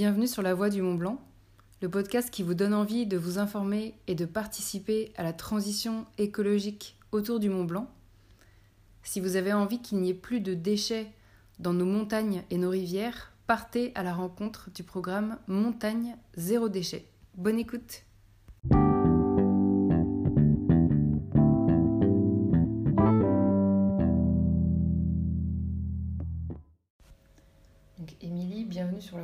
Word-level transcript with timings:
Bienvenue 0.00 0.28
sur 0.28 0.42
La 0.42 0.54
Voie 0.54 0.70
du 0.70 0.80
Mont 0.80 0.94
Blanc, 0.94 1.20
le 1.82 1.88
podcast 1.88 2.30
qui 2.30 2.44
vous 2.44 2.54
donne 2.54 2.72
envie 2.72 3.04
de 3.04 3.16
vous 3.16 3.40
informer 3.40 3.96
et 4.06 4.14
de 4.14 4.26
participer 4.26 5.12
à 5.16 5.24
la 5.24 5.32
transition 5.32 6.06
écologique 6.18 6.96
autour 7.10 7.40
du 7.40 7.48
Mont 7.48 7.64
Blanc. 7.64 7.90
Si 9.02 9.18
vous 9.18 9.34
avez 9.34 9.52
envie 9.52 9.82
qu'il 9.82 9.98
n'y 9.98 10.10
ait 10.10 10.14
plus 10.14 10.38
de 10.38 10.54
déchets 10.54 11.10
dans 11.58 11.72
nos 11.72 11.84
montagnes 11.84 12.44
et 12.50 12.58
nos 12.58 12.70
rivières, 12.70 13.32
partez 13.48 13.90
à 13.96 14.04
la 14.04 14.14
rencontre 14.14 14.70
du 14.72 14.84
programme 14.84 15.36
Montagne 15.48 16.14
Zéro 16.36 16.68
Déchet. 16.68 17.10
Bonne 17.34 17.58
écoute 17.58 18.04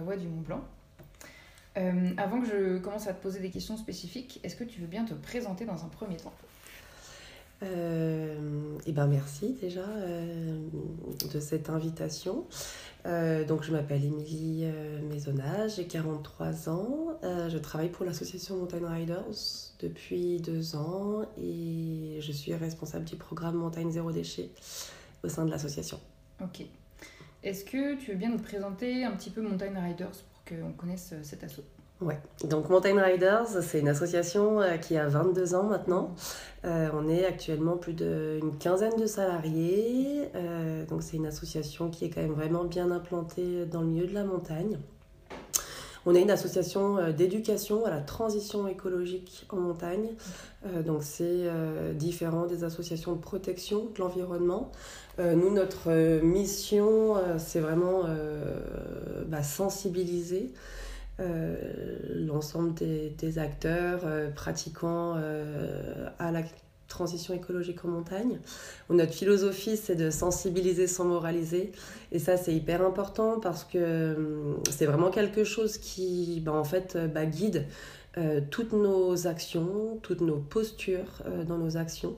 voie 0.04 0.16
du 0.16 0.28
Mont 0.28 0.42
Blanc. 0.42 0.64
Euh, 1.76 2.10
avant 2.16 2.40
que 2.40 2.46
je 2.46 2.78
commence 2.78 3.08
à 3.08 3.14
te 3.14 3.22
poser 3.22 3.40
des 3.40 3.50
questions 3.50 3.76
spécifiques, 3.76 4.38
est-ce 4.44 4.54
que 4.54 4.64
tu 4.64 4.80
veux 4.80 4.86
bien 4.86 5.04
te 5.04 5.14
présenter 5.14 5.64
dans 5.64 5.84
un 5.84 5.88
premier 5.88 6.16
temps? 6.16 6.32
Euh, 7.62 8.78
eh 8.86 8.92
ben 8.92 9.06
merci 9.06 9.56
déjà 9.60 9.86
euh, 9.86 10.58
de 11.32 11.40
cette 11.40 11.70
invitation. 11.70 12.44
Euh, 13.06 13.44
donc 13.44 13.62
je 13.62 13.72
m'appelle 13.72 14.04
Émilie 14.04 14.66
Maisonnage, 15.10 15.76
j'ai 15.76 15.86
43 15.86 16.68
ans. 16.68 17.18
je 17.22 17.58
travaille 17.58 17.90
pour 17.90 18.04
l'association 18.04 18.56
Mountain 18.56 18.88
Riders 18.88 19.72
depuis 19.80 20.40
deux 20.40 20.74
ans 20.74 21.22
et 21.38 22.18
je 22.20 22.32
suis 22.32 22.54
responsable 22.54 23.04
du 23.04 23.16
programme 23.16 23.56
Montagne 23.56 23.90
Zéro 23.90 24.10
Déchet 24.10 24.50
au 25.22 25.28
sein 25.28 25.44
de 25.44 25.50
l'association. 25.50 26.00
Ok. 26.42 26.66
Est-ce 27.44 27.66
que 27.66 27.94
tu 27.96 28.12
veux 28.12 28.16
bien 28.16 28.30
nous 28.30 28.38
présenter 28.38 29.04
un 29.04 29.10
petit 29.10 29.28
peu 29.28 29.42
Mountain 29.42 29.78
Riders 29.78 30.08
pour 30.08 30.44
qu'on 30.46 30.72
connaisse 30.72 31.12
cet 31.22 31.44
assaut? 31.44 31.62
Ouais, 32.00 32.18
donc 32.48 32.70
Mountain 32.70 32.98
Riders, 32.98 33.46
c'est 33.60 33.80
une 33.80 33.88
association 33.88 34.62
euh, 34.62 34.78
qui 34.78 34.96
a 34.96 35.06
22 35.06 35.54
ans 35.54 35.64
maintenant. 35.64 36.14
Euh, 36.64 36.88
on 36.94 37.06
est 37.06 37.26
actuellement 37.26 37.76
plus 37.76 37.92
d'une 37.92 38.56
quinzaine 38.58 38.96
de 38.98 39.04
salariés. 39.04 40.30
Euh, 40.34 40.86
donc 40.86 41.02
c'est 41.02 41.18
une 41.18 41.26
association 41.26 41.90
qui 41.90 42.06
est 42.06 42.10
quand 42.10 42.22
même 42.22 42.32
vraiment 42.32 42.64
bien 42.64 42.90
implantée 42.90 43.66
dans 43.66 43.82
le 43.82 43.88
milieu 43.88 44.06
de 44.06 44.14
la 44.14 44.24
montagne. 44.24 44.78
On 46.06 46.14
est 46.14 46.22
une 46.22 46.30
association 46.30 47.10
d'éducation 47.12 47.84
à 47.86 47.90
la 47.90 48.00
transition 48.00 48.68
écologique 48.68 49.46
en 49.50 49.56
montagne. 49.56 50.10
donc 50.84 51.02
c'est 51.02 51.48
différent 51.94 52.46
des 52.46 52.62
associations 52.62 53.12
de 53.12 53.20
protection 53.20 53.86
de 53.94 53.98
l'environnement. 54.00 54.70
nous, 55.18 55.50
notre 55.50 56.20
mission, 56.22 57.14
c'est 57.38 57.60
vraiment 57.60 58.02
bah, 59.28 59.42
sensibiliser 59.42 60.52
euh, 61.20 61.54
l'ensemble 62.26 62.74
des, 62.74 63.38
acteurs 63.38 64.00
euh, 64.04 64.30
pratiquant 64.32 65.14
euh, 65.16 66.08
à 66.18 66.32
la 66.32 66.42
transition 66.94 67.34
écologique 67.34 67.84
en 67.84 67.88
montagne. 67.88 68.38
Notre 68.88 69.12
philosophie, 69.12 69.76
c'est 69.76 69.96
de 69.96 70.10
sensibiliser 70.10 70.86
sans 70.86 71.04
moraliser. 71.04 71.72
Et 72.12 72.18
ça, 72.18 72.36
c'est 72.36 72.54
hyper 72.54 72.82
important 72.82 73.40
parce 73.40 73.64
que 73.64 74.16
c'est 74.70 74.86
vraiment 74.86 75.10
quelque 75.10 75.44
chose 75.44 75.76
qui, 75.78 76.40
bah, 76.44 76.52
en 76.52 76.64
fait, 76.64 76.96
bah, 77.12 77.26
guide 77.26 77.66
toutes 78.52 78.72
nos 78.72 79.26
actions, 79.26 79.98
toutes 80.02 80.20
nos 80.20 80.36
postures 80.36 81.22
dans 81.48 81.58
nos 81.58 81.76
actions. 81.76 82.14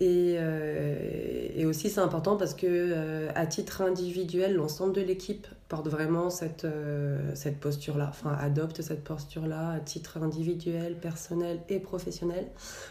Et, 0.00 0.34
euh, 0.38 1.46
et, 1.54 1.64
aussi, 1.66 1.88
c'est 1.88 2.00
important 2.00 2.36
parce 2.36 2.54
que, 2.54 2.66
euh, 2.66 3.28
à 3.36 3.46
titre 3.46 3.80
individuel, 3.80 4.56
l'ensemble 4.56 4.92
de 4.92 5.00
l'équipe 5.00 5.46
porte 5.68 5.86
vraiment 5.86 6.30
cette, 6.30 6.64
euh, 6.64 7.16
cette 7.34 7.60
posture-là, 7.60 8.08
enfin, 8.10 8.36
adopte 8.40 8.82
cette 8.82 9.04
posture-là 9.04 9.70
à 9.70 9.78
titre 9.78 10.18
individuel, 10.20 10.96
personnel 10.96 11.60
et 11.68 11.78
professionnel. 11.78 12.48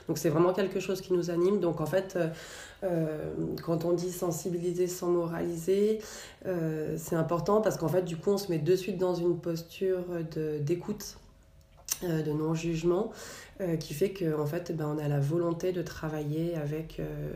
Donc, 0.07 0.17
c'est 0.17 0.29
vraiment 0.29 0.53
quelque 0.53 0.79
chose 0.79 1.01
qui 1.01 1.11
nous 1.11 1.29
anime. 1.29 1.59
Donc, 1.59 1.81
en 1.81 1.85
fait, 1.85 2.17
quand 3.63 3.85
on 3.85 3.93
dit 3.93 4.11
sensibiliser 4.11 4.87
sans 4.87 5.07
moraliser, 5.07 5.99
c'est 6.97 7.15
important 7.15 7.61
parce 7.61 7.77
qu'en 7.77 7.87
fait, 7.87 8.03
du 8.03 8.17
coup, 8.17 8.31
on 8.31 8.37
se 8.37 8.49
met 8.49 8.59
de 8.59 8.75
suite 8.75 8.97
dans 8.97 9.15
une 9.15 9.39
posture 9.39 10.03
d'écoute 10.61 11.17
de 12.03 12.31
non-jugement, 12.31 13.11
euh, 13.61 13.75
qui 13.77 13.93
fait 13.93 14.11
qu'en 14.11 14.41
en 14.41 14.45
fait, 14.45 14.75
ben, 14.75 14.95
on 14.95 14.97
a 14.97 15.07
la 15.07 15.19
volonté 15.19 15.71
de 15.71 15.81
travailler 15.81 16.55
avec 16.55 16.99
euh, 16.99 17.31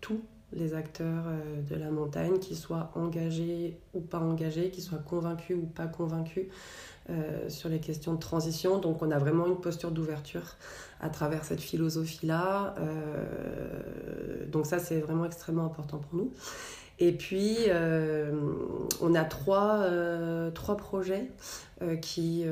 tous 0.00 0.20
les 0.52 0.74
acteurs 0.74 1.26
de 1.70 1.76
la 1.76 1.92
montagne, 1.92 2.40
qu'ils 2.40 2.56
soient 2.56 2.90
engagés 2.96 3.78
ou 3.94 4.00
pas 4.00 4.18
engagés, 4.18 4.70
qu'ils 4.70 4.82
soient 4.82 4.98
convaincus 4.98 5.56
ou 5.56 5.66
pas 5.66 5.86
convaincus 5.86 6.46
sur 7.46 7.68
les 7.68 7.78
questions 7.78 8.14
de 8.14 8.18
transition. 8.18 8.78
Donc 8.78 9.00
on 9.00 9.12
a 9.12 9.18
vraiment 9.18 9.46
une 9.46 9.60
posture 9.60 9.92
d'ouverture 9.92 10.56
à 11.00 11.08
travers 11.08 11.44
cette 11.44 11.60
philosophie-là. 11.60 12.74
donc 14.48 14.66
ça, 14.66 14.80
c'est 14.80 14.98
vraiment 14.98 15.24
extrêmement 15.24 15.66
important 15.66 15.98
pour 15.98 16.18
nous. 16.18 16.32
Et 17.02 17.12
puis, 17.12 17.56
euh, 17.68 18.30
on 19.00 19.14
a 19.14 19.24
trois, 19.24 19.78
euh, 19.78 20.50
trois 20.50 20.76
projets 20.76 21.30
euh, 21.80 21.96
qui, 21.96 22.44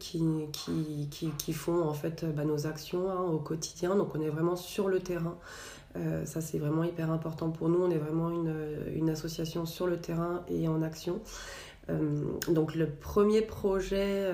qui, 0.00 0.20
qui, 0.52 1.30
qui, 1.38 1.52
font 1.52 1.84
en 1.84 1.94
fait 1.94 2.24
bah, 2.24 2.44
nos 2.44 2.66
actions 2.66 3.08
hein, 3.08 3.20
au 3.20 3.38
quotidien. 3.38 3.94
Donc, 3.94 4.16
on 4.16 4.20
est 4.20 4.28
vraiment 4.28 4.56
sur 4.56 4.88
le 4.88 4.98
terrain. 4.98 5.36
ça, 6.24 6.40
c'est 6.40 6.58
vraiment 6.58 6.82
hyper 6.82 7.12
important 7.12 7.50
pour 7.50 7.68
nous. 7.68 7.80
On 7.80 7.90
est 7.90 7.98
vraiment 7.98 8.30
une, 8.30 8.52
une 8.96 9.10
association 9.10 9.64
sur 9.64 9.86
le 9.86 9.98
terrain 9.98 10.42
et 10.48 10.66
en 10.66 10.82
action. 10.82 11.20
Donc 12.48 12.74
le 12.74 12.88
premier 12.88 13.42
projet 13.42 14.28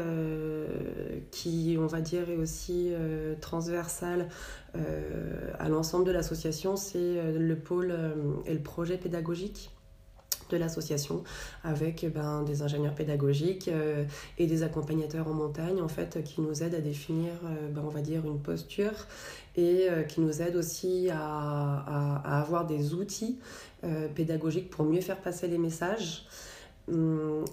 qui, 1.31 1.77
on 1.79 1.87
va 1.87 2.01
dire, 2.01 2.31
est 2.31 2.37
aussi 2.37 2.93
transversal 3.41 4.29
euh, 4.77 5.51
à 5.59 5.69
l'ensemble 5.69 6.07
de 6.07 6.13
l'association, 6.13 6.77
c'est 6.77 6.99
euh, 6.99 7.39
le 7.39 7.57
pôle 7.57 7.91
euh, 7.91 8.15
et 8.47 8.55
le 8.55 8.61
projet 8.61 8.97
pédagogique 8.97 9.71
de 10.51 10.57
l'association 10.57 11.25
avec 11.65 12.07
ben, 12.13 12.43
des 12.43 12.63
ingénieurs 12.63 12.95
pédagogiques 12.95 13.71
et 14.37 14.47
des 14.47 14.63
accompagnateurs 14.63 15.27
en 15.27 15.33
montagne 15.33 15.81
en 15.81 15.89
fait 15.89 16.23
qui 16.25 16.43
nous 16.43 16.63
aident 16.63 16.75
à 16.75 16.81
définir 16.83 17.33
ben, 17.71 17.83
on 17.83 17.89
va 17.89 18.03
dire 18.03 18.27
une 18.27 18.39
posture 18.39 19.07
et 19.57 19.87
qui 20.09 20.21
nous 20.21 20.43
aident 20.43 20.57
aussi 20.57 21.09
à, 21.11 21.17
à, 21.17 22.43
avoir 22.43 22.67
des 22.67 22.93
outils 22.93 23.39
pédagogiques 24.15 24.69
pour 24.69 24.85
mieux 24.85 25.01
faire 25.01 25.23
passer 25.23 25.49
les 25.49 25.57
messages 25.57 26.27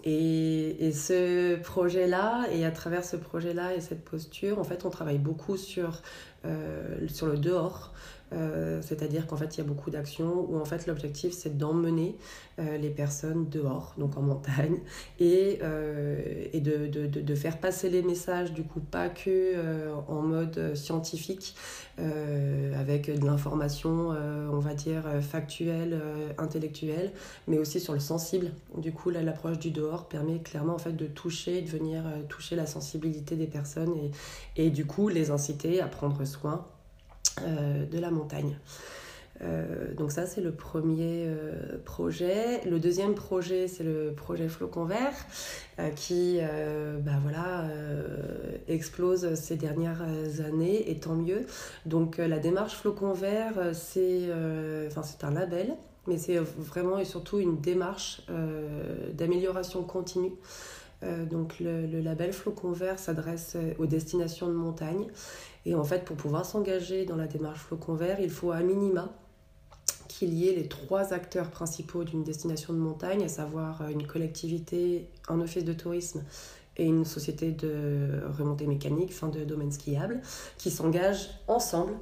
et, 0.03 0.87
et, 0.87 0.91
ce 0.91 1.55
projet-là, 1.61 2.45
et 2.51 2.65
à 2.65 2.71
travers 2.71 3.03
ce 3.03 3.15
projet-là 3.15 3.75
et 3.75 3.81
cette 3.81 4.03
posture, 4.03 4.59
en 4.59 4.63
fait, 4.63 4.85
on 4.85 4.89
travaille 4.89 5.17
beaucoup 5.17 5.57
sur 5.57 6.01
euh, 6.45 7.05
sur 7.09 7.27
le 7.27 7.37
dehors. 7.37 7.91
Euh, 8.31 8.81
c'est-à-dire 8.81 9.27
qu'en 9.27 9.35
fait, 9.35 9.57
il 9.57 9.57
y 9.57 9.61
a 9.61 9.65
beaucoup 9.65 9.89
d'actions 9.89 10.45
où 10.49 10.57
en 10.57 10.63
fait 10.63 10.85
l'objectif 10.87 11.33
c'est 11.33 11.57
d'emmener 11.57 12.15
euh, 12.59 12.77
les 12.77 12.91
personnes 12.91 13.49
dehors, 13.49 13.93
donc 13.97 14.15
en 14.17 14.21
montagne, 14.21 14.77
et, 15.19 15.59
et 16.53 16.61
de, 16.61 16.87
de, 16.87 17.07
de, 17.07 17.35
faire 17.35 17.57
passer 17.57 17.89
les 17.89 18.03
messages, 18.03 18.53
du 18.53 18.63
coup, 18.63 18.79
pas 18.79 19.09
que 19.09 19.89
en 20.07 20.21
mode 20.21 20.75
scientifique, 20.75 21.55
avec 22.77 23.09
de 23.09 23.25
l'information, 23.25 24.09
on 24.09 24.59
va 24.59 24.73
dire, 24.73 25.03
factuelle, 25.21 25.99
intellectuelle, 26.37 27.11
mais 27.47 27.57
aussi 27.57 27.79
sur 27.79 27.93
le 27.93 27.99
sensible. 27.99 28.51
Du 28.77 28.91
coup, 28.91 29.09
l'approche 29.09 29.59
du 29.59 29.71
dehors 29.71 30.07
permet 30.07 30.39
clairement 30.39 30.75
en 30.75 30.79
fait 30.79 30.93
de 30.93 31.07
toucher, 31.07 31.61
de 31.61 31.69
venir 31.69 32.03
toucher 32.29 32.55
la 32.55 32.65
sensibilité 32.65 33.35
des 33.35 33.47
personnes 33.47 33.93
et, 34.55 34.65
et 34.65 34.69
du 34.69 34.85
coup 34.85 35.09
les 35.09 35.31
inciter 35.31 35.81
à 35.81 35.87
prendre 35.87 36.23
soin 36.25 36.65
euh, 37.47 37.85
de 37.85 37.99
la 37.99 38.11
montagne. 38.11 38.57
Euh, 39.41 39.93
donc 39.93 40.11
ça, 40.11 40.25
c'est 40.25 40.41
le 40.41 40.51
premier 40.51 41.25
euh, 41.27 41.77
projet. 41.85 42.61
Le 42.69 42.79
deuxième 42.79 43.15
projet, 43.15 43.67
c'est 43.67 43.83
le 43.83 44.13
projet 44.15 44.47
Flocon 44.47 44.85
Vert, 44.85 45.13
qui 45.95 46.39
bah, 47.01 47.13
voilà, 47.21 47.63
explose 48.67 49.35
ces 49.35 49.55
dernières 49.55 50.01
années, 50.45 50.91
et 50.91 50.99
tant 50.99 51.15
mieux. 51.15 51.45
Donc 51.85 52.17
la 52.17 52.37
démarche 52.37 52.75
Flocon 52.75 53.13
Vert, 53.13 53.53
c'est 53.73 54.29
c'est 55.03 55.23
un 55.23 55.31
label, 55.31 55.73
mais 56.05 56.17
c'est 56.17 56.37
vraiment 56.37 56.99
et 56.99 57.05
surtout 57.05 57.39
une 57.39 57.61
démarche 57.61 58.25
d'amélioration 59.13 59.83
continue. 59.83 60.33
donc 61.31 61.61
le, 61.61 61.87
le 61.87 62.01
label 62.01 62.33
Flocon 62.33 62.73
Vert 62.73 62.99
s'adresse 62.99 63.55
aux 63.77 63.85
destinations 63.85 64.47
de 64.47 64.53
montagne 64.53 65.07
et 65.65 65.75
en 65.75 65.83
fait, 65.83 66.03
pour 66.03 66.17
pouvoir 66.17 66.45
s'engager 66.45 67.05
dans 67.05 67.15
la 67.15 67.27
démarche 67.27 67.59
Flocon 67.59 67.93
Vert, 67.93 68.19
il 68.19 68.29
faut 68.29 68.51
à 68.51 68.61
minima 68.61 69.13
qu'il 70.19 70.33
y 70.33 70.49
ait 70.49 70.53
les 70.53 70.67
trois 70.67 71.13
acteurs 71.13 71.49
principaux 71.49 72.03
d'une 72.03 72.25
destination 72.25 72.73
de 72.73 72.77
montagne, 72.77 73.23
à 73.23 73.29
savoir 73.29 73.87
une 73.87 74.05
collectivité, 74.05 75.07
un 75.29 75.39
office 75.39 75.63
de 75.63 75.71
tourisme 75.71 76.25
et 76.75 76.83
une 76.83 77.05
société 77.05 77.53
de 77.53 78.21
remontée 78.37 78.67
mécanique, 78.67 79.13
fin 79.13 79.29
de 79.29 79.45
domaine 79.45 79.71
skiable, 79.71 80.19
qui 80.57 80.71
s'engagent 80.71 81.29
ensemble 81.47 81.93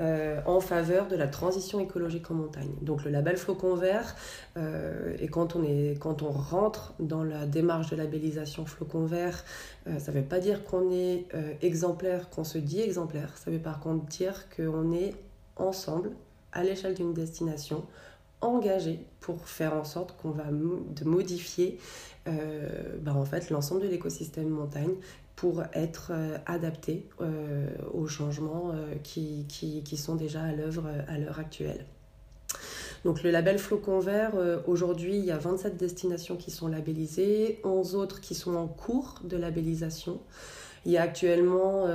en 0.00 0.60
faveur 0.60 1.06
de 1.06 1.14
la 1.14 1.28
transition 1.28 1.78
écologique 1.78 2.28
en 2.32 2.34
montagne. 2.34 2.72
Donc 2.82 3.04
le 3.04 3.10
label 3.12 3.36
Flocon 3.36 3.76
Vert, 3.76 4.16
et 4.56 5.28
quand 5.28 5.54
on, 5.54 5.62
est, 5.62 5.96
quand 6.00 6.22
on 6.22 6.30
rentre 6.30 6.94
dans 6.98 7.22
la 7.22 7.46
démarche 7.46 7.90
de 7.90 7.96
labellisation 7.96 8.66
Flocon 8.66 9.04
Vert, 9.04 9.44
ça 9.86 10.10
ne 10.10 10.18
veut 10.18 10.24
pas 10.24 10.40
dire 10.40 10.64
qu'on 10.64 10.90
est 10.90 11.26
exemplaire, 11.62 12.30
qu'on 12.30 12.44
se 12.44 12.58
dit 12.58 12.80
exemplaire, 12.80 13.36
ça 13.36 13.52
veut 13.52 13.60
par 13.60 13.78
contre 13.78 14.06
dire 14.06 14.46
qu'on 14.56 14.90
est 14.90 15.14
ensemble, 15.56 16.10
à 16.52 16.62
l'échelle 16.62 16.94
d'une 16.94 17.14
destination, 17.14 17.84
engagé 18.40 19.00
pour 19.20 19.48
faire 19.48 19.74
en 19.74 19.84
sorte 19.84 20.16
qu'on 20.20 20.30
va 20.30 20.44
de 20.44 21.04
modifier 21.04 21.78
euh, 22.28 22.68
bah, 23.00 23.14
en 23.14 23.24
fait 23.24 23.50
l'ensemble 23.50 23.82
de 23.82 23.88
l'écosystème 23.88 24.48
montagne 24.48 24.94
pour 25.36 25.62
être 25.72 26.10
euh, 26.12 26.36
adapté 26.46 27.06
euh, 27.20 27.66
aux 27.94 28.06
changements 28.06 28.72
qui, 29.02 29.46
qui, 29.48 29.82
qui, 29.82 29.96
sont 29.96 30.16
déjà 30.16 30.42
à 30.42 30.52
l'œuvre 30.52 30.84
à 31.08 31.18
l'heure 31.18 31.38
actuelle. 31.38 31.84
Donc 33.04 33.22
le 33.22 33.30
label 33.30 33.58
Flocon 33.58 33.98
Vert, 34.00 34.32
aujourd'hui 34.66 35.16
il 35.16 35.24
y 35.24 35.30
a 35.30 35.38
27 35.38 35.78
destinations 35.78 36.36
qui 36.36 36.50
sont 36.50 36.68
labellisées, 36.68 37.58
11 37.64 37.94
autres 37.94 38.20
qui 38.20 38.34
sont 38.34 38.54
en 38.56 38.66
cours 38.66 39.20
de 39.24 39.38
labellisation. 39.38 40.20
Il 40.84 40.92
y 40.92 40.98
a 40.98 41.02
actuellement 41.02 41.86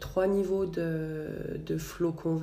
trois 0.00 0.26
niveaux 0.26 0.66
de, 0.66 1.28
de 1.64 1.78
flocons. 1.78 2.40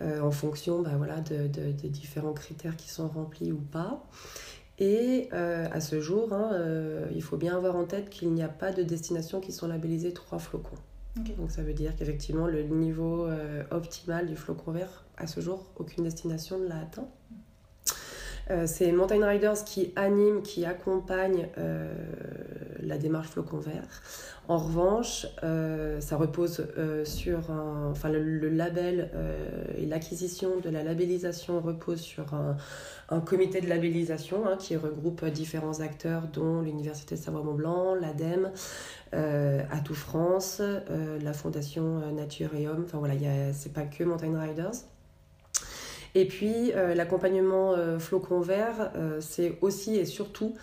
Euh, 0.00 0.20
en 0.20 0.30
fonction 0.30 0.80
bah, 0.80 0.92
voilà, 0.96 1.20
de, 1.20 1.48
des 1.48 1.88
différents 1.88 2.32
critères 2.32 2.76
qui 2.76 2.88
sont 2.88 3.08
remplis 3.08 3.50
ou 3.50 3.58
pas. 3.58 4.04
Et 4.78 5.28
euh, 5.32 5.66
à 5.72 5.80
ce 5.80 6.00
jour, 6.00 6.32
hein, 6.32 6.50
euh, 6.52 7.06
il 7.12 7.22
faut 7.22 7.36
bien 7.36 7.56
avoir 7.56 7.74
en 7.74 7.84
tête 7.84 8.10
qu'il 8.10 8.32
n'y 8.32 8.42
a 8.44 8.48
pas 8.48 8.70
de 8.70 8.84
destinations 8.84 9.40
qui 9.40 9.50
sont 9.50 9.66
labellisées 9.66 10.12
trois 10.12 10.38
flocons. 10.38 10.76
Donc 11.36 11.50
ça 11.50 11.62
veut 11.62 11.72
dire 11.72 11.96
qu'effectivement, 11.96 12.46
le 12.46 12.62
niveau 12.62 13.28
optimal 13.72 14.28
du 14.28 14.36
flocon 14.36 14.70
vert, 14.70 15.04
à 15.16 15.26
ce 15.26 15.40
jour, 15.40 15.66
aucune 15.74 16.04
destination 16.04 16.60
ne 16.60 16.68
l'a 16.68 16.78
atteint. 16.78 17.08
C'est 18.66 18.92
Mountain 18.92 19.26
Riders 19.26 19.64
qui 19.64 19.92
anime, 19.96 20.42
qui 20.42 20.64
accompagne 20.64 21.48
la 22.80 22.98
démarche 22.98 23.28
flocon 23.28 23.58
vert. 23.58 24.02
En 24.48 24.56
revanche, 24.56 25.26
euh, 25.44 26.00
ça 26.00 26.16
repose 26.16 26.66
euh, 26.78 27.04
sur 27.04 27.50
un, 27.50 27.90
enfin 27.90 28.08
le, 28.08 28.48
label 28.48 29.10
euh, 29.14 29.36
et 29.76 29.84
l'acquisition 29.84 30.58
de 30.64 30.70
la 30.70 30.82
labellisation 30.82 31.60
repose 31.60 32.00
sur 32.00 32.32
un, 32.32 32.56
un 33.10 33.20
comité 33.20 33.60
de 33.60 33.68
labellisation 33.68 34.46
hein, 34.46 34.56
qui 34.58 34.74
regroupe 34.76 35.22
différents 35.26 35.80
acteurs 35.80 36.28
dont 36.32 36.62
l'Université 36.62 37.14
de 37.14 37.20
Savoie-Mont-Blanc, 37.20 37.96
l'ADEME, 37.96 38.50
Atout 39.70 39.94
France, 39.94 40.62
la 41.22 41.32
Fondation 41.34 42.12
Nature 42.12 42.54
et 42.54 42.68
Homme. 42.68 42.84
Enfin 42.86 42.98
voilà, 42.98 43.14
c'est 43.52 43.72
pas 43.72 43.84
que 43.84 44.04
Mountain 44.04 44.38
Riders. 44.38 44.72
Et 46.14 46.26
puis 46.26 46.72
l'accompagnement 46.94 47.74
flocon 47.98 48.40
vert, 48.40 48.92
c'est 49.20 49.58
aussi 49.60 49.96
et 49.96 50.04
surtout 50.04 50.54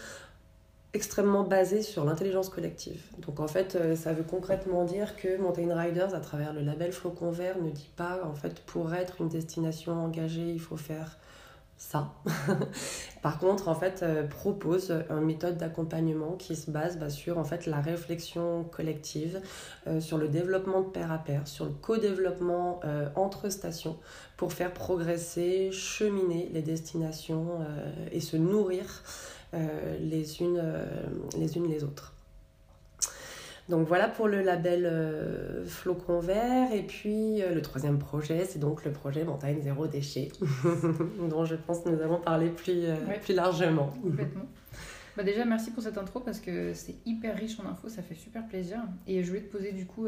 extrêmement 0.96 1.44
basé 1.44 1.82
sur 1.82 2.06
l'intelligence 2.06 2.50
collective. 2.50 3.02
Donc 3.20 3.40
en 3.42 3.48
fait, 3.48 3.76
euh, 3.76 3.96
ça 3.96 4.14
veut 4.14 4.24
concrètement 4.24 4.86
dire 4.86 5.18
que 5.18 5.38
Mountain 5.38 5.76
Riders, 5.76 6.16
à 6.16 6.22
travers 6.22 6.54
le 6.54 6.62
label 6.62 6.94
Flocon 6.94 7.32
Vert, 7.32 7.62
ne 7.62 7.70
dit 7.70 7.92
pas 7.98 8.22
en 8.24 8.34
fait 8.34 8.62
pour 8.62 8.94
être 8.96 9.20
une 9.20 9.28
destination 9.28 9.92
engagée, 9.92 10.50
il 10.50 10.62
faut 10.62 10.78
faire 10.78 11.18
ça. 11.78 12.14
Par 13.22 13.40
contre, 13.40 13.68
en 13.68 13.76
fait, 13.76 14.02
euh, 14.02 14.26
propose 14.26 14.92
une 15.10 15.22
méthode 15.22 15.58
d'accompagnement 15.58 16.34
qui 16.34 16.56
se 16.56 16.72
base 16.72 16.98
bah, 16.98 17.10
sur 17.10 17.38
en 17.38 17.44
fait 17.44 17.66
la 17.66 17.82
réflexion 17.82 18.64
collective, 18.64 19.42
euh, 19.88 20.00
sur 20.00 20.18
le 20.18 20.28
développement 20.28 20.82
de 20.82 20.90
pair 20.90 21.12
à 21.12 21.18
pair, 21.18 21.48
sur 21.48 21.66
le 21.66 21.72
co-développement 21.72 22.80
entre 23.16 23.50
stations 23.50 23.98
pour 24.38 24.54
faire 24.54 24.74
progresser, 24.74 25.72
cheminer 25.72 26.50
les 26.54 26.62
destinations 26.62 27.60
et 28.12 28.20
se 28.20 28.38
nourrir 28.38 29.04
euh, 29.56 29.58
euh, 29.58 29.98
les 30.00 30.42
unes 30.42 31.70
les 31.70 31.84
autres. 31.84 32.15
Donc 33.68 33.88
voilà 33.88 34.08
pour 34.08 34.28
le 34.28 34.42
label 34.42 34.86
euh, 34.86 35.66
Flocon 35.66 36.20
Vert. 36.20 36.72
Et 36.72 36.84
puis 36.84 37.42
le 37.42 37.62
troisième 37.62 37.98
projet, 37.98 38.46
c'est 38.46 38.60
donc 38.60 38.86
le 38.86 38.92
projet 38.92 39.24
Montagne 39.24 39.60
Zéro 39.62 39.88
Déchet, 39.88 40.30
dont 41.30 41.46
je 41.46 41.56
pense 41.56 41.80
que 41.80 41.90
nous 41.90 42.02
allons 42.02 42.20
parler 42.20 42.50
plus, 42.50 42.84
plus 43.24 43.34
largement. 43.34 43.88
Complètement. 44.02 44.46
Bah 45.18 45.24
déjà, 45.24 45.46
merci 45.46 45.72
pour 45.72 45.82
cette 45.82 45.98
intro 45.98 46.20
parce 46.20 46.42
que 46.42 46.74
c'est 46.74 46.96
hyper 47.06 47.38
riche 47.38 47.58
en 47.60 47.70
infos, 47.70 47.88
ça 47.88 48.02
fait 48.02 48.16
super 48.16 48.46
plaisir. 48.48 48.80
Et 49.08 49.24
je 49.24 49.30
voulais 49.30 49.44
te 49.44 49.52
poser 49.52 49.72
du 49.72 49.86
coup 49.86 50.08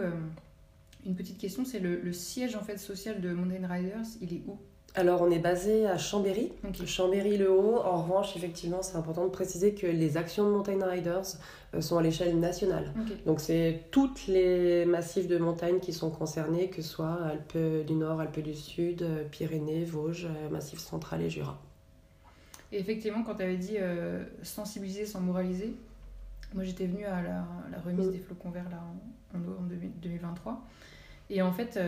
une 1.05 1.15
petite 1.15 1.37
question 1.37 1.63
c'est 1.63 1.79
le, 1.79 2.01
le, 2.01 2.11
siège 2.11 2.55
en 2.55 2.61
fait 2.61 2.77
social 2.77 3.21
de 3.21 3.31
Mountain 3.31 3.65
Riders, 3.65 4.05
il 4.21 4.33
est 4.33 4.41
où? 4.47 4.59
Alors, 4.97 5.21
on 5.21 5.29
est 5.29 5.37
basé 5.37 5.85
à 5.85 5.99
Chambéry, 5.99 6.51
Chambéry-le-Haut. 6.87 7.81
En 7.85 8.01
revanche, 8.01 8.35
effectivement, 8.35 8.81
c'est 8.81 8.97
important 8.97 9.25
de 9.25 9.29
préciser 9.29 9.75
que 9.75 9.85
les 9.85 10.17
actions 10.17 10.43
de 10.45 10.49
Mountain 10.49 10.83
Riders 10.83 11.37
euh, 11.75 11.81
sont 11.81 11.99
à 11.99 12.01
l'échelle 12.01 12.39
nationale. 12.39 12.91
Donc, 13.27 13.39
c'est 13.39 13.83
toutes 13.91 14.25
les 14.25 14.85
massifs 14.85 15.27
de 15.27 15.37
montagne 15.37 15.79
qui 15.79 15.93
sont 15.93 16.09
concernés, 16.09 16.71
que 16.71 16.81
ce 16.81 16.89
soit 16.89 17.13
Alpes 17.13 17.85
du 17.85 17.93
Nord, 17.93 18.19
Alpes 18.19 18.39
du 18.39 18.55
Sud, 18.55 19.03
euh, 19.03 19.23
Pyrénées, 19.29 19.85
Vosges, 19.85 20.25
euh, 20.25 20.49
Massif 20.49 20.79
central 20.79 21.21
et 21.21 21.29
Jura. 21.29 21.61
Et 22.71 22.79
effectivement, 22.79 23.21
quand 23.21 23.35
tu 23.35 23.43
avais 23.43 23.57
dit 23.57 23.77
sensibiliser 24.41 25.05
sans 25.05 25.21
moraliser, 25.21 25.73
moi 26.53 26.63
j'étais 26.65 26.85
venue 26.87 27.05
à 27.05 27.21
la, 27.21 27.79
remise 27.85 28.07
mm. 28.07 28.11
des 28.11 28.19
flocons 28.19 28.49
verts 28.49 28.69
là, 28.69 28.83
en, 29.33 29.37
en 29.37 29.67
2023. 30.01 30.59
Et 31.29 31.41
en 31.41 31.51
fait, 31.51 31.79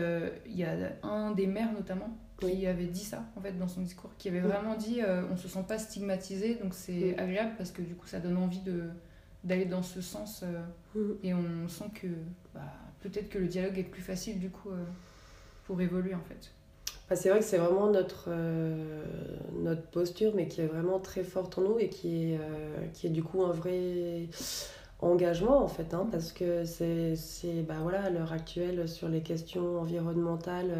il 0.46 0.56
y 0.56 0.64
a 0.64 0.76
un 1.02 1.30
des 1.32 1.46
maires 1.46 1.72
notamment 1.72 2.16
qui 2.48 2.66
avait 2.66 2.86
dit 2.86 3.04
ça 3.04 3.24
en 3.36 3.40
fait 3.40 3.52
dans 3.52 3.68
son 3.68 3.82
discours, 3.82 4.10
qui 4.18 4.28
avait 4.28 4.40
vraiment 4.40 4.74
dit 4.74 5.00
euh, 5.02 5.22
on 5.30 5.36
se 5.36 5.48
sent 5.48 5.64
pas 5.66 5.78
stigmatisé, 5.78 6.56
donc 6.56 6.74
c'est 6.74 7.18
agréable 7.18 7.52
parce 7.56 7.70
que 7.70 7.82
du 7.82 7.94
coup 7.94 8.06
ça 8.06 8.18
donne 8.18 8.36
envie 8.36 8.60
de 8.60 8.84
d'aller 9.42 9.64
dans 9.64 9.82
ce 9.82 10.02
sens 10.02 10.44
euh, 10.44 11.14
et 11.22 11.32
on 11.32 11.66
sent 11.68 11.90
que 11.94 12.08
bah, 12.54 12.60
peut-être 13.00 13.30
que 13.30 13.38
le 13.38 13.46
dialogue 13.46 13.78
est 13.78 13.84
plus 13.84 14.02
facile 14.02 14.38
du 14.38 14.50
coup 14.50 14.70
euh, 14.70 14.84
pour 15.66 15.80
évoluer 15.80 16.14
en 16.14 16.22
fait. 16.22 16.50
Bah, 17.08 17.16
c'est 17.16 17.30
vrai 17.30 17.40
que 17.40 17.44
c'est 17.44 17.58
vraiment 17.58 17.90
notre, 17.90 18.28
notre 19.60 19.82
posture, 19.88 20.32
mais 20.36 20.46
qui 20.46 20.60
est 20.60 20.66
vraiment 20.66 21.00
très 21.00 21.24
forte 21.24 21.58
en 21.58 21.62
nous 21.62 21.78
et 21.80 21.88
qui 21.88 22.34
est, 22.34 22.38
qui 22.92 23.08
est 23.08 23.10
du 23.10 23.24
coup 23.24 23.42
un 23.42 23.50
vrai 23.50 24.28
engagement 25.02 25.62
en 25.62 25.68
fait, 25.68 25.94
hein, 25.94 26.06
parce 26.10 26.32
que 26.32 26.64
c'est, 26.64 27.16
bah, 27.66 27.74
voilà, 27.82 28.04
à 28.04 28.10
l'heure 28.10 28.32
actuelle 28.32 28.88
sur 28.88 29.08
les 29.08 29.22
questions 29.22 29.80
environnementales, 29.80 30.72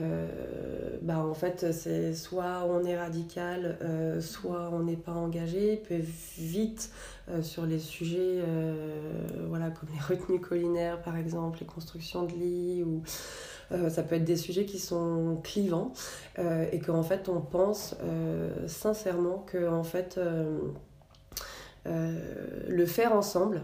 euh, 0.00 0.98
bah 1.02 1.18
en 1.18 1.34
fait, 1.34 1.72
c'est 1.72 2.14
soit 2.14 2.64
on 2.68 2.84
est 2.84 2.96
radical, 2.96 3.78
euh, 3.82 4.20
soit 4.20 4.70
on 4.72 4.80
n'est 4.80 4.96
pas 4.96 5.12
engagé, 5.12 5.76
peut 5.76 6.00
vite 6.38 6.90
euh, 7.28 7.42
sur 7.42 7.66
les 7.66 7.78
sujets 7.78 8.42
voilà, 9.48 9.70
comme 9.70 9.88
les 9.94 10.00
retenues 10.00 10.40
collinaires 10.40 11.02
par 11.02 11.16
exemple, 11.16 11.58
les 11.60 11.66
constructions 11.66 12.24
de 12.24 12.32
lits 12.32 12.82
ou 12.82 13.02
ça 13.88 14.02
peut 14.02 14.16
être 14.16 14.24
des 14.24 14.36
sujets 14.36 14.66
qui 14.66 14.78
sont 14.78 15.40
clivants 15.42 15.92
et 16.38 16.78
qu'en 16.78 17.02
fait 17.02 17.28
on 17.30 17.40
pense 17.40 17.96
sincèrement 18.66 19.38
que 19.38 19.66
en 19.66 19.82
fait 19.82 20.20
le 21.84 22.86
faire 22.86 23.12
ensemble 23.12 23.62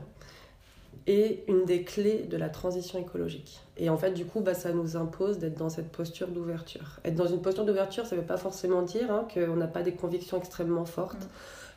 est 1.09 1.45
une 1.49 1.65
des 1.65 1.83
clés 1.83 2.25
de 2.25 2.37
la 2.37 2.49
transition 2.49 2.99
écologique. 2.99 3.61
Et 3.77 3.89
en 3.89 3.97
fait, 3.97 4.11
du 4.13 4.27
coup, 4.27 4.41
bah, 4.41 4.55
ça 4.55 4.73
nous 4.73 4.97
impose 4.97 5.39
d'être 5.39 5.57
dans 5.57 5.71
cette 5.71 5.91
posture 5.91 6.29
d'ouverture. 6.29 7.01
Être 7.05 7.15
dans 7.15 7.27
une 7.27 7.41
posture 7.41 7.65
d'ouverture, 7.65 8.07
ça 8.07 8.15
ne 8.15 8.21
veut 8.21 8.27
pas 8.27 8.37
forcément 8.37 8.83
dire 8.83 9.11
hein, 9.11 9.27
qu'on 9.33 9.57
n'a 9.57 9.67
pas 9.67 9.83
des 9.83 9.93
convictions 9.93 10.37
extrêmement 10.37 10.85
fortes. 10.85 11.25
Mm. 11.25 11.29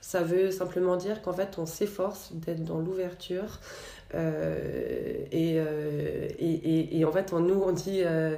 Ça 0.01 0.23
veut 0.23 0.49
simplement 0.49 0.97
dire 0.97 1.21
qu'en 1.21 1.31
fait, 1.31 1.59
on 1.59 1.67
s'efforce 1.67 2.33
d'être 2.33 2.63
dans 2.63 2.79
l'ouverture. 2.79 3.59
Euh, 4.15 5.25
et, 5.31 5.59
euh, 5.59 6.27
et, 6.39 6.53
et, 6.53 6.99
et, 6.99 7.05
en 7.05 7.11
fait, 7.11 7.31
on, 7.33 7.39
nous, 7.39 7.61
on 7.61 7.71
dit 7.71 8.01
euh, 8.03 8.35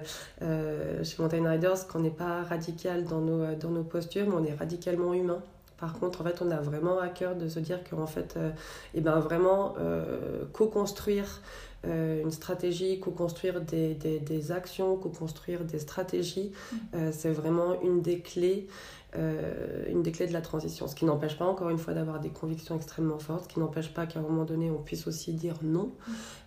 chez 1.03 1.15
Mountain 1.19 1.49
Riders 1.49 1.87
qu'on 1.87 1.99
n'est 1.99 2.11
pas 2.11 2.43
radical 2.43 3.05
dans 3.05 3.21
nos, 3.21 3.55
dans 3.55 3.69
nos 3.69 3.83
postures, 3.83 4.27
mais 4.27 4.35
on 4.35 4.43
est 4.43 4.53
radicalement 4.53 5.13
humain. 5.13 5.41
Par 5.83 5.99
contre, 5.99 6.21
en 6.21 6.23
fait, 6.23 6.41
on 6.41 6.49
a 6.49 6.61
vraiment 6.61 6.97
à 6.97 7.09
cœur 7.09 7.35
de 7.35 7.49
se 7.49 7.59
dire 7.59 7.83
qu'en 7.83 8.07
fait, 8.07 8.35
euh, 8.37 8.51
eh 8.93 9.01
ben, 9.01 9.19
vraiment 9.19 9.73
euh, 9.79 10.45
co-construire 10.53 11.41
euh, 11.85 12.21
une 12.21 12.31
stratégie, 12.31 13.01
co-construire 13.01 13.59
des, 13.59 13.93
des, 13.93 14.19
des, 14.19 14.51
actions, 14.53 14.95
co-construire 14.95 15.65
des 15.65 15.79
stratégies, 15.79 16.53
mm. 16.71 17.11
c'est 17.11 17.31
vraiment 17.31 17.81
une 17.81 18.01
des 18.01 18.21
clés. 18.21 18.69
une 19.13 20.01
des 20.03 20.13
clés 20.13 20.27
de 20.27 20.31
la 20.31 20.39
transition. 20.39 20.87
Ce 20.87 20.95
qui 20.95 21.03
n'empêche 21.03 21.37
pas, 21.37 21.43
encore 21.43 21.69
une 21.69 21.77
fois, 21.77 21.93
d'avoir 21.93 22.21
des 22.21 22.29
convictions 22.29 22.77
extrêmement 22.77 23.19
fortes, 23.19 23.43
ce 23.43 23.53
qui 23.53 23.59
n'empêche 23.59 23.93
pas 23.93 24.05
qu'à 24.05 24.19
un 24.19 24.23
moment 24.23 24.45
donné, 24.45 24.71
on 24.71 24.81
puisse 24.81 25.05
aussi 25.05 25.33
dire 25.33 25.55
non. 25.63 25.91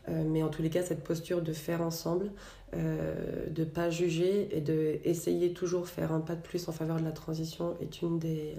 Mm. 0.09 0.13
mais 0.33 0.43
en 0.43 0.49
tous 0.49 0.63
les 0.63 0.71
cas, 0.71 0.83
cette 0.83 1.05
posture 1.05 1.43
de 1.43 1.53
faire 1.53 1.83
ensemble, 1.83 2.31
de 2.73 3.61
ne 3.61 3.65
pas 3.67 3.91
juger 3.91 4.49
et 4.57 4.63
d'essayer 4.63 5.53
toujours 5.53 5.89
faire 5.89 6.11
un 6.13 6.21
pas 6.21 6.37
de 6.37 6.41
plus 6.41 6.71
en 6.71 6.73
faveur 6.73 6.97
de 6.99 7.05
la 7.05 7.13
transition 7.13 7.77
est 7.83 8.01
une 8.01 8.19
des, 8.19 8.57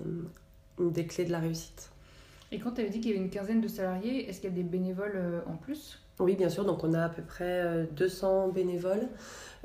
une 0.79 0.91
des 0.91 1.05
clés 1.05 1.25
de 1.25 1.31
la 1.31 1.39
réussite. 1.39 1.89
Et 2.51 2.60
quand 2.60 2.72
tu 2.72 2.81
avais 2.81 2.89
dit 2.89 3.00
qu'il 3.00 3.12
y 3.12 3.13
avait 3.13 3.24
une 3.24 3.29
quinzaine 3.29 3.62
de 3.62 3.67
salariés, 3.67 4.29
est-ce 4.29 4.39
qu'il 4.39 4.50
y 4.50 4.53
a 4.53 4.55
des 4.55 4.63
bénévoles 4.63 5.15
euh, 5.15 5.39
en 5.48 5.55
plus? 5.55 6.00
Oui, 6.19 6.36
bien 6.36 6.50
sûr. 6.50 6.65
Donc, 6.65 6.84
on 6.84 6.93
a 6.93 7.03
à 7.03 7.10
peu 7.10 7.22
près 7.22 7.88
200 7.96 8.50
bénévoles. 8.50 9.07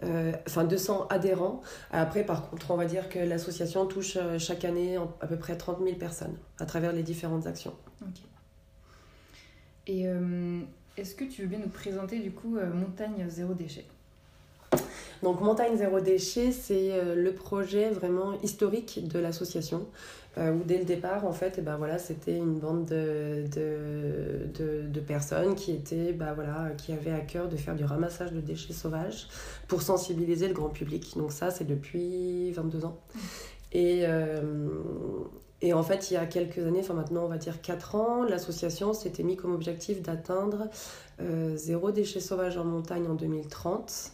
enfin 0.03 0.65
200 0.65 1.07
adhérents. 1.09 1.63
Après, 1.93 2.25
par 2.25 2.51
contre, 2.51 2.71
on 2.73 2.77
va 2.77 2.85
dire 2.85 3.09
que 3.09 3.19
l'association 3.19 3.87
touche 3.87 4.19
chaque 4.39 4.67
année 4.67 4.99
à 5.23 5.27
peu 5.27 5.37
près 5.37 5.57
30 5.57 5.79
000 5.83 5.97
personnes 5.97 6.37
à 6.59 6.67
travers 6.67 6.93
les 6.93 7.03
différentes 7.03 7.47
actions. 7.47 7.73
Ok. 8.03 8.21
Et 9.87 10.05
est-ce 10.99 11.15
que 11.15 11.25
tu 11.25 11.41
veux 11.41 11.49
bien 11.49 11.61
nous 11.61 11.71
présenter 11.71 12.19
du 12.19 12.33
coup 12.33 12.59
Montagne 12.75 13.25
Zéro 13.31 13.55
Déchet? 13.55 13.87
Donc 15.23 15.41
Montagne 15.41 15.77
Zéro 15.77 16.01
Déchet, 16.01 16.51
c'est 16.51 16.93
euh, 16.93 17.15
le 17.15 17.33
projet 17.33 17.91
vraiment 17.91 18.41
historique 18.43 19.07
de 19.07 19.21
l'association. 19.21 19.87
Euh, 20.39 20.51
où 20.53 20.65
dès 20.65 20.79
le 20.79 20.85
départ, 20.85 21.27
en 21.27 21.33
fait, 21.33 21.57
eh 21.59 21.61
ben 21.61 21.77
voilà, 21.77 21.99
c'était 21.99 22.37
une 22.37 22.59
bande 22.59 22.87
de, 22.87 23.49
personnes 25.07 25.55
qui, 25.55 25.73
étaient, 25.73 26.15
bah 26.15 26.33
voilà, 26.35 26.71
qui 26.79 26.93
avaient 26.93 27.13
à 27.13 27.21
cœur 27.21 27.49
de 27.49 27.57
faire 27.57 27.75
du 27.75 27.85
ramassage 27.85 28.33
de 28.33 28.41
déchets 28.41 28.73
sauvages 28.73 29.29
pour 29.69 29.83
sensibiliser 29.83 30.49
le 30.49 30.55
grand 30.55 30.71
public. 30.71 31.13
Donc 31.19 31.33
ça, 31.33 31.51
c'est 31.51 31.67
depuis 31.67 32.51
22 32.53 32.87
ans. 32.87 32.99
Et, 33.73 34.05
euh, 34.05 34.41
et 35.61 35.75
en 35.75 35.83
fait, 35.83 36.11
il 36.11 36.15
y 36.15 36.17
a 36.17 36.25
quelques 36.25 36.59
années, 36.59 36.81
enfin 36.81 36.95
maintenant 36.95 37.25
on 37.25 37.29
va 37.29 37.39
dire 37.39 37.61
4 37.61 37.95
ans, 37.95 38.25
l'association 38.25 38.95
s'était 38.95 39.23
mis 39.23 39.37
comme 39.37 39.53
objectif 39.53 40.01
d'atteindre 40.03 40.69
zéro 41.55 41.93
déchet 41.93 42.21
sauvage 42.21 42.57
en 42.57 42.65
montagne 42.65 43.07
en 43.07 43.15
2030. 43.15 44.13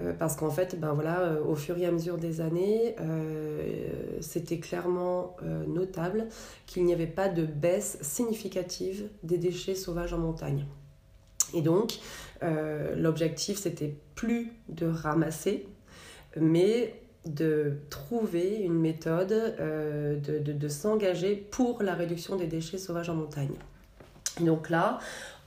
Euh, 0.00 0.12
parce 0.18 0.36
qu'en 0.36 0.50
fait, 0.50 0.78
ben 0.78 0.92
voilà, 0.92 1.20
euh, 1.20 1.44
au 1.44 1.54
fur 1.54 1.76
et 1.78 1.86
à 1.86 1.92
mesure 1.92 2.18
des 2.18 2.40
années, 2.40 2.96
euh, 3.00 3.88
c'était 4.20 4.58
clairement 4.58 5.36
notable 5.66 6.26
qu'il 6.66 6.84
n'y 6.84 6.92
avait 6.92 7.06
pas 7.06 7.28
de 7.28 7.44
baisse 7.44 7.98
significative 8.00 9.08
des 9.22 9.38
déchets 9.38 9.74
sauvages 9.74 10.12
en 10.12 10.18
montagne. 10.18 10.66
Et 11.54 11.62
donc, 11.62 11.98
l'objectif, 12.96 13.58
c'était 13.58 13.94
plus 14.14 14.52
de 14.68 14.86
ramasser, 14.86 15.68
mais 16.36 16.94
de 17.24 17.78
trouver 17.90 18.56
une 18.56 18.78
méthode 18.78 19.28
de, 19.28 20.38
de, 20.38 20.52
de 20.52 20.68
s'engager 20.68 21.36
pour 21.36 21.82
la 21.82 21.94
réduction 21.94 22.36
des 22.36 22.46
déchets 22.46 22.78
sauvages 22.78 23.10
en 23.10 23.14
montagne. 23.14 23.54
Donc 24.40 24.70
là, 24.70 24.98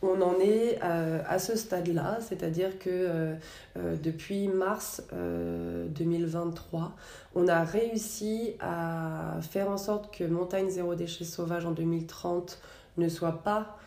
on 0.02 0.22
en 0.22 0.40
est 0.40 0.80
euh, 0.84 1.22
à 1.28 1.40
ce 1.40 1.58
stade-là, 1.58 2.20
c'est-à-dire 2.22 2.80
que 2.80 2.90
euh, 2.90 3.36
euh, 3.78 3.96
depuis 4.02 4.48
mars 4.48 5.04
2023, 5.12 6.96
on 7.36 7.48
a 7.48 7.64
réussi 7.64 8.56
à 8.60 9.38
faire 9.42 9.70
en 9.70 9.78
sorte 9.78 10.16
que 10.16 10.24
Montagne 10.24 10.70
Zéro 10.70 10.96
Déchet 10.96 11.26
Sauvage 11.26 11.66
en 11.66 11.72
2030 11.72 12.60
ne 12.98 13.10
soit 13.10 13.44
pas 13.44 13.78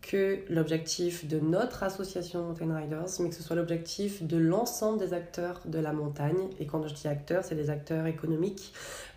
que 0.00 0.40
l'objectif 0.50 1.28
de 1.28 1.38
notre 1.38 1.84
association 1.84 2.42
Mountain 2.42 2.74
Riders, 2.74 3.06
mais 3.20 3.28
que 3.28 3.36
ce 3.36 3.42
soit 3.44 3.54
l'objectif 3.54 4.24
de 4.24 4.36
l'ensemble 4.36 4.98
des 4.98 5.14
acteurs 5.14 5.60
de 5.64 5.78
la 5.78 5.92
montagne. 5.92 6.48
Et 6.58 6.66
quand 6.66 6.84
je 6.88 6.92
dis 6.92 7.06
acteurs, 7.06 7.44
c'est 7.44 7.54
les 7.54 7.70
acteurs 7.70 8.06
économiques 8.06 8.72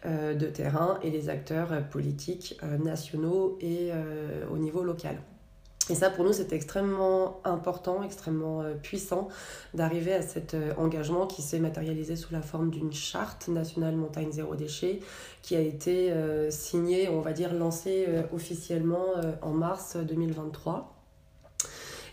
de 0.05 0.45
terrain 0.45 0.99
et 1.01 1.09
les 1.09 1.29
acteurs 1.29 1.87
politiques 1.89 2.61
nationaux 2.83 3.57
et 3.61 3.89
au 4.51 4.59
niveau 4.59 4.83
local. 4.83 5.17
Et 5.89 5.93
ça, 5.93 6.09
pour 6.09 6.25
nous, 6.25 6.33
c'était 6.33 6.55
extrêmement 6.55 7.39
important, 7.43 8.01
extrêmement 8.01 8.61
euh, 8.61 8.73
puissant 8.73 9.27
d'arriver 9.75 10.13
à 10.13 10.23
cet 10.23 10.55
euh, 10.55 10.73
engagement 10.77 11.27
qui 11.27 11.43
s'est 11.43 11.59
matérialisé 11.59 12.15
sous 12.15 12.33
la 12.33 12.41
forme 12.41 12.71
d'une 12.71 12.91
charte 12.91 13.47
nationale 13.49 13.95
montagne 13.95 14.31
zéro 14.31 14.55
déchet 14.55 14.99
qui 15.43 15.55
a 15.55 15.59
été 15.59 16.11
euh, 16.11 16.49
signée, 16.49 17.07
on 17.09 17.21
va 17.21 17.33
dire, 17.33 17.53
lancée 17.53 18.07
officiellement 18.33 19.05
en 19.43 19.51
mars 19.51 19.95
2023. 19.95 20.91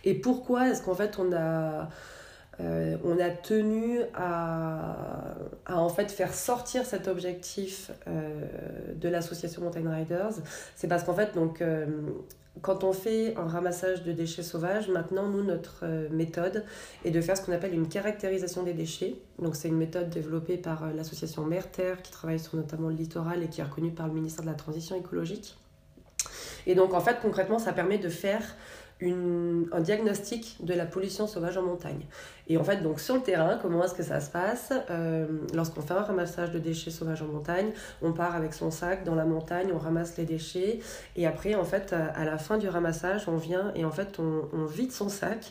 Et 0.05 0.15
pourquoi 0.15 0.69
est-ce 0.69 0.83
qu'en 0.83 0.95
fait 0.95 1.19
on 1.19 1.33
a, 1.33 1.89
on 2.61 3.19
a 3.19 3.31
tenu 3.31 3.99
à, 4.15 5.35
en 5.69 5.89
fait 5.89 6.13
faire 6.13 6.33
sortir 6.33 6.85
cet 6.87 7.09
objectif 7.09 7.91
de 8.07 9.09
l'association 9.09 9.63
Mountain 9.63 9.91
Riders 9.91 10.35
C'est 10.77 10.87
parce 10.87 11.03
qu'en 11.03 11.15
fait, 11.15 11.35
donc, 11.35 11.63
quand 12.61 12.85
on 12.85 12.93
fait 12.93 13.35
un 13.37 13.49
ramassage 13.49 14.03
de 14.03 14.13
déchets 14.13 14.43
sauvages, 14.43 14.89
maintenant, 14.89 15.27
nous, 15.27 15.43
notre 15.43 15.81
euh, 15.85 16.09
méthode 16.11 16.65
est 17.05 17.11
de 17.11 17.21
faire 17.21 17.37
ce 17.37 17.43
qu'on 17.43 17.53
appelle 17.53 17.73
une 17.73 17.89
caractérisation 17.89 18.63
des 18.63 18.75
déchets. 18.75 19.17
Donc, 19.39 19.57
c'est 19.57 19.69
une 19.69 19.79
méthode 19.79 20.11
développée 20.11 20.59
par 20.59 20.85
euh, 20.85 20.93
l'association 20.93 21.47
Mer-Terre 21.47 22.03
qui 22.03 22.13
travaille 22.13 22.39
sur 22.39 22.57
notamment 22.57 22.89
le 22.89 22.95
littoral 22.95 23.43
et 23.43 23.49
qui 23.49 23.63
est 23.63 23.65
reconnue 23.65 23.91
par 23.91 24.07
le 24.07 24.13
ministère 24.13 24.45
de 24.45 24.51
la 24.51 24.57
Transition 24.57 24.97
écologique. 24.97 25.57
Et 26.67 26.75
donc, 26.75 26.93
en 26.93 27.01
fait, 27.01 27.21
concrètement, 27.23 27.59
ça 27.59 27.73
permet 27.73 27.99
de 27.99 28.11
faire 28.11 28.43
un 29.11 29.81
diagnostic 29.81 30.57
de 30.61 30.75
la 30.75 30.87
pollution 30.87 31.27
sauvage 31.27 31.57
en 31.57 31.63
montagne. 31.63 32.03
Et 32.49 32.57
en 32.57 32.65
fait, 32.65 32.83
donc 32.83 33.01
sur 33.01 33.15
le 33.15 33.23
terrain, 33.23 33.59
comment 33.61 33.85
est-ce 33.85 33.95
que 33.95 34.03
ça 34.03 34.21
se 34.21 34.31
passe 34.31 34.73
euh, 34.91 35.27
Lorsqu'on 35.55 35.81
fait 35.81 35.95
un 35.95 36.03
ramassage 36.03 36.51
de 36.51 36.59
déchets 36.59 36.91
sauvages 36.91 37.23
en 37.23 37.27
montagne, 37.27 37.71
on 38.03 38.13
part 38.13 38.35
avec 38.35 38.53
son 38.53 38.71
sac 38.71 39.05
dans 39.05 39.15
la 39.15 39.25
montagne, 39.25 39.69
on 39.73 39.79
ramasse 39.79 40.17
les 40.19 40.25
déchets, 40.25 40.81
et 41.17 41.27
après, 41.27 41.55
en 41.55 41.65
fait, 41.65 41.93
à, 41.93 42.25
la 42.25 42.39
fin 42.39 42.59
du 42.59 42.69
ramassage, 42.69 43.29
on 43.29 43.37
vient 43.37 43.73
et 43.75 43.85
en 43.85 43.91
fait, 43.91 44.19
on, 44.19 44.65
vide 44.67 44.93
son 44.93 45.09
sac 45.09 45.51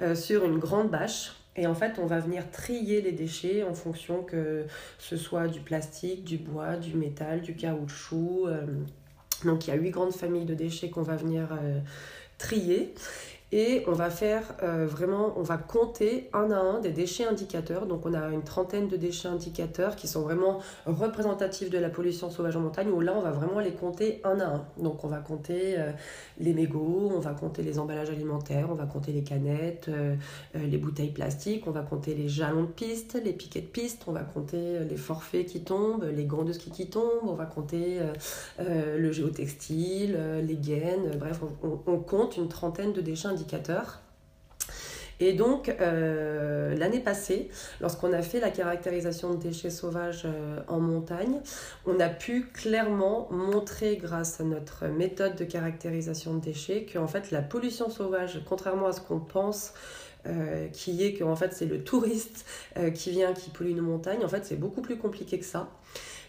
euh, 0.00 0.14
sur 0.14 0.44
une 0.44 0.58
grande 0.58 0.90
bâche. 0.90 1.32
Et 1.54 1.66
en 1.66 1.74
fait, 1.74 1.98
on 1.98 2.06
va 2.06 2.18
venir 2.18 2.50
trier 2.50 3.02
les 3.02 3.12
déchets 3.12 3.62
en 3.62 3.74
fonction 3.74 4.22
que 4.22 4.64
ce 4.98 5.16
soit 5.16 5.48
du 5.48 5.60
plastique, 5.60 6.24
du 6.24 6.38
bois, 6.38 6.76
du 6.76 6.94
métal, 6.94 7.42
du 7.42 7.54
caoutchouc. 7.54 8.46
Euh, 8.46 8.62
donc, 9.44 9.66
il 9.66 9.70
y 9.70 9.72
a 9.72 9.76
huit 9.76 9.90
grandes 9.90 10.14
familles 10.14 10.46
de 10.46 10.54
déchets 10.54 10.88
qu'on 10.88 11.02
va 11.02 11.16
venir 11.16 11.48
trier 12.42 12.90
et 13.52 13.84
on 13.86 13.92
va 13.92 14.08
faire 14.08 14.42
euh, 14.62 14.86
vraiment, 14.86 15.34
on 15.36 15.42
va 15.42 15.58
compter 15.58 16.30
un 16.32 16.50
à 16.50 16.56
un 16.56 16.80
des 16.80 16.90
déchets 16.90 17.26
indicateurs. 17.26 17.84
Donc 17.84 18.06
on 18.06 18.14
a 18.14 18.28
une 18.30 18.42
trentaine 18.42 18.88
de 18.88 18.96
déchets 18.96 19.28
indicateurs 19.28 19.94
qui 19.94 20.08
sont 20.08 20.22
vraiment 20.22 20.60
représentatifs 20.86 21.68
de 21.68 21.76
la 21.76 21.90
pollution 21.90 22.30
sauvage 22.30 22.56
en 22.56 22.60
montagne, 22.60 22.88
où 22.88 23.00
là 23.00 23.12
on 23.14 23.20
va 23.20 23.30
vraiment 23.30 23.60
les 23.60 23.72
compter 23.72 24.22
un 24.24 24.40
à 24.40 24.46
un. 24.46 24.64
Donc 24.78 25.04
on 25.04 25.08
va 25.08 25.18
compter 25.18 25.78
euh, 25.78 25.92
les 26.40 26.54
mégots, 26.54 27.12
on 27.14 27.20
va 27.20 27.34
compter 27.34 27.62
les 27.62 27.78
emballages 27.78 28.08
alimentaires, 28.08 28.68
on 28.70 28.74
va 28.74 28.86
compter 28.86 29.12
les 29.12 29.22
canettes, 29.22 29.88
euh, 29.88 30.16
les 30.54 30.78
bouteilles 30.78 31.12
plastiques, 31.12 31.66
on 31.66 31.72
va 31.72 31.82
compter 31.82 32.14
les 32.14 32.28
jalons 32.28 32.62
de 32.62 32.68
piste, 32.68 33.20
les 33.22 33.34
piquets 33.34 33.60
de 33.60 33.66
piste, 33.66 34.04
on 34.06 34.12
va 34.12 34.22
compter 34.22 34.78
les 34.88 34.96
forfaits 34.96 35.44
qui 35.44 35.60
tombent, 35.60 36.04
les 36.04 36.24
gants 36.24 36.44
de 36.44 36.54
ski 36.54 36.70
qui 36.70 36.88
tombent, 36.88 37.28
on 37.28 37.34
va 37.34 37.44
compter 37.44 37.98
le 38.58 39.12
géotextile, 39.12 40.18
les 40.42 40.56
gaines, 40.56 41.18
bref, 41.18 41.40
on, 41.62 41.78
on 41.86 41.98
compte 41.98 42.38
une 42.38 42.48
trentaine 42.48 42.92
de 42.92 43.00
déchets 43.00 43.28
indicateurs 43.28 43.41
et 45.22 45.34
donc, 45.34 45.68
euh, 45.80 46.74
l'année 46.74 46.98
passée, 46.98 47.48
lorsqu'on 47.80 48.12
a 48.12 48.22
fait 48.22 48.40
la 48.40 48.50
caractérisation 48.50 49.34
de 49.34 49.36
déchets 49.40 49.70
sauvages 49.70 50.22
euh, 50.24 50.58
en 50.66 50.80
montagne, 50.80 51.40
on 51.86 52.00
a 52.00 52.08
pu 52.08 52.46
clairement 52.46 53.28
montrer, 53.30 53.96
grâce 53.96 54.40
à 54.40 54.44
notre 54.44 54.88
méthode 54.88 55.36
de 55.36 55.44
caractérisation 55.44 56.34
de 56.34 56.40
déchets, 56.40 56.86
que 56.86 56.98
en 56.98 57.06
fait, 57.06 57.30
la 57.30 57.40
pollution 57.40 57.88
sauvage, 57.88 58.40
contrairement 58.48 58.88
à 58.88 58.92
ce 58.92 59.00
qu'on 59.00 59.20
pense, 59.20 59.74
euh, 60.26 60.66
qui 60.68 61.04
est 61.04 61.14
que 61.14 61.24
fait, 61.36 61.52
c'est 61.52 61.66
le 61.66 61.84
touriste 61.84 62.44
qui 62.94 63.10
vient, 63.10 63.32
qui 63.32 63.50
pollue 63.50 63.74
nos 63.74 63.82
montagnes, 63.82 64.24
en 64.24 64.28
fait, 64.28 64.44
c'est 64.44 64.56
beaucoup 64.56 64.82
plus 64.82 64.96
compliqué 64.96 65.38
que 65.38 65.44
ça 65.44 65.68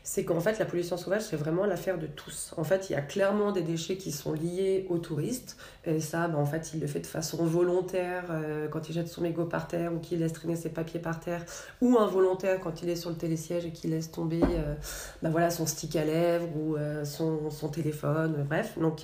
c'est 0.05 0.25
qu'en 0.25 0.41
fait 0.41 0.59
la 0.59 0.65
pollution 0.65 0.97
sauvage 0.97 1.21
c'est 1.21 1.37
vraiment 1.37 1.65
l'affaire 1.65 1.97
de 1.97 2.07
tous. 2.07 2.53
En 2.57 2.65
fait 2.65 2.89
il 2.89 2.93
y 2.93 2.95
a 2.95 3.01
clairement 3.01 3.53
des 3.53 3.61
déchets 3.61 3.95
qui 3.95 4.11
sont 4.11 4.33
liés 4.33 4.85
aux 4.89 4.97
touristes 4.97 5.55
et 5.85 6.01
ça 6.01 6.27
ben, 6.27 6.37
en 6.37 6.45
fait 6.45 6.71
il 6.73 6.81
le 6.81 6.87
fait 6.87 6.99
de 6.99 7.07
façon 7.07 7.45
volontaire 7.45 8.25
euh, 8.29 8.67
quand 8.67 8.89
il 8.89 8.93
jette 8.93 9.07
son 9.07 9.21
mégot 9.21 9.45
par 9.45 9.69
terre 9.69 9.93
ou 9.93 9.99
qu'il 9.99 10.19
laisse 10.19 10.33
traîner 10.33 10.57
ses 10.57 10.69
papiers 10.69 10.99
par 10.99 11.21
terre 11.21 11.45
ou 11.81 11.97
involontaire 11.97 12.59
quand 12.59 12.83
il 12.83 12.89
est 12.89 12.97
sur 12.97 13.11
le 13.11 13.15
télésiège 13.15 13.65
et 13.65 13.71
qu'il 13.71 13.91
laisse 13.91 14.11
tomber 14.11 14.41
euh, 14.43 14.75
ben, 15.21 15.29
voilà, 15.29 15.49
son 15.49 15.65
stick 15.65 15.95
à 15.95 16.03
lèvres 16.03 16.49
ou 16.57 16.75
euh, 16.75 17.05
son, 17.05 17.49
son, 17.49 17.69
téléphone, 17.69 18.45
bref. 18.47 18.77
Donc 18.77 19.03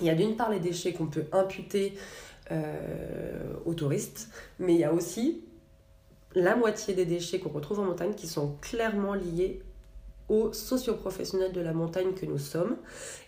il 0.00 0.06
y 0.06 0.10
a 0.10 0.14
d'une 0.14 0.36
part 0.36 0.50
les 0.50 0.60
déchets 0.60 0.92
qu'on 0.92 1.06
peut 1.06 1.24
imputer 1.32 1.94
aux 3.64 3.74
touristes 3.74 4.28
mais 4.58 4.74
il 4.74 4.80
y 4.80 4.84
a 4.84 4.92
aussi 4.92 5.44
la 6.34 6.56
moitié 6.56 6.94
des 6.94 7.06
déchets 7.06 7.38
qu'on 7.38 7.50
retrouve 7.50 7.78
en 7.78 7.84
montagne 7.84 8.14
qui 8.14 8.26
sont 8.26 8.56
clairement 8.60 9.14
liés 9.14 9.62
aux 10.30 10.52
socioprofessionnels 10.52 11.52
de 11.52 11.60
la 11.60 11.72
montagne 11.72 12.14
que 12.14 12.24
nous 12.24 12.38
sommes. 12.38 12.76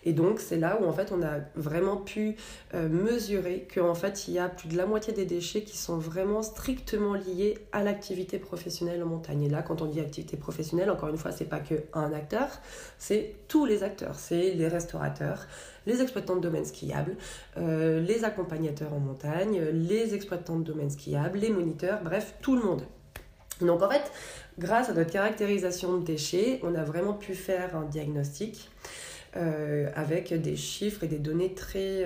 Et 0.05 0.13
donc 0.13 0.39
c'est 0.39 0.57
là 0.57 0.79
où 0.81 0.85
en 0.85 0.93
fait 0.93 1.11
on 1.11 1.21
a 1.21 1.39
vraiment 1.55 1.97
pu 1.97 2.35
euh, 2.73 2.87
mesurer 2.87 3.67
qu'en 3.73 3.93
fait 3.93 4.27
il 4.27 4.35
y 4.35 4.39
a 4.39 4.47
plus 4.47 4.69
de 4.69 4.77
la 4.77 4.85
moitié 4.85 5.13
des 5.13 5.25
déchets 5.25 5.63
qui 5.63 5.77
sont 5.77 5.97
vraiment 5.97 6.41
strictement 6.41 7.13
liés 7.13 7.57
à 7.73 7.83
l'activité 7.83 8.39
professionnelle 8.39 9.03
en 9.03 9.07
montagne. 9.07 9.43
Et 9.43 9.49
là 9.49 9.61
quand 9.61 9.81
on 9.81 9.85
dit 9.85 9.99
activité 9.99 10.37
professionnelle, 10.37 10.89
encore 10.89 11.09
une 11.09 11.17
fois 11.17 11.31
c'est 11.31 11.49
pas 11.49 11.59
que 11.59 11.75
un 11.93 12.13
acteur, 12.13 12.47
c'est 12.97 13.35
tous 13.49 13.65
les 13.65 13.83
acteurs, 13.83 14.15
c'est 14.15 14.53
les 14.53 14.69
restaurateurs, 14.69 15.45
les 15.85 16.01
exploitants 16.01 16.37
de 16.37 16.41
domaines 16.41 16.65
skiables, 16.65 17.17
euh, 17.57 17.99
les 17.99 18.23
accompagnateurs 18.23 18.93
en 18.93 18.99
montagne, 18.99 19.61
les 19.73 20.15
exploitants 20.15 20.57
de 20.57 20.63
domaines 20.63 20.89
skiables, 20.89 21.39
les 21.39 21.49
moniteurs, 21.49 21.99
bref 22.01 22.35
tout 22.41 22.55
le 22.55 22.63
monde. 22.63 22.83
Donc 23.65 23.81
en 23.81 23.89
fait, 23.89 24.11
grâce 24.59 24.89
à 24.89 24.93
notre 24.93 25.11
caractérisation 25.11 25.97
de 25.97 26.03
déchets, 26.03 26.59
on 26.63 26.75
a 26.75 26.83
vraiment 26.83 27.13
pu 27.13 27.33
faire 27.35 27.75
un 27.75 27.85
diagnostic 27.85 28.69
avec 29.95 30.33
des 30.33 30.55
chiffres 30.55 31.03
et 31.03 31.07
des 31.07 31.19
données 31.19 31.53
très... 31.53 32.05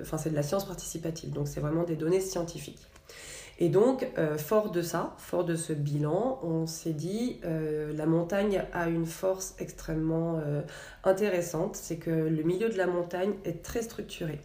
Enfin, 0.00 0.16
c'est 0.16 0.30
de 0.30 0.34
la 0.34 0.42
science 0.42 0.64
participative, 0.66 1.30
donc 1.30 1.48
c'est 1.48 1.60
vraiment 1.60 1.84
des 1.84 1.96
données 1.96 2.20
scientifiques. 2.20 2.86
Et 3.58 3.68
donc, 3.70 4.06
fort 4.38 4.70
de 4.70 4.82
ça, 4.82 5.14
fort 5.18 5.44
de 5.44 5.56
ce 5.56 5.72
bilan, 5.72 6.40
on 6.42 6.66
s'est 6.66 6.92
dit, 6.92 7.40
la 7.42 8.06
montagne 8.06 8.64
a 8.72 8.88
une 8.88 9.06
force 9.06 9.54
extrêmement 9.58 10.40
intéressante, 11.04 11.76
c'est 11.76 11.96
que 11.96 12.10
le 12.10 12.42
milieu 12.42 12.68
de 12.68 12.76
la 12.76 12.86
montagne 12.86 13.34
est 13.44 13.62
très 13.62 13.82
structuré. 13.82 14.40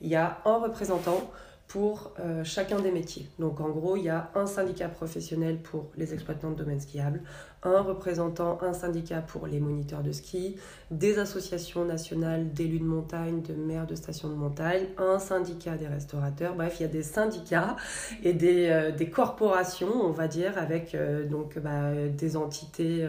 Il 0.00 0.08
y 0.08 0.16
a 0.16 0.40
un 0.44 0.58
représentant 0.58 1.30
pour 1.72 2.12
euh, 2.20 2.44
chacun 2.44 2.80
des 2.80 2.90
métiers. 2.90 3.26
Donc 3.38 3.58
en 3.58 3.70
gros, 3.70 3.96
il 3.96 4.04
y 4.04 4.10
a 4.10 4.30
un 4.34 4.44
syndicat 4.44 4.90
professionnel 4.90 5.56
pour 5.56 5.86
les 5.96 6.12
exploitants 6.12 6.50
de 6.50 6.56
domaines 6.56 6.80
skiables, 6.80 7.22
un 7.62 7.80
représentant, 7.80 8.58
un 8.60 8.74
syndicat 8.74 9.22
pour 9.22 9.46
les 9.46 9.58
moniteurs 9.58 10.02
de 10.02 10.12
ski, 10.12 10.56
des 10.90 11.18
associations 11.18 11.86
nationales 11.86 12.52
d'élus 12.52 12.80
de 12.80 12.84
montagne, 12.84 13.40
de 13.40 13.54
maires 13.54 13.86
de 13.86 13.94
stations 13.94 14.28
de 14.28 14.34
montagne, 14.34 14.84
un 14.98 15.18
syndicat 15.18 15.78
des 15.78 15.86
restaurateurs. 15.86 16.54
Bref, 16.56 16.76
il 16.78 16.82
y 16.82 16.86
a 16.86 16.88
des 16.88 17.02
syndicats 17.02 17.76
et 18.22 18.34
des, 18.34 18.68
euh, 18.68 19.06
corporations, 19.10 19.94
on 19.94 20.12
va 20.12 20.28
dire, 20.28 20.58
avec 20.58 20.94
euh, 20.94 21.26
donc 21.26 21.58
bah, 21.58 21.94
des 21.94 22.36
entités 22.36 23.08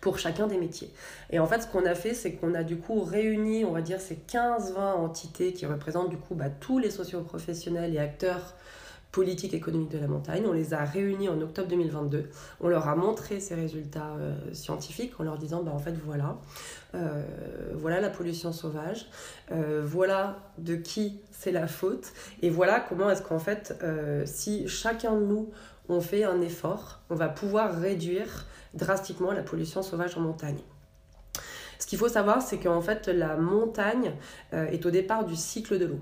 pour 0.00 0.18
chacun 0.18 0.46
des 0.46 0.58
métiers. 0.58 0.90
Et 1.30 1.38
en 1.38 1.46
fait, 1.46 1.62
ce 1.62 1.66
qu'on 1.66 1.84
a 1.86 1.94
fait, 1.94 2.14
c'est 2.14 2.32
qu'on 2.32 2.54
a 2.54 2.62
du 2.62 2.76
coup 2.76 3.00
réuni, 3.00 3.64
on 3.64 3.72
va 3.72 3.82
dire, 3.82 4.00
ces 4.00 4.16
15-20 4.28 4.78
entités 4.78 5.52
qui 5.52 5.66
représentent 5.66 6.10
du 6.10 6.16
coup 6.16 6.34
bah, 6.34 6.50
tous 6.50 6.78
les 6.78 6.90
socioprofessionnels 6.90 7.94
et 7.94 7.98
acteurs 7.98 8.54
politiques 9.12 9.54
économiques 9.54 9.90
de 9.90 9.98
la 9.98 10.06
montagne. 10.06 10.44
On 10.46 10.52
les 10.52 10.72
a 10.74 10.84
réunis 10.84 11.28
en 11.28 11.40
octobre 11.40 11.68
2022. 11.68 12.30
On 12.60 12.68
leur 12.68 12.88
a 12.88 12.94
montré 12.94 13.40
ces 13.40 13.54
résultats 13.54 14.14
euh, 14.18 14.34
scientifiques 14.52 15.18
en 15.18 15.24
leur 15.24 15.38
disant, 15.38 15.62
bah, 15.62 15.72
en 15.74 15.78
fait, 15.78 15.94
voilà, 16.04 16.38
euh, 16.94 17.22
voilà 17.74 18.00
la 18.00 18.10
pollution 18.10 18.52
sauvage, 18.52 19.06
euh, 19.52 19.82
voilà 19.84 20.38
de 20.58 20.76
qui 20.76 21.20
c'est 21.32 21.52
la 21.52 21.66
faute, 21.66 22.12
et 22.42 22.50
voilà 22.50 22.80
comment 22.80 23.08
est-ce 23.08 23.22
qu'en 23.22 23.38
fait, 23.38 23.74
si 24.26 24.68
chacun 24.68 25.14
de 25.14 25.24
nous, 25.24 25.50
on 25.90 26.00
fait 26.00 26.24
un 26.24 26.40
effort, 26.40 27.00
on 27.10 27.16
va 27.16 27.28
pouvoir 27.28 27.78
réduire 27.78 28.46
drastiquement 28.74 29.32
la 29.32 29.42
pollution 29.42 29.82
sauvage 29.82 30.16
en 30.16 30.20
montagne. 30.20 30.60
Ce 31.80 31.86
qu'il 31.86 31.98
faut 31.98 32.08
savoir, 32.08 32.42
c'est 32.42 32.58
qu'en 32.58 32.80
fait, 32.80 33.08
la 33.08 33.36
montagne 33.36 34.12
euh, 34.52 34.66
est 34.66 34.86
au 34.86 34.90
départ 34.90 35.24
du 35.24 35.34
cycle 35.34 35.78
de 35.78 35.86
l'eau. 35.86 36.00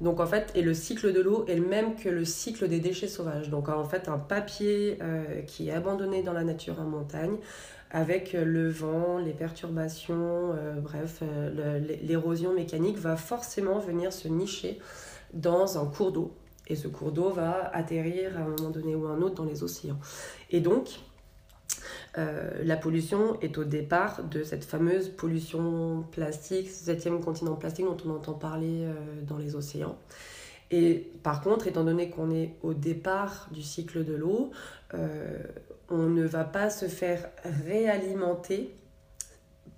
Donc 0.00 0.20
en 0.20 0.26
fait, 0.26 0.52
et 0.54 0.62
le 0.62 0.74
cycle 0.74 1.12
de 1.12 1.20
l'eau 1.20 1.46
est 1.46 1.54
le 1.54 1.66
même 1.66 1.94
que 1.94 2.08
le 2.08 2.24
cycle 2.24 2.68
des 2.68 2.80
déchets 2.80 3.08
sauvages. 3.08 3.48
Donc 3.48 3.68
en 3.68 3.84
fait, 3.84 4.08
un 4.08 4.18
papier 4.18 4.98
euh, 5.00 5.40
qui 5.42 5.68
est 5.68 5.72
abandonné 5.72 6.22
dans 6.22 6.32
la 6.32 6.44
nature 6.44 6.80
en 6.80 6.84
montagne, 6.84 7.36
avec 7.90 8.34
le 8.34 8.68
vent, 8.68 9.18
les 9.18 9.32
perturbations, 9.32 10.52
euh, 10.54 10.80
bref, 10.80 11.22
l'érosion 12.02 12.52
mécanique 12.52 12.98
va 12.98 13.16
forcément 13.16 13.78
venir 13.78 14.12
se 14.12 14.28
nicher 14.28 14.78
dans 15.32 15.78
un 15.78 15.86
cours 15.86 16.12
d'eau. 16.12 16.34
Et 16.70 16.76
ce 16.76 16.88
cours 16.88 17.12
d'eau 17.12 17.30
va 17.30 17.70
atterrir 17.74 18.38
à 18.38 18.42
un 18.42 18.48
moment 18.48 18.70
donné 18.70 18.94
ou 18.94 19.06
à 19.06 19.10
un 19.10 19.20
autre 19.20 19.34
dans 19.34 19.44
les 19.44 19.62
océans. 19.62 19.98
Et 20.50 20.60
donc, 20.60 21.00
euh, 22.18 22.62
la 22.64 22.76
pollution 22.76 23.38
est 23.40 23.58
au 23.58 23.64
départ 23.64 24.24
de 24.24 24.42
cette 24.42 24.64
fameuse 24.64 25.08
pollution 25.08 26.04
plastique, 26.10 26.68
septième 26.68 27.20
continent 27.20 27.56
plastique 27.56 27.84
dont 27.84 27.96
on 28.06 28.10
entend 28.10 28.34
parler 28.34 28.84
euh, 28.84 28.94
dans 29.26 29.38
les 29.38 29.54
océans. 29.54 29.96
Et 30.70 31.10
par 31.22 31.40
contre, 31.40 31.66
étant 31.66 31.84
donné 31.84 32.10
qu'on 32.10 32.30
est 32.30 32.54
au 32.62 32.74
départ 32.74 33.48
du 33.50 33.62
cycle 33.62 34.04
de 34.04 34.14
l'eau, 34.14 34.50
euh, 34.94 35.38
on 35.88 36.08
ne 36.08 36.24
va 36.24 36.44
pas 36.44 36.70
se 36.70 36.86
faire 36.86 37.28
réalimenter 37.66 38.72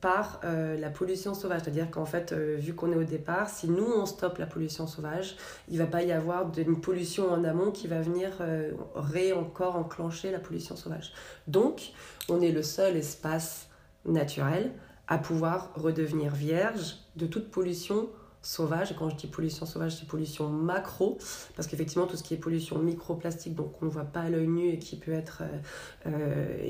par 0.02 0.40
euh, 0.44 0.76
la 0.76 0.90
pollution 0.90 1.32
sauvage. 1.32 1.62
C'est-à-dire 1.62 1.90
qu'en 1.90 2.04
fait, 2.04 2.32
euh, 2.32 2.56
vu 2.58 2.74
qu'on 2.74 2.92
est 2.92 2.96
au 2.96 3.04
départ, 3.04 3.48
si 3.48 3.68
nous 3.68 3.86
on 3.86 4.04
stoppe 4.04 4.38
la 4.38 4.46
pollution 4.46 4.86
sauvage, 4.86 5.36
il 5.68 5.78
ne 5.78 5.78
va 5.78 5.86
pas 5.86 6.02
y 6.02 6.10
avoir 6.10 6.50
une 6.58 6.80
pollution 6.80 7.30
en 7.30 7.44
amont 7.44 7.70
qui 7.70 7.86
va 7.86 8.02
venir 8.02 8.32
euh, 8.40 8.72
ré 8.96 9.32
encore 9.32 9.76
enclencher 9.76 10.32
la 10.32 10.40
pollution 10.40 10.74
sauvage. 10.74 11.12
Donc, 11.46 11.92
on 12.28 12.40
est 12.40 12.50
le 12.50 12.64
seul 12.64 12.96
espace 12.96 13.68
naturel 14.04 14.72
à 15.06 15.18
pouvoir 15.18 15.72
redevenir 15.76 16.34
vierge 16.34 16.96
de 17.14 17.26
toute 17.26 17.52
pollution 17.52 18.08
sauvage. 18.42 18.90
Et 18.90 18.96
quand 18.96 19.08
je 19.08 19.14
dis 19.14 19.28
pollution 19.28 19.66
sauvage, 19.66 19.94
c'est 19.96 20.08
pollution 20.08 20.48
macro, 20.48 21.16
parce 21.54 21.68
qu'effectivement, 21.68 22.08
tout 22.08 22.16
ce 22.16 22.24
qui 22.24 22.34
est 22.34 22.38
pollution 22.38 22.76
microplastique, 22.80 23.54
donc 23.54 23.80
on 23.80 23.84
ne 23.84 23.90
voit 23.90 24.02
pas 24.02 24.22
à 24.22 24.30
l'œil 24.30 24.48
nu 24.48 24.68
et 24.68 24.78
qui 24.80 24.96
peut 24.96 25.12
être, 25.12 25.44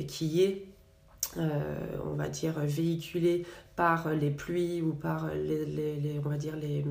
qui 0.06 0.42
est 0.42 0.71
on 1.36 2.14
va 2.14 2.28
dire, 2.28 2.54
véhiculés 2.60 3.44
par 3.76 4.10
les 4.10 4.30
pluies 4.30 4.82
ou 4.82 4.92
par 4.92 5.28
les, 5.34 6.20
on 6.24 6.28
va 6.28 6.36
dire 6.36 6.56
les, 6.56 6.84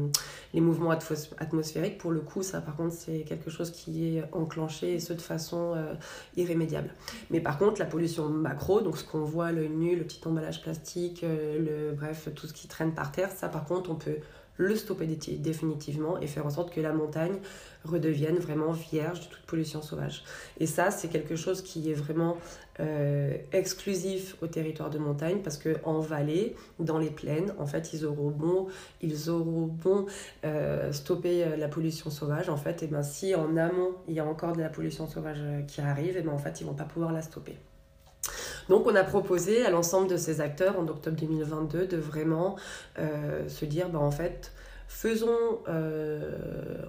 les, 0.53 0.61
mouvements 0.61 0.91
atmosphériques. 1.37 1.97
Pour 1.97 2.11
le 2.11 2.21
coup, 2.21 2.41
ça 2.41 2.61
par 2.61 2.75
contre, 2.75 2.93
c'est 2.93 3.21
quelque 3.21 3.49
chose 3.49 3.71
qui 3.71 4.17
est 4.17 4.23
enclenché 4.31 4.95
et 4.95 4.99
ce 4.99 5.13
de 5.13 5.21
façon 5.21 5.73
euh, 5.75 5.93
irrémédiable. 6.37 6.93
Mais 7.29 7.39
par 7.39 7.57
contre, 7.57 7.79
la 7.79 7.85
pollution 7.85 8.29
macro, 8.29 8.81
donc 8.81 8.97
ce 8.97 9.03
qu'on 9.03 9.23
voit, 9.23 9.51
le 9.51 9.67
nu, 9.67 9.95
le 9.95 10.03
petit 10.03 10.21
emballage 10.27 10.61
plastique, 10.61 11.23
euh, 11.23 11.91
le, 11.91 11.95
bref, 11.95 12.29
tout 12.35 12.47
ce 12.47 12.53
qui 12.53 12.67
traîne 12.67 12.93
par 12.93 13.11
terre, 13.11 13.31
ça 13.31 13.47
par 13.47 13.65
contre, 13.65 13.91
on 13.91 13.95
peut 13.95 14.17
le 14.61 14.75
stopper 14.75 15.07
définitivement 15.07 16.19
et 16.19 16.27
faire 16.27 16.45
en 16.45 16.49
sorte 16.49 16.73
que 16.73 16.81
la 16.81 16.93
montagne 16.93 17.37
redevienne 17.83 18.37
vraiment 18.37 18.71
vierge 18.71 19.21
de 19.21 19.25
toute 19.25 19.45
pollution 19.45 19.81
sauvage. 19.81 20.23
Et 20.59 20.67
ça, 20.67 20.91
c'est 20.91 21.07
quelque 21.07 21.35
chose 21.35 21.61
qui 21.61 21.89
est 21.91 21.95
vraiment 21.95 22.37
euh, 22.79 23.35
exclusif 23.51 24.35
au 24.41 24.47
territoire 24.47 24.89
de 24.89 24.99
montagne 24.99 25.39
parce 25.43 25.57
que 25.57 25.77
en 25.83 25.99
vallée, 25.99 26.55
dans 26.79 26.99
les 26.99 27.09
plaines, 27.09 27.53
en 27.57 27.65
fait, 27.65 27.93
ils 27.93 28.05
auront 28.05 28.29
bon, 28.29 28.67
ils 29.01 29.29
auront 29.29 29.65
bon 29.65 30.05
euh, 30.45 30.91
stopper 30.91 31.43
euh, 31.43 31.57
la 31.57 31.67
pollution 31.67 32.09
sauvage. 32.09 32.49
En 32.49 32.57
fait, 32.57 32.83
et 32.83 32.87
ben 32.87 33.03
si 33.03 33.33
en 33.33 33.57
amont 33.57 33.95
il 34.07 34.13
y 34.13 34.19
a 34.19 34.25
encore 34.25 34.55
de 34.55 34.61
la 34.61 34.69
pollution 34.69 35.07
sauvage 35.07 35.41
qui 35.67 35.81
arrive, 35.81 36.17
et 36.17 36.21
ben 36.21 36.33
en 36.33 36.37
fait, 36.37 36.61
ils 36.61 36.67
vont 36.67 36.75
pas 36.75 36.85
pouvoir 36.85 37.11
la 37.11 37.21
stopper. 37.21 37.57
Donc 38.71 38.87
on 38.87 38.95
a 38.95 39.03
proposé 39.03 39.65
à 39.65 39.69
l'ensemble 39.69 40.07
de 40.07 40.15
ces 40.15 40.39
acteurs 40.39 40.79
en 40.79 40.87
octobre 40.87 41.17
2022 41.17 41.87
de 41.87 41.97
vraiment 41.97 42.55
se 42.95 43.65
dire, 43.65 43.89
ben, 43.89 43.99
en 43.99 44.11
fait, 44.11 44.53
faisons 44.87 45.59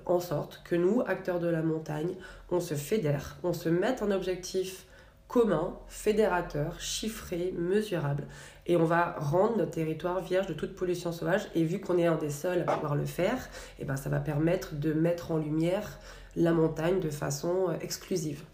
en 0.06 0.20
sorte 0.20 0.62
que 0.64 0.76
nous, 0.76 1.02
acteurs 1.04 1.40
de 1.40 1.48
la 1.48 1.60
montagne, 1.60 2.14
on 2.52 2.60
se 2.60 2.74
fédère, 2.74 3.36
on 3.42 3.52
se 3.52 3.68
mette 3.68 4.00
un 4.00 4.12
objectif 4.12 4.86
commun, 5.26 5.74
fédérateur, 5.88 6.78
chiffré, 6.78 7.52
mesurable. 7.58 8.28
Et 8.66 8.76
on 8.76 8.84
va 8.84 9.16
rendre 9.18 9.56
notre 9.56 9.72
territoire 9.72 10.20
vierge 10.20 10.46
de 10.46 10.54
toute 10.54 10.76
pollution 10.76 11.10
sauvage. 11.10 11.48
Et 11.56 11.64
vu 11.64 11.80
qu'on 11.80 11.98
est 11.98 12.06
un 12.06 12.14
des 12.14 12.30
seuls 12.30 12.60
à 12.68 12.74
pouvoir 12.74 12.94
le 12.94 13.06
faire, 13.06 13.38
et 13.78 13.82
eh 13.82 13.84
ben 13.84 13.96
ça 13.96 14.08
va 14.08 14.20
permettre 14.20 14.76
de 14.76 14.92
mettre 14.92 15.32
en 15.32 15.38
lumière 15.38 15.98
la 16.36 16.52
montagne 16.52 17.00
de 17.00 17.10
façon 17.10 17.70
euh, 17.70 17.72
exclusive. 17.80 18.44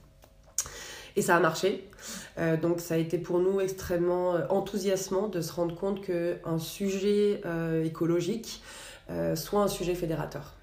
Et 1.18 1.22
ça 1.22 1.35
a 1.35 1.40
marché. 1.40 1.83
Euh, 2.38 2.57
donc 2.57 2.78
ça 2.81 2.94
a 2.94 2.96
été 2.96 3.18
pour 3.18 3.40
nous 3.40 3.61
extrêmement 3.61 4.37
euh, 4.37 4.46
enthousiasmant 4.50 5.26
de 5.26 5.40
se 5.40 5.52
rendre 5.52 5.74
compte 5.74 6.00
qu'un 6.00 6.59
sujet 6.61 7.40
écologique 7.85 8.62
soit 9.35 9.62
un 9.62 9.68
sujet 9.68 9.94
fédérateur. 9.94 10.58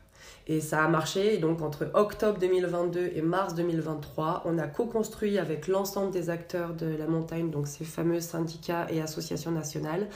Et 0.47 0.61
ça 0.61 0.83
a 0.83 0.87
marché. 0.87 1.35
Et 1.35 1.37
donc, 1.37 1.61
entre 1.61 1.89
octobre 1.93 2.37
2022 2.39 3.11
et 3.15 3.21
mars 3.21 3.55
2023, 3.55 4.43
on 4.45 4.57
a 4.59 4.67
co-construit 4.67 5.37
avec 5.39 5.67
l'ensemble 5.67 6.11
des 6.11 6.29
acteurs 6.29 6.73
de 6.73 6.85
la 6.85 7.07
montagne, 7.07 7.49
donc 7.49 7.67
ces 7.67 7.85
fameux 7.85 8.19
syndicats 8.19 8.87
et 8.91 9.01
associations 9.01 9.51
nationales, 9.51 10.07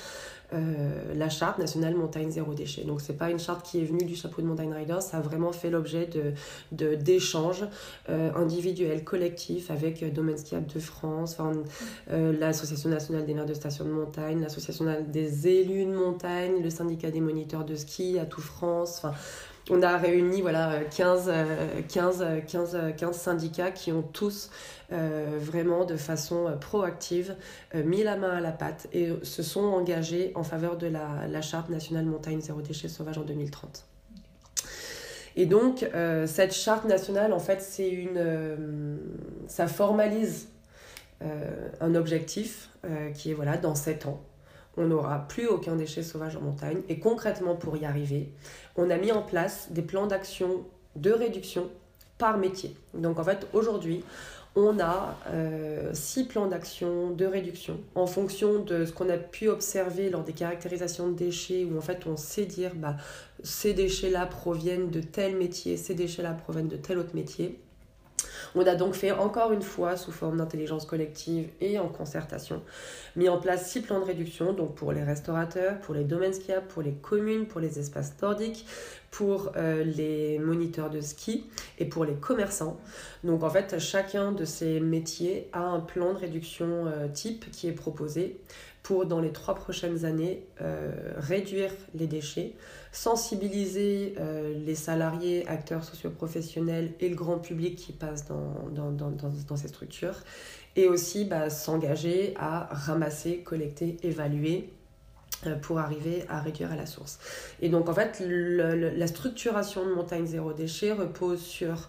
euh, 0.51 1.13
la 1.13 1.29
charte 1.29 1.59
nationale 1.59 1.93
montagne 1.93 2.31
zéro 2.31 2.55
déchet. 2.55 2.83
Donc 2.83 3.01
c'est 3.01 3.17
pas 3.17 3.29
une 3.29 3.37
charte 3.37 3.63
qui 3.63 3.81
est 3.81 3.85
venue 3.85 4.03
du 4.03 4.15
chapeau 4.15 4.41
de 4.41 4.47
Montagne 4.47 4.73
Riders, 4.73 5.03
ça 5.03 5.17
a 5.17 5.21
vraiment 5.21 5.51
fait 5.51 5.69
l'objet 5.69 6.09
d'échanges 6.71 7.65
euh, 8.09 8.31
individuels, 8.35 9.03
collectifs 9.03 9.69
avec 9.69 10.01
euh, 10.01 10.09
Domaine 10.09 10.37
Skiable 10.37 10.65
de 10.65 10.79
France, 10.79 11.37
l'association 12.07 12.89
nationale 12.89 13.25
des 13.25 13.35
maires 13.35 13.45
de 13.45 13.53
stations 13.53 13.85
de 13.85 13.91
montagne, 13.91 14.41
l'association 14.41 14.85
des 15.07 15.47
élus 15.47 15.85
de 15.85 15.93
montagne, 15.93 16.63
le 16.63 16.69
syndicat 16.71 17.11
des 17.11 17.21
moniteurs 17.21 17.63
de 17.63 17.75
ski 17.75 18.17
à 18.17 18.25
tout 18.25 18.41
France. 18.41 19.01
Enfin, 19.03 19.13
on 19.69 19.81
a 19.81 19.97
réuni 19.97 20.41
voilà, 20.41 20.79
15, 20.95 21.31
15, 21.87 22.25
15, 22.47 22.77
15 22.97 23.15
syndicats 23.15 23.71
qui 23.71 23.91
ont 23.91 24.01
tous 24.01 24.49
euh, 24.91 25.37
vraiment 25.39 25.85
de 25.85 25.95
façon 25.97 26.47
euh, 26.47 26.55
proactive 26.55 27.35
euh, 27.75 27.83
mis 27.83 28.01
la 28.01 28.17
main 28.17 28.31
à 28.31 28.41
la 28.41 28.51
pâte 28.51 28.87
et 28.91 29.11
se 29.21 29.43
sont 29.43 29.61
engagés 29.61 30.31
en 30.33 30.41
faveur 30.41 30.77
de 30.77 30.87
la, 30.87 31.41
charte 31.41 31.69
nationale 31.69 32.05
montagne 32.05 32.41
zéro 32.41 32.61
déchet 32.61 32.87
sauvage 32.87 33.19
en 33.19 33.23
2030. 33.23 33.85
Et 35.35 35.45
donc, 35.45 35.87
cette 36.25 36.53
charte 36.53 36.85
nationale, 36.85 37.31
en 37.31 37.39
fait, 37.39 37.61
c'est 37.61 37.87
une, 37.87 38.99
ça 39.47 39.67
formalise 39.67 40.49
un 41.21 41.95
objectif 41.95 42.71
qui 43.13 43.31
est 43.31 43.33
voilà, 43.33 43.55
dans 43.55 43.75
7 43.75 44.07
ans, 44.07 44.21
on 44.75 44.87
n'aura 44.87 45.27
plus 45.27 45.47
aucun 45.47 45.75
déchet 45.75 46.03
sauvage 46.03 46.35
en 46.35 46.41
montagne. 46.41 46.81
Et 46.89 46.99
concrètement, 46.99 47.55
pour 47.55 47.77
y 47.77 47.85
arriver, 47.85 48.33
on 48.79 48.89
a 48.89 48.97
mis 48.97 49.11
en 49.11 49.21
place 49.21 49.67
des 49.71 49.81
plans 49.81 50.07
d'action 50.07 50.63
de 50.95 51.11
réduction 51.11 51.69
par 52.17 52.37
métier. 52.37 52.75
Donc 52.93 53.19
en 53.19 53.23
fait, 53.23 53.47
aujourd'hui, 53.53 54.03
on 54.55 54.79
a 54.79 55.17
euh, 55.27 55.91
six 55.93 56.25
plans 56.25 56.47
d'action 56.47 57.11
de 57.11 57.25
réduction 57.25 57.79
en 57.95 58.07
fonction 58.07 58.63
de 58.63 58.85
ce 58.85 58.91
qu'on 58.91 59.09
a 59.09 59.17
pu 59.17 59.47
observer 59.47 60.09
lors 60.09 60.23
des 60.23 60.33
caractérisations 60.33 61.09
de 61.09 61.15
déchets 61.15 61.65
où 61.65 61.77
en 61.77 61.81
fait 61.81 62.07
on 62.07 62.17
sait 62.17 62.45
dire 62.45 62.71
bah, 62.75 62.97
ces 63.43 63.73
déchets-là 63.73 64.25
proviennent 64.25 64.89
de 64.89 65.01
tel 65.01 65.35
métier, 65.35 65.77
ces 65.77 65.93
déchets-là 65.93 66.33
proviennent 66.33 66.67
de 66.67 66.77
tel 66.77 66.97
autre 66.97 67.15
métier. 67.15 67.59
On 68.55 68.65
a 68.65 68.75
donc 68.75 68.93
fait 68.93 69.11
encore 69.11 69.51
une 69.51 69.61
fois, 69.61 69.97
sous 69.97 70.11
forme 70.11 70.37
d'intelligence 70.37 70.85
collective 70.85 71.49
et 71.61 71.79
en 71.79 71.87
concertation, 71.87 72.61
mis 73.15 73.29
en 73.29 73.37
place 73.37 73.69
six 73.69 73.81
plans 73.81 73.99
de 73.99 74.05
réduction, 74.05 74.53
donc 74.53 74.75
pour 74.75 74.91
les 74.91 75.03
restaurateurs, 75.03 75.79
pour 75.79 75.93
les 75.93 76.03
domaines 76.03 76.33
skiables, 76.33 76.67
pour 76.67 76.81
les 76.81 76.93
communes, 76.93 77.45
pour 77.45 77.61
les 77.61 77.79
espaces 77.79 78.13
nordiques, 78.21 78.65
pour 79.11 79.51
euh, 79.55 79.83
les 79.83 80.39
moniteurs 80.39 80.89
de 80.89 81.01
ski 81.01 81.45
et 81.79 81.85
pour 81.85 82.05
les 82.05 82.13
commerçants. 82.13 82.79
Donc 83.23 83.43
en 83.43 83.49
fait, 83.49 83.79
chacun 83.79 84.31
de 84.31 84.45
ces 84.45 84.79
métiers 84.79 85.49
a 85.53 85.61
un 85.61 85.79
plan 85.79 86.13
de 86.13 86.19
réduction 86.19 86.85
euh, 86.87 87.07
type 87.07 87.49
qui 87.51 87.67
est 87.67 87.73
proposé 87.73 88.39
pour 88.83 89.05
dans 89.05 89.19
les 89.19 89.31
trois 89.31 89.55
prochaines 89.55 90.05
années 90.05 90.43
euh, 90.61 90.91
réduire 91.17 91.71
les 91.93 92.07
déchets, 92.07 92.53
sensibiliser 92.91 94.15
les 94.65 94.75
salariés, 94.75 95.47
acteurs 95.47 95.83
socioprofessionnels 95.83 96.93
et 96.99 97.09
le 97.09 97.15
grand 97.15 97.37
public 97.37 97.75
qui 97.75 97.93
passe 97.93 98.25
dans, 98.25 98.91
dans 98.91 99.55
ces 99.55 99.67
structures 99.67 100.15
et 100.75 100.87
aussi 100.87 101.25
bah, 101.25 101.49
s'engager 101.49 102.33
à 102.37 102.69
ramasser, 102.71 103.39
collecter, 103.39 103.97
évaluer 104.03 104.69
euh, 105.45 105.55
pour 105.55 105.79
arriver 105.79 106.25
à 106.29 106.41
réduire 106.41 106.71
à 106.71 106.75
la 106.75 106.85
source. 106.85 107.19
Et 107.61 107.69
donc 107.69 107.89
en 107.89 107.93
fait, 107.93 108.21
la 108.21 109.07
structuration 109.07 109.85
de 109.85 109.93
Montagne 109.93 110.25
Zéro 110.25 110.53
Déchet 110.53 110.91
repose 110.91 111.41
sur 111.41 111.87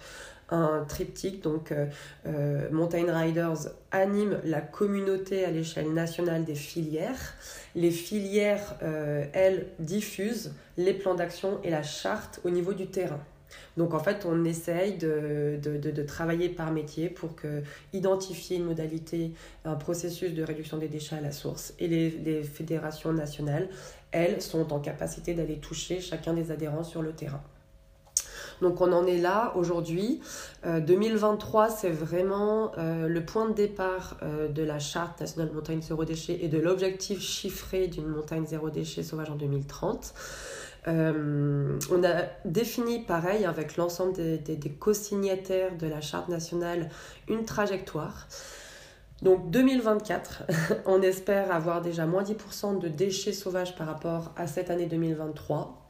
un 0.50 0.84
triptyque. 0.88 1.42
Donc 1.42 1.72
euh, 1.72 1.86
euh, 2.26 2.68
Mountain 2.70 3.12
Riders 3.12 3.68
anime 3.90 4.38
la 4.44 4.60
communauté 4.60 5.44
à 5.44 5.50
l'échelle 5.50 5.92
nationale 5.92 6.44
des 6.44 6.54
filières. 6.54 7.34
Les 7.74 7.90
filières, 7.90 8.76
elles, 9.32 9.66
diffusent 9.78 10.52
les 10.76 10.92
plans 10.92 11.14
d'action 11.14 11.60
et 11.62 11.70
la 11.70 11.82
charte 11.82 12.40
au 12.44 12.50
niveau 12.50 12.72
du 12.72 12.88
terrain. 12.88 13.20
Donc 13.76 13.94
en 13.94 13.98
fait, 13.98 14.26
on 14.26 14.44
essaye 14.44 14.96
de, 14.96 15.58
de, 15.60 16.02
travailler 16.02 16.48
par 16.48 16.72
métier 16.72 17.08
pour 17.08 17.34
que, 17.34 17.62
identifier 17.92 18.56
une 18.56 18.64
modalité, 18.64 19.32
un 19.64 19.74
processus 19.74 20.34
de 20.34 20.42
réduction 20.42 20.78
des 20.78 20.88
déchets 20.88 21.16
à 21.16 21.20
la 21.20 21.32
source. 21.32 21.74
Et 21.78 21.88
les 21.88 22.42
fédérations 22.42 23.12
nationales, 23.12 23.68
elles, 24.12 24.42
sont 24.42 24.72
en 24.72 24.80
capacité 24.80 25.34
d'aller 25.34 25.58
toucher 25.58 26.00
chacun 26.00 26.32
des 26.32 26.50
adhérents 26.50 26.84
sur 26.84 27.02
le 27.02 27.12
terrain. 27.12 27.42
Donc 28.60 28.80
on 28.80 28.92
en 28.92 29.06
est 29.06 29.18
là 29.18 29.52
aujourd'hui. 29.56 30.20
2023, 30.64 31.64
euh, 31.64 31.74
c'est 31.76 31.90
vraiment 31.90 32.72
euh, 32.78 33.08
le 33.08 33.24
point 33.24 33.48
de 33.48 33.54
départ 33.54 34.16
euh, 34.22 34.48
de 34.48 34.62
la 34.62 34.78
charte 34.78 35.20
nationale 35.20 35.50
montagne 35.52 35.82
zéro 35.82 36.04
déchet 36.04 36.38
et 36.42 36.48
de 36.48 36.58
l'objectif 36.58 37.20
chiffré 37.20 37.86
d'une 37.86 38.06
montagne 38.06 38.46
zéro 38.46 38.70
déchet 38.70 39.02
sauvage 39.02 39.30
en 39.30 39.36
2030. 39.36 40.14
Euh, 40.88 41.78
on 41.90 42.04
a 42.04 42.22
défini, 42.44 43.00
pareil, 43.00 43.44
avec 43.44 43.76
l'ensemble 43.76 44.14
des, 44.14 44.70
co-signataires 44.78 45.76
de 45.76 45.86
la 45.86 46.00
Charte 46.00 46.28
nationale, 46.28 46.88
une 47.28 47.44
trajectoire. 47.44 48.28
Donc 49.22 49.50
2024, 49.50 50.44
on 50.86 51.02
espère 51.02 51.52
avoir 51.52 51.82
déjà 51.82 52.06
moins 52.06 52.22
10% 52.22 52.78
de 52.78 52.88
déchets 52.88 53.34
sauvages 53.34 53.76
par 53.76 53.86
rapport 53.86 54.32
à 54.36 54.46
cette 54.46 54.70
année 54.70 54.86
2023 54.86 55.89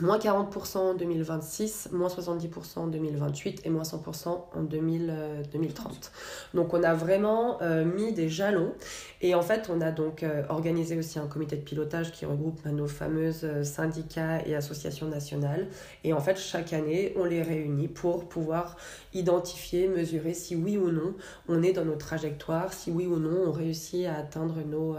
moins 0.00 0.18
40% 0.18 0.78
en 0.78 0.94
2026, 0.94 1.90
moins 1.92 2.08
70% 2.08 2.78
en 2.78 2.86
2028 2.86 3.62
et 3.64 3.70
moins 3.70 3.82
100% 3.82 4.28
en 4.28 4.62
2030. 4.62 5.12
Euh, 5.12 6.56
donc 6.56 6.72
on 6.74 6.82
a 6.82 6.94
vraiment 6.94 7.60
euh, 7.62 7.84
mis 7.84 8.12
des 8.12 8.28
jalons 8.28 8.72
et 9.20 9.34
en 9.34 9.42
fait 9.42 9.68
on 9.70 9.80
a 9.80 9.90
donc 9.90 10.22
euh, 10.22 10.44
organisé 10.48 10.96
aussi 10.96 11.18
un 11.18 11.26
comité 11.26 11.56
de 11.56 11.62
pilotage 11.62 12.12
qui 12.12 12.24
regroupe 12.24 12.60
bah, 12.64 12.70
nos 12.70 12.86
fameuses 12.86 13.62
syndicats 13.62 14.40
et 14.46 14.54
associations 14.54 15.08
nationales 15.08 15.68
et 16.04 16.12
en 16.12 16.20
fait 16.20 16.38
chaque 16.38 16.72
année 16.72 17.12
on 17.16 17.24
les 17.24 17.42
réunit 17.42 17.88
pour 17.88 18.28
pouvoir 18.28 18.76
identifier, 19.12 19.88
mesurer 19.88 20.34
si 20.34 20.56
oui 20.56 20.78
ou 20.78 20.90
non 20.90 21.14
on 21.48 21.62
est 21.62 21.72
dans 21.72 21.84
nos 21.84 21.96
trajectoires, 21.96 22.72
si 22.72 22.90
oui 22.90 23.06
ou 23.06 23.18
non 23.18 23.44
on 23.46 23.52
réussit 23.52 24.06
à 24.06 24.16
atteindre 24.16 24.56
nos, 24.66 24.96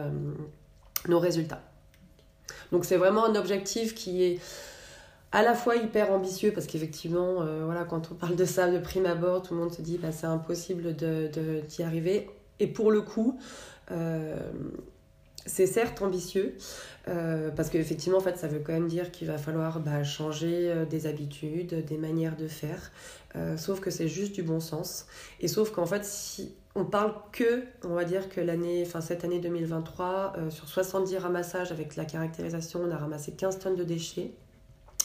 nos 1.08 1.20
résultats. 1.20 1.62
Donc 2.72 2.86
c'est 2.86 2.98
vraiment 2.98 3.26
un 3.26 3.36
objectif 3.36 3.96
qui 3.96 4.24
est 4.24 4.40
à 5.34 5.42
la 5.42 5.56
fois 5.56 5.76
hyper 5.76 6.12
ambitieux 6.12 6.54
parce 6.54 6.68
qu'effectivement, 6.68 7.42
euh, 7.42 7.64
voilà, 7.66 7.84
quand 7.84 8.12
on 8.12 8.16
parle 8.16 8.36
de 8.36 8.46
ça 8.46 8.70
de 8.70 8.78
prime 8.78 9.08
abord, 9.08 9.42
tout 9.42 9.56
le 9.56 9.60
monde 9.60 9.74
se 9.74 9.82
dit 9.82 9.98
bah, 9.98 10.12
c'est 10.12 10.28
impossible 10.28 10.96
d'y 10.96 11.06
de, 11.06 11.62
d'y 11.68 11.82
arriver. 11.82 12.30
Et 12.60 12.68
pour 12.68 12.92
le 12.92 13.02
coup, 13.02 13.40
euh, 13.92 14.38
c'est 15.48 15.66
certes 15.66 16.04
ambitieux 16.04 16.56
euh, 17.08 17.50
parce 17.50 17.70
qu'effectivement, 17.70 18.20
en 18.20 18.22
fait, 18.22 18.38
ça 18.38 18.48
veut 18.48 18.60
quand 18.60 18.74
même 18.74 18.88
dire 18.88 19.12
qu'il 19.12 19.28
va 19.28 19.40
falloir 19.40 19.80
bah, 19.80 20.04
changer 20.04 20.72
des 20.88 21.08
habitudes, 21.08 21.84
des 21.84 21.98
manières 21.98 22.38
de 22.38 22.48
faire. 22.48 22.92
sauf 23.58 23.80
que 23.80 23.90
c'est 23.90 24.08
juste 24.08 24.34
du 24.34 24.44
bon 24.44 24.60
sens. 24.60 25.08
Et 25.42 25.48
sauf 25.48 25.72
qu'en 25.72 25.88
fait, 25.88 26.06
si 26.06 26.54
on 26.76 26.86
parle 26.86 27.12
que, 27.32 27.64
on 27.84 27.96
va 27.96 28.06
dire 28.06 28.30
que 28.30 28.40
l'année, 28.40 28.84
enfin 28.86 29.02
cette 29.02 29.24
année 29.26 29.40
2023, 29.40 30.36
sur 30.50 30.70
70 30.70 31.18
ramassages 31.18 31.72
avec 31.72 31.96
la 31.96 32.06
caractérisation, 32.06 32.82
on 32.84 32.92
a 32.92 32.98
ramassé 32.98 33.32
15 33.32 33.58
tonnes 33.58 33.76
de 33.76 33.84
déchets 33.84 34.32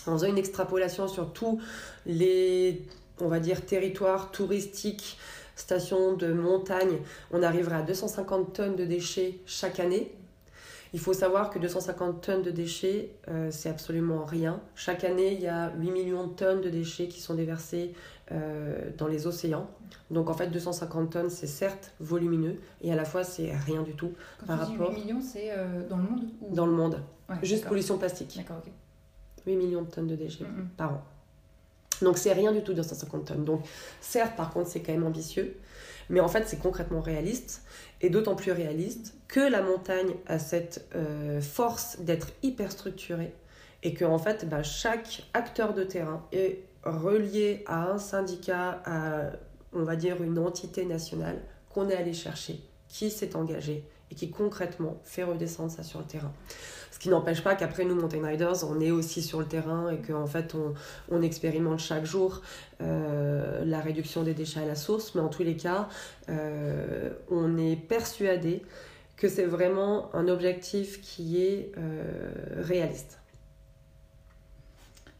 en 0.08 0.12
faisant 0.14 0.28
une 0.28 0.38
extrapolation 0.38 1.08
sur 1.08 1.32
tous 1.32 1.60
les, 2.06 2.86
on 3.20 3.28
va 3.28 3.40
dire, 3.40 3.64
territoires 3.64 4.30
touristiques, 4.30 5.18
stations 5.56 6.14
de 6.14 6.32
montagne, 6.32 6.98
on 7.32 7.42
arriverait 7.42 7.76
à 7.76 7.82
250 7.82 8.52
tonnes 8.52 8.76
de 8.76 8.84
déchets 8.84 9.40
chaque 9.46 9.80
année. 9.80 10.12
Il 10.94 11.00
faut 11.00 11.12
savoir 11.12 11.50
que 11.50 11.58
250 11.58 12.22
tonnes 12.22 12.42
de 12.42 12.50
déchets, 12.50 13.10
euh, 13.28 13.50
c'est 13.50 13.68
absolument 13.68 14.24
rien. 14.24 14.60
Chaque 14.74 15.04
année, 15.04 15.34
il 15.34 15.40
y 15.40 15.46
a 15.46 15.70
8 15.76 15.90
millions 15.90 16.26
de 16.26 16.32
tonnes 16.32 16.62
de 16.62 16.70
déchets 16.70 17.08
qui 17.08 17.20
sont 17.20 17.34
déversés 17.34 17.92
euh, 18.32 18.90
dans 18.96 19.06
les 19.06 19.26
océans. 19.26 19.68
Donc 20.10 20.30
en 20.30 20.34
fait, 20.34 20.46
250 20.46 21.10
tonnes, 21.10 21.30
c'est 21.30 21.46
certes 21.46 21.92
volumineux 22.00 22.56
et 22.80 22.90
à 22.90 22.96
la 22.96 23.04
fois, 23.04 23.22
c'est 23.22 23.52
rien 23.54 23.82
du 23.82 23.94
tout 23.94 24.12
par 24.46 24.60
rapport. 24.60 24.90
8 24.94 25.00
millions, 25.00 25.20
c'est 25.20 25.50
euh, 25.50 25.86
dans 25.88 25.98
le 25.98 26.04
monde 26.04 26.24
Dans 26.52 26.66
le 26.66 26.72
monde. 26.72 27.02
Juste 27.42 27.66
pollution 27.66 27.98
plastique. 27.98 28.34
D'accord, 28.38 28.62
ok. 28.64 28.72
8 29.48 29.56
millions 29.56 29.82
de 29.82 29.90
tonnes 29.90 30.06
de 30.06 30.14
déchets 30.14 30.44
par 30.76 30.92
an. 30.92 31.02
Donc 32.02 32.18
c'est 32.18 32.32
rien 32.32 32.52
du 32.52 32.62
tout 32.62 32.74
250 32.74 33.24
tonnes. 33.24 33.44
Donc 33.44 33.64
certes, 34.00 34.36
par 34.36 34.52
contre, 34.52 34.68
c'est 34.68 34.80
quand 34.80 34.92
même 34.92 35.06
ambitieux, 35.06 35.56
mais 36.10 36.20
en 36.20 36.28
fait, 36.28 36.44
c'est 36.46 36.58
concrètement 36.58 37.00
réaliste, 37.00 37.62
et 38.00 38.10
d'autant 38.10 38.36
plus 38.36 38.52
réaliste 38.52 39.14
que 39.26 39.40
la 39.40 39.62
montagne 39.62 40.14
a 40.26 40.38
cette 40.38 40.86
euh, 40.94 41.40
force 41.40 41.98
d'être 42.00 42.28
hyper 42.42 42.70
structurée, 42.70 43.34
et 43.82 43.94
que 43.94 44.04
en 44.04 44.18
fait, 44.18 44.48
bah, 44.48 44.62
chaque 44.62 45.24
acteur 45.34 45.74
de 45.74 45.82
terrain 45.82 46.24
est 46.32 46.60
relié 46.84 47.64
à 47.66 47.90
un 47.90 47.98
syndicat, 47.98 48.82
à, 48.84 49.30
on 49.72 49.82
va 49.82 49.96
dire, 49.96 50.22
une 50.22 50.38
entité 50.38 50.84
nationale 50.84 51.40
qu'on 51.70 51.88
est 51.88 51.96
allé 51.96 52.12
chercher, 52.12 52.60
qui 52.88 53.10
s'est 53.10 53.34
engagé 53.34 53.84
et 54.10 54.14
qui 54.14 54.30
concrètement 54.30 55.00
fait 55.04 55.24
redescendre 55.24 55.70
ça 55.70 55.82
sur 55.82 55.98
le 56.00 56.06
terrain. 56.06 56.32
Ce 56.98 57.02
qui 57.02 57.10
n'empêche 57.10 57.44
pas 57.44 57.54
qu'après 57.54 57.84
nous, 57.84 57.94
Mountain 57.94 58.26
Riders, 58.26 58.68
on 58.68 58.80
est 58.80 58.90
aussi 58.90 59.22
sur 59.22 59.38
le 59.38 59.46
terrain 59.46 59.88
et 59.88 59.98
qu'en 59.98 60.26
fait, 60.26 60.56
on, 61.08 61.22
expérimente 61.22 61.78
chaque 61.78 62.04
jour 62.04 62.42
euh, 62.80 63.64
la 63.64 63.80
réduction 63.80 64.24
des 64.24 64.34
déchets 64.34 64.60
à 64.60 64.66
la 64.66 64.74
source. 64.74 65.14
Mais 65.14 65.20
en 65.20 65.28
tous 65.28 65.44
les 65.44 65.56
cas, 65.56 65.88
euh, 66.28 67.10
on 67.30 67.56
est 67.56 67.76
persuadé 67.76 68.62
que 69.16 69.28
c'est 69.28 69.44
vraiment 69.44 70.12
un 70.12 70.26
objectif 70.26 71.00
qui 71.00 71.40
est 71.40 71.70
euh, 71.78 72.62
réaliste. 72.62 73.20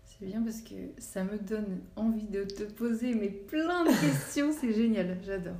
C'est 0.04 0.26
bien 0.26 0.42
parce 0.42 0.62
que 0.62 0.74
ça 0.98 1.22
me 1.22 1.38
donne 1.38 1.78
envie 1.94 2.26
de 2.26 2.42
te 2.42 2.64
poser 2.64 3.14
mais 3.14 3.28
plein 3.28 3.84
de 3.84 4.00
questions, 4.00 4.52
c'est 4.60 4.72
génial, 4.72 5.16
j'adore. 5.24 5.54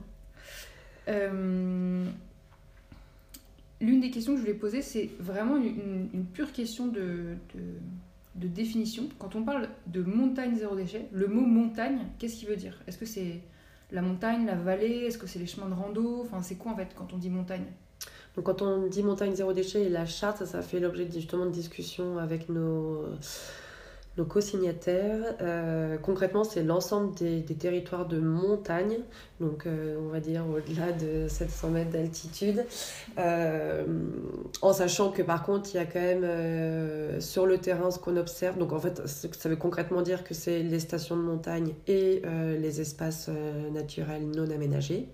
L'une 3.81 4.01
des 4.01 4.11
questions 4.11 4.33
que 4.33 4.39
je 4.39 4.43
voulais 4.43 4.59
poser, 4.59 4.83
c'est 4.83 5.11
vraiment 5.19 5.57
une, 5.57 6.25
pure 6.33 6.53
question 6.53 6.87
de, 6.89 7.37
de, 8.35 8.49
définition. 8.49 9.09
Quand 9.19 9.35
on 9.37 9.43
parle 9.43 9.69
de 9.87 10.03
montagne 10.03 10.57
zéro 10.57 10.77
déchet, 10.77 11.07
le 11.13 11.27
mot 11.27 11.41
montagne, 11.41 11.99
qu'est-ce 12.19 12.37
qu'il 12.37 12.49
veut 12.49 12.57
dire? 12.57 12.81
Est-ce 12.87 12.99
que 12.99 13.07
c'est 13.07 13.41
la 13.91 14.03
montagne, 14.03 14.47
la 14.47 14.55
vallée? 14.55 15.05
Est-ce 15.07 15.19
que 15.19 15.27
c'est 15.27 15.39
les 15.39 15.47
chemins 15.47 15.69
de 15.69 15.75
rando? 15.75 16.23
Enfin, 16.23 16.43
c'est 16.43 16.57
quoi 16.57 16.73
en 16.73 16.77
fait 16.77 16.89
quand 16.95 17.13
on 17.13 17.19
dit 17.19 17.31
montagne? 17.31 17.65
Donc 18.37 18.45
quand 18.45 18.63
on 18.63 18.87
dit 18.87 19.03
montagne 19.03 19.35
zéro 19.35 19.53
déchet 19.53 19.85
et 19.85 19.89
la 19.89 20.07
charte, 20.07 20.45
ça, 20.45 20.63
fait 20.63 20.79
l'objet 20.79 21.09
justement 21.13 21.47
de 21.47 21.51
discussions 21.51 22.19
avec 22.19 22.49
nos, 22.49 23.05
nos 24.19 24.25
co-signataires, 24.25 25.37
euh, 25.41 25.97
concrètement, 25.97 26.43
c'est 26.43 26.65
l'ensemble 26.65 27.15
des, 27.15 27.43
territoires 27.43 28.07
de 28.07 28.19
montagne, 28.19 28.99
donc 29.41 29.65
euh, 29.67 29.97
on 30.01 30.09
va 30.09 30.19
dire 30.19 30.45
au-delà 30.47 30.93
de 30.93 31.29
700 31.29 31.71
mètres 31.71 31.91
d'altitude, 31.91 32.65
euh, 33.19 33.85
en 34.61 34.73
sachant 34.73 35.11
que 35.13 35.23
par 35.23 35.45
contre, 35.45 35.71
il 35.73 35.77
y 35.77 35.81
a 35.81 35.87
quand 35.87 36.01
même 36.01 37.21
sur 37.21 37.47
le 37.47 37.59
terrain 37.59 37.91
ce 37.91 37.99
qu'on 37.99 38.17
observe. 38.17 38.59
Donc 38.59 38.73
en 38.73 38.81
fait, 38.81 39.01
ça 39.07 39.49
veut 39.49 39.57
concrètement 39.57 40.03
dire 40.03 40.25
que 40.25 40.35
c'est 40.35 40.63
les 40.63 40.81
stations 40.81 41.17
de 41.17 41.23
montagne 41.23 41.75
et 41.87 42.23
les 42.59 42.81
espaces 42.81 43.31
naturels 43.73 44.29
non 44.29 44.51
aménagés. 44.51 45.09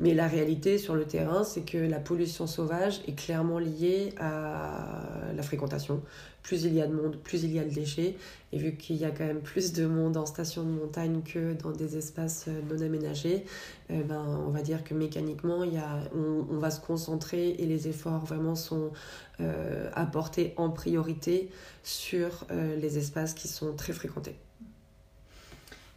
Mais 0.00 0.14
la 0.14 0.26
réalité 0.26 0.78
sur 0.78 0.94
le 0.94 1.04
terrain, 1.04 1.44
c'est 1.44 1.62
que 1.62 1.78
la 1.78 2.00
pollution 2.00 2.46
sauvage 2.46 3.00
est 3.06 3.14
clairement 3.14 3.58
liée 3.58 4.12
à 4.18 5.32
la 5.34 5.42
fréquentation. 5.42 6.02
Plus 6.42 6.64
il 6.64 6.74
y 6.74 6.82
a 6.82 6.86
de 6.86 6.92
monde, 6.92 7.16
plus 7.16 7.42
il 7.44 7.52
y 7.54 7.58
a 7.58 7.64
de 7.64 7.72
déchets. 7.72 8.16
Et 8.52 8.58
vu 8.58 8.76
qu'il 8.76 8.96
y 8.96 9.04
a 9.04 9.10
quand 9.10 9.24
même 9.24 9.40
plus 9.40 9.72
de 9.72 9.86
monde 9.86 10.16
en 10.16 10.26
station 10.26 10.62
de 10.62 10.68
montagne 10.68 11.22
que 11.22 11.54
dans 11.54 11.70
des 11.70 11.96
espaces 11.96 12.46
euh, 12.48 12.60
non 12.70 12.84
aménagés, 12.84 13.44
euh, 13.90 14.02
ben, 14.02 14.42
on 14.46 14.50
va 14.50 14.62
dire 14.62 14.84
que 14.84 14.94
mécaniquement, 14.94 15.64
il 15.64 15.74
y 15.74 15.78
a, 15.78 16.00
on, 16.14 16.58
va 16.58 16.70
se 16.70 16.80
concentrer 16.80 17.50
et 17.58 17.66
les 17.66 17.88
efforts 17.88 18.24
vraiment 18.24 18.54
sont 18.54 18.90
euh, 19.40 19.90
apportés 19.94 20.54
en 20.56 20.70
priorité 20.70 21.50
sur 21.82 22.46
les 22.50 22.96
espaces 22.96 23.34
qui 23.34 23.48
sont 23.48 23.74
très 23.74 23.92
fréquentés. 23.92 24.36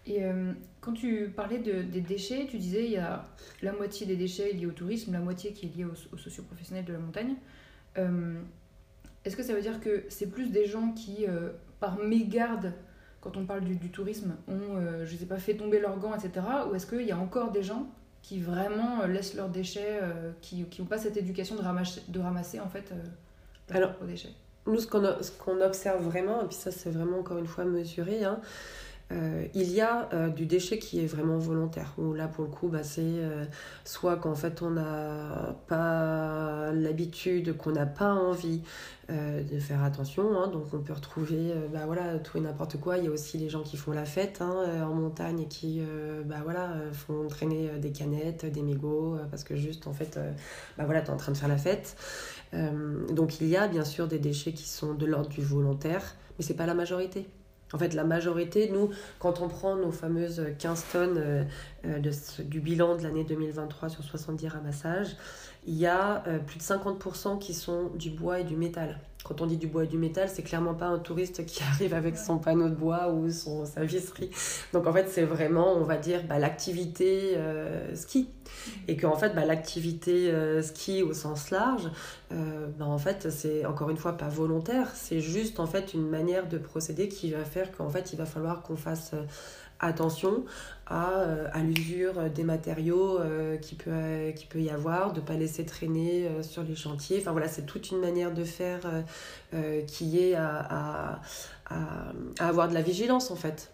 Et 0.08 0.24
euh, 0.24 0.54
quand 0.80 0.94
tu 0.94 1.30
parlais 1.36 1.60
de, 1.60 1.82
des 1.82 2.00
déchets, 2.00 2.48
tu 2.50 2.58
disais 2.58 2.86
il 2.86 2.92
y 2.92 2.98
a 2.98 3.26
la 3.62 3.74
moitié 3.74 4.08
des 4.08 4.16
déchets 4.16 4.54
liés 4.54 4.66
au 4.66 4.72
tourisme, 4.72 5.12
la 5.12 5.20
moitié 5.20 5.52
qui 5.52 5.66
est 5.66 5.76
liée 5.76 5.86
aux, 5.86 6.16
aux 6.16 6.18
socioprofessionnels 6.18 6.86
de 6.86 6.94
la 6.94 7.00
montagne. 7.00 7.36
Euh, 7.98 8.40
est-ce 9.26 9.36
que 9.36 9.44
ça 9.44 9.54
veut 9.54 9.62
dire 9.62 9.82
que 9.82 10.06
c'est 10.08 10.28
plus 10.28 10.50
des 10.50 10.66
gens 10.66 10.94
qui, 10.94 11.26
euh, 11.28 11.50
par 11.82 11.98
mégarde, 11.98 12.72
quand 13.20 13.36
on 13.36 13.46
parle 13.46 13.66
du, 13.66 13.76
du 13.76 13.90
tourisme, 13.90 14.38
ont, 14.48 14.80
je 15.04 15.16
sais 15.18 15.26
pas, 15.26 15.38
fait 15.38 15.56
tomber 15.56 15.80
leurs 15.80 16.00
gants, 16.00 16.16
etc. 16.16 16.46
Ou 16.70 16.76
est-ce 16.76 16.86
qu'il 16.86 17.06
y 17.06 17.12
a 17.12 17.18
encore 17.18 17.52
des 17.52 17.64
gens 17.64 17.90
qui 18.22 18.40
vraiment 18.40 19.06
laissent 19.06 19.34
leurs 19.34 19.50
déchets, 19.50 20.00
qui 20.40 20.66
n'ont 20.80 20.86
pas 20.86 20.98
cette 20.98 21.18
éducation 21.18 21.56
de 21.56 21.62
ramasser, 21.62 22.02
de 22.08 22.20
ramasser 22.20 22.62
en 22.62 22.70
fait, 22.70 22.94
leurs 23.74 23.98
déchets? 24.06 24.30
Nous, 24.68 24.80
ce 24.80 24.88
qu'on 24.88 25.62
observe 25.62 26.04
vraiment, 26.04 26.44
et 26.44 26.48
puis 26.48 26.56
ça 26.56 26.72
c'est 26.72 26.92
vraiment 26.92 27.20
encore 27.20 27.40
une 27.40 27.48
fois 27.48 27.66
mesuré, 27.66 28.24
hein, 28.24 28.40
euh, 29.12 29.46
il 29.54 29.72
y 29.72 29.80
a 29.80 30.10
euh, 30.14 30.28
du 30.28 30.46
déchet 30.46 30.80
qui 30.80 31.02
est 31.02 31.06
vraiment 31.06 31.38
volontaire, 31.38 31.94
où 31.98 32.14
là 32.14 32.28
pour 32.28 32.44
le 32.44 32.50
coup 32.50 32.68
bah, 32.68 32.84
c'est 32.84 33.02
euh, 33.04 33.46
soit 33.86 34.18
qu'en 34.18 34.36
fait 34.36 34.62
on 34.62 34.72
n'a 34.72 35.56
pas 35.68 36.72
l'habitude, 36.74 37.56
qu'on 37.56 37.72
n'a 37.72 37.86
pas 37.86 38.14
envie 38.14 38.62
de 39.10 39.58
faire 39.60 39.86
attention, 39.86 40.38
hein. 40.38 40.50
donc 40.50 40.66
on 40.74 40.80
peut 40.80 40.92
retrouver 40.92 41.54
bah, 41.72 41.86
voilà, 41.86 42.20
tout 42.20 42.38
et 42.38 42.42
n'importe 42.42 42.78
quoi. 42.78 42.98
Il 42.98 43.06
y 43.06 43.08
a 43.08 43.12
aussi 43.12 43.38
les 43.38 43.48
gens 43.48 43.64
qui 43.64 43.78
font 43.78 43.94
la 43.94 44.04
fête 44.04 44.42
hein, 44.42 44.84
en 44.86 44.94
montagne 44.94 45.40
et 45.40 45.48
qui 45.48 45.82
bah, 46.26 46.42
voilà, 46.44 46.74
font 46.92 47.26
traîner 47.30 47.70
des 47.80 47.94
canettes, 47.94 48.46
des 48.46 48.62
mégots, 48.62 49.18
parce 49.32 49.46
que 49.46 49.56
juste 49.56 49.88
en 49.88 49.94
fait 49.94 50.20
bah, 50.78 50.84
voilà, 50.84 51.02
tu 51.02 51.08
es 51.08 51.14
en 51.14 51.16
train 51.16 51.32
de 51.32 51.38
faire 51.38 51.48
la 51.48 51.56
fête. 51.56 51.96
donc 52.52 53.40
il 53.40 53.48
y 53.48 53.56
a 53.56 53.70
bien 53.70 53.86
sûr 53.86 54.10
des 54.10 54.20
déchets 54.20 54.52
qui 54.52 54.68
sont 54.68 54.94
de 54.94 55.06
l'ordre 55.06 55.30
du 55.30 55.42
volontaire, 55.42 56.18
mais 56.38 56.44
c'est 56.44 56.56
pas 56.56 56.66
la 56.66 56.74
majorité. 56.74 57.30
En 57.74 57.78
fait, 57.78 57.94
la 57.94 58.04
majorité, 58.04 58.70
nous, 58.70 58.92
quand 59.20 59.42
on 59.42 59.50
prend 59.50 59.76
nos 59.76 59.92
fameuses 59.92 60.42
15 60.58 60.86
tonnes 60.92 61.18
euh, 61.18 61.44
euh, 61.86 62.12
du 62.40 62.62
bilan 62.62 62.96
de 62.96 63.04
l'année 63.04 63.26
2023 63.26 63.90
sur 63.90 64.04
70 64.04 64.48
ramassages, 64.48 65.18
il 65.66 65.76
y 65.76 65.86
a 65.86 66.24
euh, 66.28 66.40
plus 66.40 66.60
de 66.60 66.64
50% 66.64 67.40
qui 67.40 67.54
sont 67.54 67.90
du 67.96 68.10
bois 68.10 68.40
et 68.40 68.44
du 68.46 68.56
métal. 68.56 69.00
Quand 69.28 69.42
on 69.42 69.46
dit 69.46 69.58
du 69.58 69.68
bois 69.68 69.84
et 69.84 69.88
du 69.88 69.98
métal, 69.98 70.30
c'est 70.30 70.44
clairement 70.44 70.74
pas 70.74 70.86
un 70.86 71.00
touriste 71.00 71.46
qui 71.46 71.62
arrive 71.72 71.94
avec 71.94 72.18
son 72.18 72.38
panneau 72.38 72.70
de 72.70 72.76
bois 72.76 73.12
ou 73.12 73.30
son, 73.30 73.66
sa 73.66 73.84
visserie. 73.84 74.30
Donc 74.74 74.88
en 74.88 74.94
fait, 74.94 75.10
c'est 75.10 75.24
vraiment, 75.24 75.74
on 75.74 75.84
va 75.84 75.98
dire, 75.98 76.24
bah, 76.28 76.40
l'activité 76.40 77.34
euh, 77.36 77.96
ski. 77.96 78.30
Et 78.88 78.96
qu'en 78.96 79.16
fait, 79.16 79.36
bah, 79.36 79.46
l'activité 79.46 80.32
euh, 80.32 80.62
ski 80.62 81.04
au 81.04 81.14
sens 81.14 81.52
large, 81.52 81.90
bah, 82.32 82.86
en 82.86 82.98
fait, 82.98 83.30
c'est 83.30 83.66
encore 83.66 83.90
une 83.90 83.98
fois 83.98 84.14
pas 84.14 84.30
volontaire. 84.30 84.92
C'est 84.96 85.20
juste 85.20 85.60
en 85.60 85.68
fait 85.68 85.94
une 85.94 86.08
manière 86.08 86.48
de 86.48 86.58
procéder 86.58 87.08
qui 87.08 87.32
va 87.32 87.44
faire 87.44 87.72
qu'en 87.72 87.90
fait, 87.90 88.14
il 88.14 88.18
va 88.18 88.26
falloir 88.26 88.62
qu'on 88.62 88.76
fasse 88.76 89.14
attention 89.80 90.46
à, 90.90 91.20
euh, 91.20 91.48
à 91.54 91.60
l'usure 91.60 92.30
des 92.30 92.44
matériaux 92.44 93.20
euh, 93.20 93.58
qui, 93.58 93.76
peut, 93.76 94.32
qui 94.36 94.46
peut 94.46 94.62
y 94.62 94.70
avoir, 94.70 95.14
de 95.14 95.20
ne 95.20 95.26
pas 95.26 95.34
laisser 95.34 95.66
traîner 95.66 96.28
euh, 96.28 96.44
sur 96.44 96.64
les 96.64 96.76
chantiers. 96.76 97.18
Enfin 97.20 97.32
voilà, 97.32 97.48
c'est 97.48 97.66
toute 97.66 97.92
une 97.92 98.00
manière 98.00 98.34
de 98.34 98.44
faire 98.44 98.82
qui 99.88 100.20
est 100.20 100.36
à, 100.36 101.20
avoir 102.40 102.70
de 102.70 102.74
la 102.74 102.82
vigilance 102.82 103.32
en 103.32 103.36
fait 103.36 103.72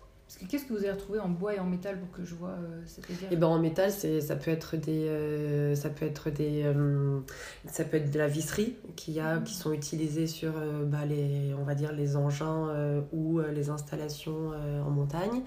qu'est-ce 0.47 0.65
que 0.65 0.73
vous 0.73 0.79
avez 0.79 0.91
retrouvé 0.91 1.19
en 1.19 1.29
bois 1.29 1.55
et 1.55 1.59
en 1.59 1.65
métal 1.65 1.99
pour 1.99 2.11
que 2.11 2.23
je 2.23 2.35
vois 2.35 2.49
euh, 2.49 2.81
Et 3.09 3.27
eh 3.31 3.35
ben 3.35 3.47
en 3.47 3.59
métal, 3.59 3.91
c'est 3.91 4.21
ça 4.21 4.35
peut 4.35 4.51
être 4.51 4.77
des 4.77 5.07
euh, 5.07 5.75
ça 5.75 5.89
peut 5.89 6.05
être 6.05 6.29
des 6.29 6.63
euh, 6.63 7.19
ça 7.67 7.83
peut 7.83 7.97
être 7.97 8.11
de 8.11 8.17
la 8.17 8.27
visserie 8.27 8.75
qui 8.95 9.19
a 9.19 9.39
qui 9.39 9.53
sont 9.53 9.73
utilisées 9.73 10.27
sur 10.27 10.53
bah, 10.85 11.05
les 11.05 11.53
on 11.59 11.63
va 11.63 11.75
dire 11.75 11.91
les 11.91 12.15
engins 12.15 13.03
ou 13.11 13.39
les 13.39 13.69
installations 13.69 14.51
en 14.85 14.89
montagne. 14.89 15.41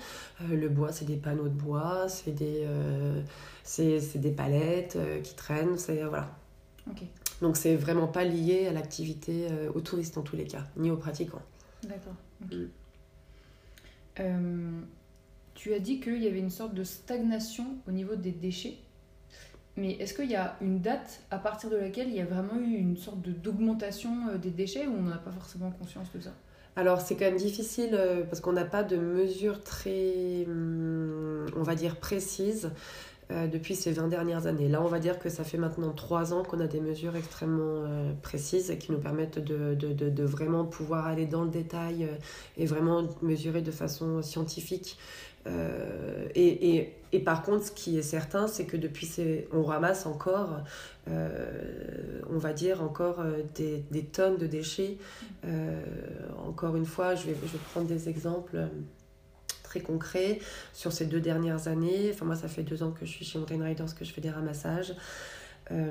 le 0.51 0.69
bois, 0.69 0.93
c'est 0.93 1.05
des 1.05 1.17
panneaux 1.17 1.49
de 1.49 1.49
bois, 1.49 2.09
c'est 2.09 2.33
des 2.33 2.67
c'est 3.65 4.19
des 4.19 4.31
palettes 4.31 4.99
qui 5.23 5.35
traînent, 5.35 5.79
c'est 5.79 6.03
voilà. 6.05 6.31
Donc 7.43 7.57
c'est 7.57 7.77
vraiment 7.77 8.07
pas 8.07 8.25
lié 8.25 8.67
à 8.69 8.73
l'activité 8.73 9.49
aux 9.75 9.81
touristes 9.81 10.17
en 10.19 10.23
tous 10.23 10.37
les 10.37 10.47
cas, 10.47 10.65
ni 10.77 10.91
aux 10.91 10.97
pratiquants. 10.97 11.43
D'accord. 11.83 12.15
Mm. 12.41 12.67
Euh, 14.21 14.81
tu 15.55 15.75
as 15.75 15.79
dit 15.79 16.01
qu'il 16.01 16.23
y 16.23 16.29
avait 16.29 16.39
une 16.39 16.51
sorte 16.51 16.75
de 16.75 16.85
stagnation 16.85 17.67
au 17.89 17.93
niveau 17.93 18.17
des 18.17 18.33
déchets. 18.33 18.77
Mais 19.77 19.93
est-ce 19.93 20.15
qu'il 20.15 20.31
y 20.31 20.37
a 20.37 20.57
une 20.61 20.81
date 20.81 21.21
à 21.31 21.39
partir 21.39 21.69
de 21.69 21.77
laquelle 21.77 22.09
il 22.09 22.15
y 22.15 22.21
a 22.21 22.25
vraiment 22.25 22.59
eu 22.59 22.77
une 22.77 22.97
sorte 22.97 23.21
d'augmentation 23.21 24.29
euh, 24.29 24.39
des 24.39 24.51
déchets 24.51 24.87
ou 24.87 24.95
on 24.99 25.03
n'a 25.03 25.19
pas 25.19 25.33
forcément 25.33 25.71
conscience 25.71 26.11
de 26.15 26.21
ça? 26.21 26.33
Alors 26.77 27.01
c'est 27.01 27.17
quand 27.17 27.25
même 27.25 27.37
difficile 27.37 27.91
euh, 27.95 28.23
parce 28.25 28.41
qu'on 28.41 28.53
n'a 28.53 28.65
pas 28.65 28.85
de 28.85 28.97
mesures 28.97 29.63
très, 29.63 30.45
hum, 30.47 31.47
on 31.57 31.63
va 31.63 31.75
dire, 31.75 31.97
précises. 31.97 32.71
Euh, 33.33 33.49
depuis 33.49 33.75
ces 33.75 33.91
20 33.91 34.07
dernières 34.07 34.47
années. 34.47 34.69
Là, 34.69 34.81
on 34.81 34.87
va 34.87 35.01
dire 35.01 35.19
que 35.19 35.29
ça 35.29 35.43
fait 35.43 35.59
maintenant 35.59 35.91
3 35.91 36.33
ans 36.33 36.45
qu'on 36.45 36.61
a 36.61 36.69
des 36.69 36.81
mesures 36.81 37.17
extrêmement 37.17 37.83
euh, 37.85 38.13
précises 38.23 38.73
qui 38.79 38.93
nous 38.93 39.01
permettent 39.01 39.41
de, 39.41 39.75
de, 39.75 39.93
de, 39.93 40.23
vraiment 40.23 40.65
pouvoir 40.65 41.09
aller 41.09 41.27
dans 41.27 41.43
le 41.43 41.51
détail 41.51 42.05
euh, 42.05 42.15
et 42.57 42.67
vraiment 42.67 43.03
mesurer 43.23 43.63
de 43.63 43.73
façon 43.73 44.23
scientifique. 44.23 44.97
Et, 46.35 46.77
et, 46.77 46.97
et, 47.13 47.21
par 47.21 47.45
contre, 47.45 47.67
ce 47.67 47.71
qui 47.71 47.97
est 47.97 48.03
certain, 48.03 48.49
c'est 48.49 48.65
que 48.65 48.77
depuis 48.77 49.07
ces... 49.07 49.47
on 49.53 49.63
ramasse 49.63 50.05
encore, 50.07 50.59
on 51.07 52.37
va 52.39 52.53
dire, 52.53 52.83
encore 52.83 53.23
des, 53.55 53.85
des 53.93 54.03
tonnes 54.03 54.39
de 54.39 54.49
déchets. 54.49 54.97
encore 56.49 56.75
une 56.75 56.85
fois, 56.85 57.15
je 57.15 57.27
je 57.27 57.29
vais 57.29 57.59
prendre 57.71 57.87
des 57.87 58.09
exemples 58.09 58.59
concret 59.83 60.39
sur 60.73 60.93
ces 60.93 61.07
deux 61.07 61.21
dernières 61.21 61.69
années. 61.69 62.11
Enfin, 62.13 62.25
moi, 62.25 62.37
ça 62.37 62.49
fait 62.49 62.63
deux 62.63 62.83
ans 62.83 62.93
que 62.93 63.05
je 63.05 63.11
suis 63.11 63.25
chez 63.25 63.39
Mountain 63.39 63.63
Riders, 63.63 63.95
que 63.95 64.05
je 64.05 64.13
fais 64.13 64.21
des 64.21 64.31
ramassages. 64.31 64.95
Euh, 65.73 65.91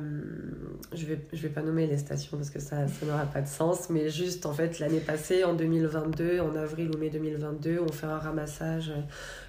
je 0.93 1.05
vais, 1.05 1.19
je 1.33 1.41
vais 1.41 1.49
pas 1.49 1.61
nommer 1.61 1.85
les 1.85 1.97
stations 1.97 2.37
parce 2.37 2.49
que 2.49 2.59
ça, 2.59 2.87
ça 2.87 3.05
n'aura 3.05 3.25
pas 3.25 3.41
de 3.41 3.47
sens, 3.47 3.89
mais 3.89 4.09
juste 4.09 4.45
en 4.45 4.53
fait 4.53 4.79
l'année 4.79 5.01
passée, 5.01 5.43
en 5.43 5.53
2022, 5.53 6.39
en 6.39 6.55
avril 6.55 6.91
ou 6.95 6.97
mai 6.97 7.09
2022, 7.09 7.79
on 7.81 7.91
fait 7.91 8.05
un 8.05 8.17
ramassage 8.17 8.93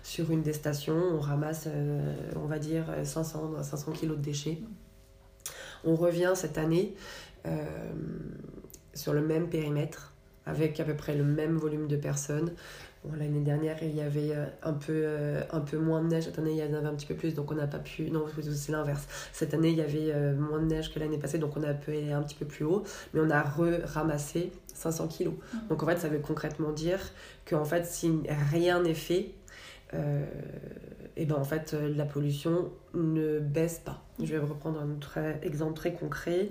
sur 0.03 0.33
une 0.33 0.43
des 0.43 0.53
stations, 0.53 0.97
on 0.97 1.21
ramasse, 1.21 1.69
euh, 1.69 2.15
on 2.35 2.47
va 2.47 2.59
dire, 2.59 2.87
500, 3.05 3.63
500 3.63 3.93
kilos 3.93 4.17
de 4.17 4.23
déchets. 4.23 4.59
On 5.85 5.95
revient 5.95 6.33
cette 6.35 6.59
année 6.59 6.97
euh, 7.47 7.65
sur 8.95 9.13
le 9.13 9.21
même 9.21 9.49
périmètre, 9.49 10.13
avec 10.47 10.81
à 10.81 10.85
peu 10.85 10.95
près 10.95 11.15
le 11.15 11.25
même 11.25 11.57
volume 11.57 11.87
de 11.87 11.97
personnes, 11.97 12.53
L'année 13.19 13.41
dernière, 13.41 13.77
il 13.83 13.95
y 13.95 14.01
avait 14.01 14.33
euh, 14.33 14.47
un 14.63 14.73
peu, 14.73 14.93
euh, 14.93 15.43
un 15.51 15.61
peu 15.61 15.79
moins 15.79 16.03
de 16.03 16.09
neige. 16.09 16.25
Cette 16.25 16.39
année, 16.39 16.53
il 16.53 16.57
y 16.57 16.63
en 16.63 16.75
avait 16.75 16.89
un 16.89 16.95
petit 16.95 17.07
peu 17.07 17.15
plus, 17.15 17.35
donc 17.35 17.51
on 17.51 17.55
n'a 17.55 17.67
pas 17.67 17.79
pu. 17.79 18.11
Non, 18.11 18.25
c'est 18.41 18.73
l'inverse. 18.73 19.07
Cette 19.33 19.55
année, 19.55 19.71
il 19.71 19.77
y 19.77 19.83
avait 19.83 20.13
euh, 20.13 20.35
moins 20.35 20.61
de 20.61 20.67
neige 20.67 20.93
que 20.93 20.99
l'année 20.99 21.19
passée, 21.19 21.39
donc 21.39 21.57
on 21.57 21.63
a 21.63 21.75
pu 21.75 21.91
aller 21.91 22.13
un 22.13 22.23
petit 22.23 22.35
peu 22.35 22.45
plus 22.45 22.65
haut. 22.65 22.83
Mais 23.15 23.21
on 23.21 23.31
a 23.31 23.43
ramassé 23.43 24.53
500 24.75 25.09
kilos. 25.09 25.35
Mmh. 25.35 25.59
Donc 25.69 25.83
en 25.83 25.87
fait, 25.87 25.99
ça 25.99 26.09
veut 26.09 26.19
concrètement 26.19 26.73
dire 26.73 27.01
qu'en 27.49 27.65
fait, 27.65 27.87
si 27.87 28.13
rien 28.51 28.83
n'est 28.83 28.95
fait, 28.95 29.31
et 31.17 31.25
ben 31.25 31.37
en 31.37 31.45
fait, 31.45 31.75
la 31.75 32.05
pollution 32.05 32.71
ne 32.93 33.39
baisse 33.39 33.79
pas. 33.79 34.03
Je 34.19 34.27
vais 34.27 34.39
reprendre 34.39 34.81
un 34.81 34.91
autre 34.91 35.19
exemple 35.43 35.75
très 35.75 35.95
concret. 35.95 36.49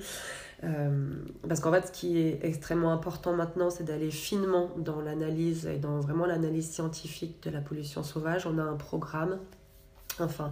Euh, 0.66 1.14
parce 1.48 1.60
qu'en 1.60 1.72
fait, 1.72 1.88
ce 1.88 1.92
qui 1.92 2.20
est 2.20 2.40
extrêmement 2.44 2.92
important 2.92 3.34
maintenant, 3.34 3.70
c'est 3.70 3.84
d'aller 3.84 4.12
finement 4.12 4.72
dans 4.78 5.02
l'analyse 5.02 5.68
et 5.68 5.78
dans 5.78 6.00
vraiment 6.00 6.26
l'analyse 6.26 6.72
scientifique 6.72 7.44
de 7.44 7.52
la 7.52 7.62
pollution 7.62 8.04
sauvage. 8.04 8.48
On 8.48 8.58
a 8.58 8.64
un 8.64 8.76
programme 8.76 9.38
Enfin, 10.20 10.52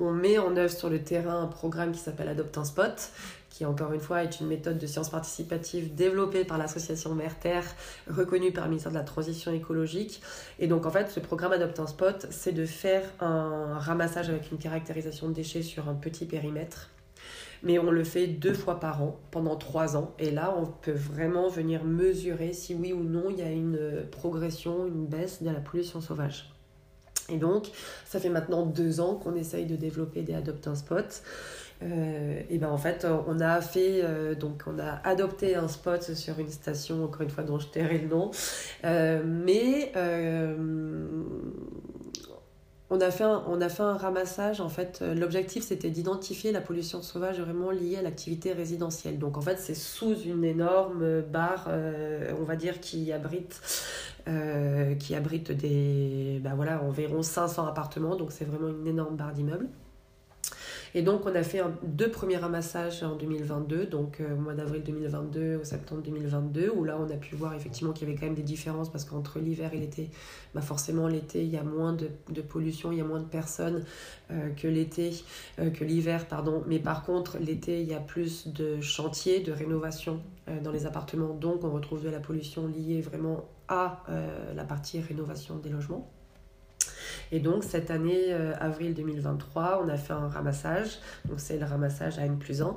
on 0.00 0.10
met 0.10 0.38
en 0.38 0.56
œuvre 0.56 0.72
sur 0.72 0.90
le 0.90 1.02
terrain 1.02 1.42
un 1.42 1.46
programme 1.46 1.92
qui 1.92 2.00
s'appelle 2.00 2.28
Adopte 2.28 2.58
un 2.58 2.64
Spot, 2.64 3.10
qui 3.48 3.64
encore 3.64 3.92
une 3.92 4.00
fois 4.00 4.24
est 4.24 4.40
une 4.40 4.48
méthode 4.48 4.78
de 4.78 4.86
sciences 4.86 5.10
participatives 5.10 5.94
développée 5.94 6.44
par 6.44 6.58
l'association 6.58 7.14
Mère-Terre, 7.14 7.64
reconnue 8.10 8.52
par 8.52 8.64
le 8.64 8.70
ministère 8.70 8.90
de 8.90 8.96
la 8.96 9.04
Transition 9.04 9.52
écologique. 9.52 10.20
Et 10.58 10.66
donc 10.66 10.86
en 10.86 10.90
fait, 10.90 11.10
ce 11.10 11.20
programme 11.20 11.52
Adopte 11.52 11.78
un 11.78 11.86
Spot, 11.86 12.26
c'est 12.30 12.52
de 12.52 12.66
faire 12.66 13.04
un 13.20 13.78
ramassage 13.78 14.28
avec 14.30 14.50
une 14.50 14.58
caractérisation 14.58 15.28
de 15.28 15.34
déchets 15.34 15.62
sur 15.62 15.88
un 15.88 15.94
petit 15.94 16.26
périmètre. 16.26 16.90
Mais 17.64 17.78
on 17.78 17.90
le 17.90 18.04
fait 18.04 18.26
deux 18.26 18.54
fois 18.54 18.78
par 18.78 19.02
an, 19.02 19.18
pendant 19.30 19.56
trois 19.56 19.96
ans. 19.96 20.12
Et 20.18 20.30
là, 20.30 20.54
on 20.56 20.66
peut 20.66 20.92
vraiment 20.92 21.48
venir 21.48 21.84
mesurer 21.84 22.52
si 22.52 22.74
oui 22.74 22.92
ou 22.92 23.02
non 23.02 23.24
il 23.30 23.38
y 23.38 23.42
a 23.42 23.50
une 23.50 24.06
progression, 24.10 24.86
une 24.86 25.06
baisse 25.06 25.42
de 25.42 25.50
la 25.50 25.60
pollution 25.60 26.00
sauvage. 26.00 26.50
Et 27.30 27.38
donc, 27.38 27.70
ça 28.04 28.20
fait 28.20 28.28
maintenant 28.28 28.66
deux 28.66 29.00
ans 29.00 29.14
qu'on 29.14 29.34
essaye 29.34 29.64
de 29.64 29.76
développer 29.76 30.22
des 30.22 30.34
Adopte 30.34 30.68
un 30.68 30.74
Spot. 30.74 31.22
Euh, 31.82 32.40
et 32.48 32.58
ben 32.58 32.68
en 32.68 32.78
fait, 32.78 33.06
on 33.26 33.40
a 33.40 33.60
fait, 33.60 34.00
euh, 34.02 34.34
donc 34.34 34.62
on 34.66 34.78
a 34.78 35.00
adopté 35.04 35.54
un 35.56 35.68
spot 35.68 36.02
sur 36.02 36.38
une 36.38 36.48
station, 36.48 37.04
encore 37.04 37.22
une 37.22 37.30
fois, 37.30 37.44
dont 37.44 37.58
je 37.58 37.66
tairai 37.66 37.98
le 37.98 38.08
nom. 38.08 38.30
Euh, 38.84 39.22
mais 39.24 39.92
on 42.94 43.60
a, 43.60 43.68
fait 43.68 43.82
un, 43.82 43.96
ramassage. 43.96 44.60
En 44.60 44.68
fait, 44.68 45.02
l'objectif 45.16 45.64
c'était 45.64 45.90
d'identifier 45.90 46.52
la 46.52 46.60
pollution 46.60 47.02
sauvage 47.02 47.40
vraiment 47.40 47.70
liée 47.70 47.96
à 47.96 48.02
l'activité 48.02 48.52
résidentielle. 48.52 49.18
Donc 49.18 49.36
en 49.36 49.40
fait, 49.40 49.58
c'est 49.58 49.74
sous 49.74 50.14
une 50.22 50.44
énorme 50.44 51.22
barre, 51.22 51.68
on 52.38 52.44
va 52.44 52.56
dire, 52.56 52.80
qui 52.80 53.12
abrite 53.12 53.60
qui 54.98 55.14
abrite 55.14 55.52
des, 55.52 56.40
ben 56.42 56.54
voilà, 56.54 56.82
environ 56.82 57.22
500 57.22 57.66
appartements, 57.66 58.16
donc 58.16 58.32
c'est 58.32 58.46
vraiment 58.46 58.68
une 58.68 58.86
énorme 58.86 59.16
barre 59.16 59.32
d'immeubles. 59.32 59.68
Et 60.96 61.02
donc, 61.02 61.26
on 61.26 61.34
a 61.34 61.42
fait 61.42 61.60
deux 61.82 62.08
premiers 62.08 62.36
ramassages 62.36 63.02
en 63.02 63.16
2022, 63.16 63.86
donc 63.86 64.20
euh, 64.20 64.32
au 64.32 64.36
mois 64.36 64.54
d'avril 64.54 64.84
2022 64.84 65.56
au 65.56 65.64
septembre 65.64 66.02
2022, 66.02 66.70
où 66.70 66.84
là, 66.84 66.96
on 67.00 67.10
a 67.10 67.16
pu 67.16 67.34
voir 67.34 67.52
effectivement 67.54 67.92
qu'il 67.92 68.06
y 68.06 68.10
avait 68.12 68.18
quand 68.18 68.26
même 68.26 68.36
des 68.36 68.44
différences 68.44 68.92
parce 68.92 69.04
qu'entre 69.04 69.40
l'hiver 69.40 69.74
et 69.74 69.78
l'été, 69.78 70.10
bah 70.54 70.60
forcément, 70.60 71.08
l'été, 71.08 71.42
il 71.42 71.50
y 71.50 71.56
a 71.56 71.64
moins 71.64 71.94
de, 71.94 72.40
pollution, 72.42 72.92
il 72.92 72.98
y 72.98 73.00
a 73.00 73.04
moins 73.04 73.18
de 73.18 73.26
personnes 73.26 73.84
euh, 74.30 74.50
que 74.50 74.68
l'été, 74.68 75.10
euh, 75.58 75.70
que 75.70 75.82
l'hiver, 75.82 76.28
pardon. 76.28 76.62
Mais 76.68 76.78
par 76.78 77.02
contre, 77.02 77.38
l'été, 77.38 77.82
il 77.82 77.88
y 77.88 77.94
a 77.94 78.00
plus 78.00 78.46
de 78.46 78.80
chantiers, 78.80 79.40
de 79.40 79.50
rénovation 79.50 80.20
dans 80.62 80.72
les 80.72 80.84
appartements, 80.84 81.32
donc 81.32 81.64
on 81.64 81.70
retrouve 81.70 82.04
de 82.04 82.10
la 82.10 82.20
pollution 82.20 82.66
liée 82.66 83.00
vraiment 83.00 83.48
à 83.66 84.02
la 84.54 84.64
partie 84.64 85.00
rénovation 85.00 85.56
des 85.56 85.70
logements. 85.70 86.10
Et 87.32 87.40
donc 87.40 87.64
cette 87.64 87.90
année, 87.90 88.32
euh, 88.32 88.54
avril 88.60 88.94
2023, 88.94 89.82
on 89.84 89.88
a 89.88 89.96
fait 89.96 90.12
un 90.12 90.28
ramassage. 90.28 90.98
Donc 91.26 91.40
c'est 91.40 91.58
le 91.58 91.64
ramassage 91.64 92.18
à 92.18 92.26
N 92.26 92.38
plus 92.38 92.62
1. 92.62 92.76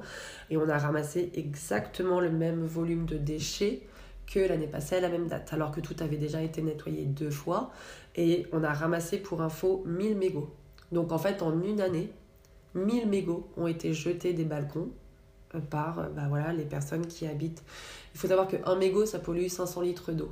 Et 0.49 0.57
on 0.57 0.69
a 0.69 0.77
ramassé 0.77 1.31
exactement 1.35 2.19
le 2.19 2.31
même 2.31 2.65
volume 2.65 3.05
de 3.05 3.17
déchets 3.17 3.81
que 4.25 4.39
l'année 4.39 4.67
passée 4.67 4.97
à 4.97 5.01
la 5.01 5.09
même 5.09 5.27
date, 5.27 5.53
alors 5.53 5.71
que 5.71 5.79
tout 5.79 5.95
avait 6.01 6.17
déjà 6.17 6.41
été 6.41 6.61
nettoyé 6.61 7.05
deux 7.05 7.31
fois. 7.31 7.71
Et 8.15 8.45
on 8.51 8.63
a 8.63 8.73
ramassé 8.73 9.17
pour 9.17 9.41
info 9.41 9.83
1000 9.85 10.17
mégots. 10.17 10.53
Donc 10.91 11.11
en 11.11 11.17
fait, 11.17 11.41
en 11.41 11.61
une 11.61 11.81
année, 11.81 12.11
1000 12.75 13.07
mégots 13.07 13.47
ont 13.57 13.67
été 13.67 13.93
jetés 13.93 14.33
des 14.33 14.43
balcons 14.43 14.89
euh, 15.55 15.59
par 15.59 15.99
euh, 15.99 16.09
bah 16.09 16.25
voilà, 16.27 16.53
les 16.53 16.65
personnes 16.65 17.07
qui 17.07 17.25
habitent. 17.25 17.63
Il 18.13 18.19
faut 18.19 18.27
savoir 18.27 18.47
qu'un 18.47 18.75
mégot, 18.75 19.05
ça 19.05 19.19
pollue 19.19 19.47
500 19.47 19.81
litres 19.81 20.11
d'eau 20.11 20.31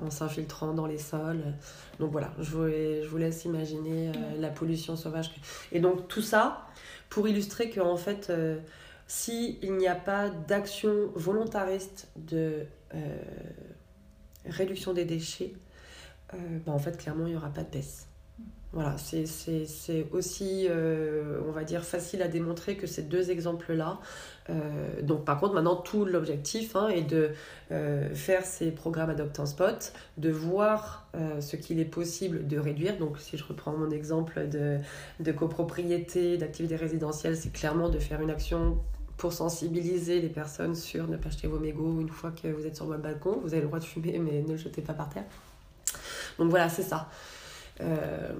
en 0.00 0.10
s'infiltrant 0.10 0.74
dans 0.74 0.86
les 0.86 0.98
sols. 0.98 1.42
Donc 1.98 2.12
voilà, 2.12 2.32
je 2.38 2.50
vous, 2.50 2.68
je 2.68 3.08
vous 3.08 3.16
laisse 3.16 3.44
imaginer 3.44 4.08
euh, 4.08 4.12
la 4.38 4.48
pollution 4.48 4.96
sauvage. 4.96 5.30
Et 5.72 5.80
donc 5.80 6.08
tout 6.08 6.22
ça 6.22 6.66
pour 7.08 7.28
illustrer 7.28 7.70
qu'en 7.70 7.96
fait, 7.96 8.30
euh, 8.30 8.58
s'il 9.06 9.76
n'y 9.76 9.88
a 9.88 9.94
pas 9.94 10.28
d'action 10.28 11.10
volontariste 11.14 12.08
de 12.16 12.66
euh, 12.94 13.18
réduction 14.46 14.92
des 14.92 15.04
déchets, 15.04 15.54
bah, 16.66 16.72
en 16.72 16.78
fait, 16.78 16.98
clairement, 16.98 17.26
il 17.26 17.30
n'y 17.30 17.36
aura 17.36 17.48
pas 17.48 17.62
de 17.62 17.70
baisse. 17.70 18.06
Voilà, 18.74 18.96
c'est 18.98 19.24
aussi, 20.12 20.66
euh, 20.68 21.40
on 21.48 21.52
va 21.52 21.64
dire, 21.64 21.84
facile 21.84 22.20
à 22.20 22.28
démontrer 22.28 22.76
que 22.76 22.86
ces 22.86 23.02
deux 23.02 23.30
exemples-là. 23.30 23.98
Euh, 24.50 25.00
donc, 25.00 25.24
par 25.24 25.40
contre, 25.40 25.54
maintenant, 25.54 25.76
tout 25.76 26.04
l'objectif 26.04 26.76
hein, 26.76 26.88
est 26.88 27.02
de 27.02 27.30
euh, 27.72 28.14
faire 28.14 28.44
ces 28.44 28.70
programmes 28.70 29.08
Adopt 29.08 29.40
un 29.40 29.46
Spot, 29.46 29.92
de 30.18 30.30
voir 30.30 31.06
ce 31.40 31.56
qu'il 31.56 31.80
est 31.80 31.86
possible 31.86 32.46
de 32.46 32.58
réduire. 32.58 32.98
Donc, 32.98 33.18
si 33.18 33.38
je 33.38 33.44
reprends 33.44 33.72
mon 33.72 33.90
exemple 33.90 34.46
de, 34.48 34.78
de 35.18 35.32
copropriété, 35.32 36.36
d'activité 36.36 36.76
résidentielle, 36.76 37.36
c'est 37.36 37.52
clairement 37.52 37.88
de 37.88 37.98
faire 37.98 38.20
une 38.20 38.30
action 38.30 38.78
pour 39.16 39.32
sensibiliser 39.32 40.20
les 40.20 40.28
personnes 40.28 40.76
sur 40.76 41.08
ne 41.08 41.16
pas 41.16 41.30
jeter 41.30 41.48
vos 41.48 41.58
mégots 41.58 42.00
une 42.00 42.10
fois 42.10 42.30
que 42.30 42.46
vous 42.48 42.66
êtes 42.66 42.76
sur 42.76 42.84
votre 42.84 43.02
balcon. 43.02 43.40
Vous 43.42 43.54
avez 43.54 43.62
le 43.62 43.66
droit 43.66 43.80
de 43.80 43.84
fumer, 43.84 44.18
mais 44.18 44.42
ne 44.42 44.52
le 44.52 44.56
jetez 44.56 44.82
pas 44.82 44.92
par 44.92 45.08
terre. 45.08 45.24
Donc, 46.38 46.50
voilà, 46.50 46.68
c'est 46.68 46.82
ça. 46.82 47.08
Euh, 47.80 48.32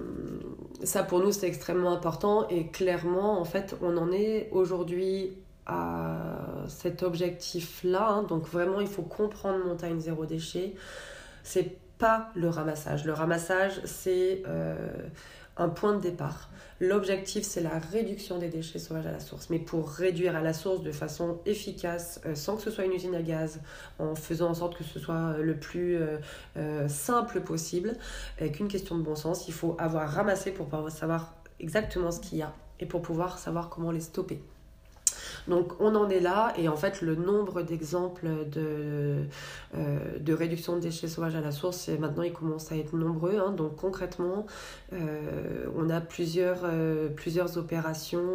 ça 0.83 1.03
pour 1.03 1.19
nous 1.19 1.31
c'est 1.31 1.47
extrêmement 1.47 1.91
important. 1.91 2.47
Et 2.49 2.67
clairement 2.67 3.39
en 3.39 3.45
fait 3.45 3.75
on 3.81 3.97
en 3.97 4.11
est 4.11 4.49
aujourd'hui 4.51 5.37
à 5.65 6.65
cet 6.67 7.03
objectif 7.03 7.81
là 7.83 8.07
hein. 8.09 8.23
donc 8.23 8.47
vraiment 8.47 8.79
il 8.79 8.87
faut 8.87 9.03
comprendre 9.03 9.65
montagne 9.65 9.99
zéro 9.99 10.25
déchet. 10.25 10.75
C'est 11.43 11.77
pas 11.97 12.29
le 12.35 12.49
ramassage. 12.49 13.05
Le 13.05 13.13
ramassage 13.13 13.81
c'est 13.85 14.43
euh, 14.47 14.75
un 15.59 15.69
point 15.69 15.93
de 15.93 16.01
départ. 16.01 16.49
L'objectif, 16.79 17.43
c'est 17.43 17.61
la 17.61 17.77
réduction 17.77 18.37
des 18.37 18.47
déchets 18.47 18.79
sauvages 18.79 19.05
à 19.05 19.11
la 19.11 19.19
source. 19.19 19.49
Mais 19.49 19.59
pour 19.59 19.89
réduire 19.89 20.35
à 20.35 20.41
la 20.41 20.53
source 20.53 20.81
de 20.81 20.91
façon 20.93 21.39
efficace, 21.45 22.21
euh, 22.25 22.35
sans 22.35 22.55
que 22.55 22.61
ce 22.61 22.71
soit 22.71 22.85
une 22.85 22.93
usine 22.93 23.13
à 23.15 23.21
gaz, 23.21 23.59
en 23.99 24.15
faisant 24.15 24.49
en 24.49 24.53
sorte 24.53 24.77
que 24.77 24.85
ce 24.85 24.97
soit 24.97 25.15
euh, 25.15 25.43
le 25.43 25.57
plus 25.57 25.99
euh, 26.55 26.87
simple 26.87 27.41
possible, 27.41 27.97
avec 28.39 28.59
une 28.59 28.69
question 28.69 28.97
de 28.97 29.03
bon 29.03 29.15
sens, 29.15 29.47
il 29.49 29.53
faut 29.53 29.75
avoir 29.77 30.09
ramassé 30.09 30.51
pour 30.51 30.67
pouvoir 30.67 30.89
savoir 30.89 31.35
exactement 31.59 32.11
ce 32.11 32.21
qu'il 32.21 32.37
y 32.37 32.41
a 32.41 32.53
et 32.79 32.85
pour 32.85 33.01
pouvoir 33.01 33.37
savoir 33.37 33.69
comment 33.69 33.91
les 33.91 33.99
stopper. 33.99 34.41
Donc 35.47 35.73
on 35.79 35.95
en 35.95 36.09
est 36.09 36.19
là 36.19 36.53
et 36.57 36.67
en 36.67 36.75
fait 36.75 37.01
le 37.01 37.15
nombre 37.15 37.61
d'exemples 37.61 38.27
de, 38.51 39.23
euh, 39.75 39.97
de 40.19 40.33
réduction 40.33 40.75
de 40.75 40.81
déchets 40.81 41.07
sauvages 41.07 41.35
à 41.35 41.41
la 41.41 41.51
source, 41.51 41.89
maintenant 41.89 42.23
il 42.23 42.33
commence 42.33 42.71
à 42.71 42.77
être 42.77 42.95
nombreux. 42.95 43.37
Hein. 43.39 43.51
Donc 43.51 43.75
concrètement, 43.75 44.45
euh, 44.93 45.67
on 45.75 45.89
a 45.89 46.01
plusieurs, 46.01 46.61
euh, 46.63 47.09
plusieurs 47.09 47.57
opérations 47.57 48.27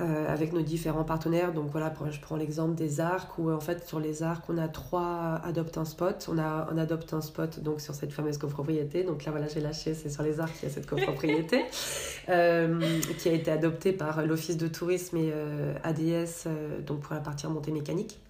euh, 0.00 0.32
avec 0.32 0.52
nos 0.52 0.62
différents 0.62 1.02
partenaires. 1.02 1.52
Donc 1.52 1.70
voilà, 1.72 1.92
je 2.08 2.20
prends 2.20 2.36
l'exemple 2.36 2.76
des 2.76 3.00
arcs 3.00 3.36
où 3.36 3.50
en 3.50 3.58
fait 3.58 3.84
sur 3.84 3.98
les 3.98 4.22
arcs 4.22 4.44
on 4.48 4.56
a 4.56 4.68
trois 4.68 5.40
adopte 5.44 5.76
un 5.76 5.84
spot. 5.84 6.28
On 6.32 6.38
a 6.38 6.68
un 6.70 6.78
adopte 6.78 7.14
un 7.14 7.20
spot 7.20 7.58
donc 7.58 7.80
sur 7.80 7.96
cette 7.96 8.12
fameuse 8.12 8.38
copropriété. 8.38 9.02
Donc 9.02 9.24
là 9.24 9.32
voilà 9.32 9.48
j'ai 9.48 9.58
lâché, 9.58 9.94
c'est 9.94 10.08
sur 10.08 10.22
les 10.22 10.38
arcs 10.38 10.54
qu'il 10.54 10.68
y 10.68 10.70
a 10.70 10.74
cette 10.74 10.86
copropriété 10.86 11.64
euh, 12.28 12.80
qui 13.18 13.28
a 13.28 13.32
été 13.32 13.50
adoptée 13.50 13.92
par 13.92 14.24
l'office 14.24 14.56
de 14.56 14.68
tourisme 14.68 15.16
et 15.16 15.32
euh, 15.34 15.74
ADS 15.82 16.48
donc 16.86 17.00
pour 17.00 17.14
la 17.14 17.20
partie 17.20 17.48
montée 17.48 17.72
mécanique. 17.72 18.20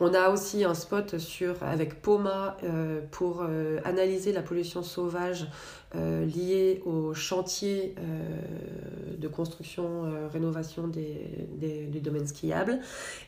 On 0.00 0.14
a 0.14 0.30
aussi 0.30 0.64
un 0.64 0.74
spot 0.74 1.18
sur, 1.18 1.62
avec 1.62 2.02
POMA 2.02 2.58
pour 3.12 3.46
analyser 3.84 4.32
la 4.32 4.42
pollution 4.42 4.82
sauvage 4.82 5.46
euh, 5.96 6.26
liées 6.26 6.82
au 6.84 7.14
chantier 7.14 7.94
euh, 7.98 9.16
de 9.16 9.28
construction, 9.28 10.04
euh, 10.04 10.28
rénovation 10.28 10.88
des, 10.88 11.46
des, 11.54 11.86
du 11.86 12.00
domaine 12.00 12.26
skiable. 12.26 12.80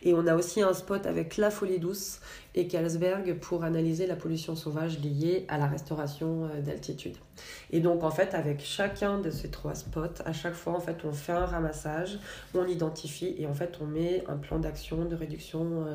Et 0.02 0.12
on 0.12 0.26
a 0.26 0.34
aussi 0.34 0.60
un 0.60 0.74
spot 0.74 1.06
avec 1.06 1.36
La 1.36 1.50
Folie 1.50 1.78
Douce 1.78 2.20
et 2.54 2.66
Carlsberg 2.66 3.34
pour 3.38 3.64
analyser 3.64 4.06
la 4.06 4.16
pollution 4.16 4.56
sauvage 4.56 4.98
liée 5.00 5.44
à 5.48 5.58
la 5.58 5.66
restauration 5.66 6.48
d'altitude. 6.64 7.16
Et 7.70 7.80
donc 7.80 8.02
en 8.02 8.10
fait 8.10 8.34
avec 8.34 8.60
chacun 8.60 9.18
de 9.18 9.30
ces 9.30 9.48
trois 9.48 9.74
spots, 9.74 10.22
à 10.24 10.32
chaque 10.32 10.54
fois 10.54 10.74
en 10.74 10.80
fait 10.80 11.04
on 11.04 11.12
fait 11.12 11.32
un 11.32 11.46
ramassage, 11.46 12.18
on 12.54 12.66
identifie 12.66 13.34
et 13.38 13.46
en 13.46 13.54
fait 13.54 13.78
on 13.80 13.86
met 13.86 14.24
un 14.28 14.36
plan 14.36 14.58
d'action 14.58 15.04
de 15.04 15.14
réduction 15.14 15.86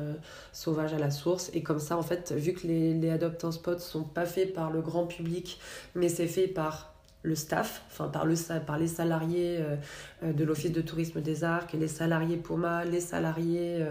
sauvage 0.52 0.94
à 0.94 0.98
la 0.98 1.10
source. 1.10 1.50
Et 1.52 1.62
comme 1.62 1.80
ça 1.80 1.98
en 1.98 2.02
fait 2.02 2.32
vu 2.32 2.54
que 2.54 2.66
les, 2.66 2.94
les 2.94 3.10
adoptants 3.10 3.52
spots 3.52 3.78
sont 3.78 4.04
pas 4.04 4.24
faits 4.24 4.54
par 4.54 4.70
le 4.70 4.80
grand 4.80 5.06
public 5.06 5.60
mais 5.94 6.08
c'est 6.08 6.28
fait 6.28 6.46
par 6.46 6.93
le 7.24 7.34
staff, 7.34 7.82
enfin 7.90 8.08
par, 8.08 8.26
le, 8.26 8.34
par 8.66 8.78
les 8.78 8.86
salariés 8.86 9.56
euh, 9.58 9.76
euh, 10.22 10.32
de 10.32 10.44
l'Office 10.44 10.72
de 10.72 10.82
tourisme 10.82 11.22
des 11.22 11.42
Arcs, 11.42 11.72
les 11.72 11.88
salariés 11.88 12.36
Poma, 12.36 12.84
les 12.84 13.00
salariés 13.00 13.82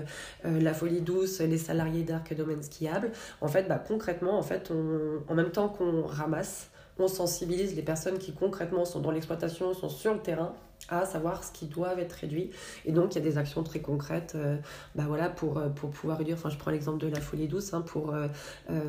euh, 0.45 0.59
La 0.61 0.73
Folie 0.73 1.01
Douce, 1.01 1.41
les 1.41 1.57
salariés 1.57 2.03
d'Arc 2.03 2.33
Domaine 2.35 2.61
Skiable. 2.61 3.11
En 3.41 3.47
fait, 3.47 3.67
bah, 3.67 3.83
concrètement, 3.85 4.37
en, 4.37 4.43
fait 4.43 4.71
on, 4.71 5.31
en 5.31 5.35
même 5.35 5.49
temps 5.49 5.67
qu'on 5.67 6.03
ramasse, 6.03 6.69
on 6.99 7.07
sensibilise 7.07 7.75
les 7.75 7.81
personnes 7.81 8.19
qui 8.19 8.33
concrètement 8.33 8.85
sont 8.85 8.99
dans 8.99 9.11
l'exploitation, 9.11 9.73
sont 9.73 9.89
sur 9.89 10.13
le 10.13 10.19
terrain 10.19 10.53
à 10.89 11.05
savoir 11.05 11.43
ce 11.43 11.51
qui 11.51 11.65
doit 11.67 11.99
être 11.99 12.13
réduit. 12.13 12.51
Et 12.85 12.91
donc, 12.91 13.15
il 13.15 13.19
y 13.19 13.21
a 13.21 13.23
des 13.23 13.37
actions 13.37 13.63
très 13.63 13.79
concrètes 13.79 14.33
euh, 14.35 14.57
bah 14.95 15.05
voilà, 15.07 15.29
pour, 15.29 15.57
euh, 15.57 15.69
pouvoir 15.69 16.17
réduire. 16.17 16.37
Je 16.49 16.57
prends 16.57 16.71
l'exemple 16.71 16.99
de 16.99 17.07
la 17.07 17.21
folie 17.21 17.47
douce 17.47 17.73
hein, 17.73 17.81
pour 17.81 18.13
euh, 18.13 18.27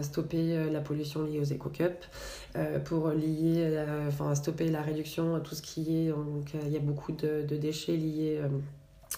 stopper 0.02 0.70
la 0.70 0.80
pollution 0.80 1.22
liée 1.22 1.40
aux 1.40 1.44
éco-cups, 1.44 2.09
pour 2.85 3.11
lier, 3.11 3.85
enfin, 4.09 4.35
stopper 4.35 4.68
la 4.68 4.83
réduction, 4.83 5.40
tout 5.40 5.54
ce 5.54 5.62
qui 5.62 6.06
est. 6.06 6.08
Donc, 6.08 6.54
il 6.54 6.73
y 6.73 6.77
a 6.77 6.81
beaucoup 6.81 7.12
de 7.12 7.56
déchets 7.56 7.96
liés 7.96 8.40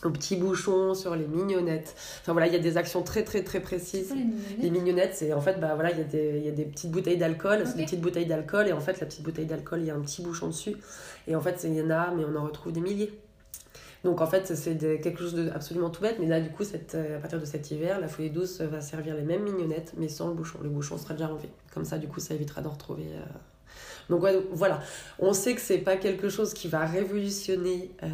aux 0.04 0.10
petits 0.10 0.36
bouchons, 0.36 0.94
sur 0.94 1.16
les 1.16 1.26
mignonnettes. 1.26 1.94
Enfin 2.20 2.32
voilà, 2.32 2.46
il 2.46 2.52
y 2.52 2.56
a 2.56 2.60
des 2.60 2.76
actions 2.76 3.02
très 3.02 3.24
très 3.24 3.42
très 3.42 3.60
précises. 3.60 4.10
les 4.10 4.16
mignonnettes 4.24 4.58
Les 4.62 4.70
mignonnettes, 4.70 5.14
c'est 5.14 5.32
en 5.32 5.40
fait, 5.40 5.58
bah 5.58 5.74
voilà, 5.74 5.90
il 5.92 5.98
y, 5.98 6.00
a 6.02 6.04
des- 6.04 6.40
y 6.40 6.48
a 6.48 6.52
des 6.52 6.64
petites 6.64 6.90
bouteilles 6.90 7.16
d'alcool, 7.16 7.62
c'est 7.66 7.76
des 7.76 7.84
petites 7.84 8.00
bouteilles 8.02 8.26
d'alcool, 8.26 8.68
et 8.68 8.72
en 8.72 8.80
fait, 8.80 9.00
la 9.00 9.06
petite 9.06 9.22
bouteille 9.22 9.46
d'alcool, 9.46 9.80
il 9.80 9.86
y 9.86 9.90
a 9.90 9.94
un 9.94 10.00
petit 10.00 10.22
bouchon 10.22 10.48
dessus, 10.48 10.76
et 11.26 11.34
en 11.34 11.40
fait, 11.40 11.58
c'est- 11.58 11.68
il 11.68 11.74
y 11.76 11.82
en 11.82 11.90
a, 11.90 12.10
mais 12.14 12.24
on 12.24 12.36
en 12.36 12.44
retrouve 12.44 12.72
des 12.72 12.80
milliers. 12.80 13.12
Donc 14.04 14.20
en 14.20 14.26
fait, 14.26 14.54
c'est 14.54 14.74
de- 14.74 14.96
quelque 14.96 15.18
chose 15.20 15.34
d'absolument 15.34 15.90
tout 15.90 16.02
bête, 16.02 16.16
mais 16.20 16.26
là, 16.26 16.40
du 16.40 16.50
coup, 16.50 16.62
cette, 16.62 16.94
euh, 16.94 17.16
à 17.16 17.20
partir 17.20 17.40
de 17.40 17.44
cet 17.46 17.70
hiver, 17.72 17.98
la 17.98 18.06
folie 18.06 18.30
douce 18.30 18.60
va 18.60 18.80
servir 18.80 19.16
les 19.16 19.22
mêmes 19.22 19.42
mignonnettes, 19.42 19.94
mais 19.96 20.08
sans 20.08 20.28
le 20.28 20.34
bouchon. 20.34 20.58
Le 20.62 20.68
bouchon 20.68 20.96
sera 20.98 21.14
déjà 21.14 21.28
enlevé. 21.28 21.48
Comme 21.74 21.84
ça, 21.84 21.98
du 21.98 22.06
coup, 22.06 22.20
ça 22.20 22.34
évitera 22.34 22.60
d'en 22.60 22.70
retrouver. 22.70 23.04
euh. 23.14 23.24
Donc 24.08 24.22
ouais, 24.22 24.32
donc, 24.34 24.44
voilà, 24.52 24.80
on 25.18 25.32
sait 25.32 25.54
que 25.56 25.60
c'est 25.60 25.78
pas 25.78 25.96
quelque 25.96 26.28
chose 26.28 26.54
qui 26.54 26.68
va 26.68 26.84
révolutionner, 26.86 27.90
euh, 28.04 28.06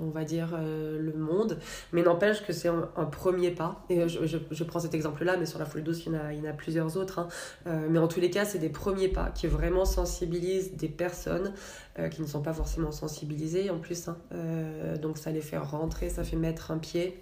on 0.00 0.10
va 0.10 0.24
dire, 0.24 0.54
euh, 0.58 0.98
le 1.00 1.12
monde, 1.12 1.58
mais 1.92 2.02
n'empêche 2.02 2.44
que 2.44 2.52
c'est 2.52 2.68
un, 2.68 2.82
premier 3.10 3.50
pas. 3.50 3.84
Et 3.90 4.08
je, 4.08 4.26
je- 4.26 4.38
je 4.50 4.64
prends 4.64 4.80
cet 4.80 4.94
exemple-là, 4.94 5.36
mais 5.36 5.46
sur 5.46 5.58
la 5.58 5.64
folie 5.66 5.84
douce, 5.84 6.04
il 6.06 6.12
y 6.12 6.16
en 6.16 6.20
a, 6.20 6.32
il 6.32 6.38
y 6.44 6.46
en 6.46 6.50
a 6.50 6.54
plusieurs 6.54 6.96
autres. 6.96 7.18
hein. 7.18 7.28
Euh, 7.66 7.86
mais 7.90 7.98
en 7.98 8.08
tous 8.08 8.20
les 8.20 8.30
cas, 8.30 8.44
c'est 8.44 8.58
des 8.58 8.68
premiers 8.70 9.08
pas 9.08 9.30
qui 9.30 9.46
vraiment 9.46 9.84
sensibilisent 9.84 10.74
des 10.76 10.88
personnes 10.88 11.52
euh, 11.98 12.08
qui 12.08 12.22
ne 12.22 12.26
sont 12.26 12.42
pas 12.42 12.52
forcément 12.54 12.92
sensibilisées 12.92 13.70
en 13.70 13.78
plus. 13.78 14.08
hein. 14.08 14.16
Euh, 14.32 14.96
donc 14.96 15.18
ça 15.18 15.30
les 15.30 15.40
fait 15.42 15.58
rentrer, 15.58 16.08
ça 16.10 16.24
fait 16.24 16.36
mettre 16.36 16.70
un 16.70 16.78
pied. 16.78 17.20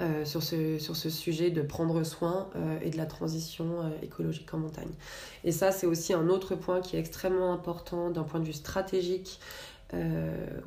euh, 0.00 0.24
sur, 0.24 0.42
ce, 0.42 0.78
sur 0.78 0.94
ce 0.96 1.10
sujet 1.10 1.50
de 1.50 1.62
prendre 1.62 2.02
soin 2.04 2.48
euh, 2.56 2.78
et 2.82 2.90
de 2.90 2.96
la 2.96 3.06
transition 3.06 3.80
euh, 3.82 3.88
écologique 4.02 4.52
en 4.54 4.58
montagne. 4.58 4.92
Et 5.44 5.50
ça, 5.52 5.72
c'est 5.72 5.86
aussi 5.86 6.12
un 6.14 6.28
autre 6.28 6.54
point 6.54 6.80
qui 6.80 6.96
est 6.96 7.00
extrêmement 7.00 7.52
important 7.52 8.10
d'un 8.10 8.22
point 8.22 8.38
de 8.40 8.44
vue 8.44 8.52
stratégique 8.52 9.40
euh, 9.40 9.77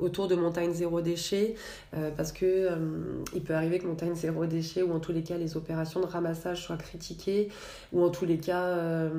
autour 0.00 0.28
de 0.28 0.34
montagne 0.34 0.72
zéro 0.72 1.00
déchet, 1.00 1.54
euh, 1.96 2.10
parce 2.16 2.32
que 2.32 2.44
euh, 2.44 2.76
il 3.34 3.42
peut 3.42 3.54
arriver 3.54 3.78
que 3.78 3.86
montagne 3.86 4.14
zéro 4.14 4.46
déchet, 4.46 4.82
ou 4.82 4.92
en 4.92 5.00
tous 5.00 5.12
les 5.12 5.22
cas 5.22 5.36
les 5.36 5.56
opérations 5.56 6.00
de 6.00 6.06
ramassage 6.06 6.62
soient 6.62 6.76
critiquées, 6.76 7.48
ou 7.92 8.02
en 8.02 8.10
tous 8.10 8.24
les 8.24 8.38
cas 8.38 8.64
euh, 8.64 9.10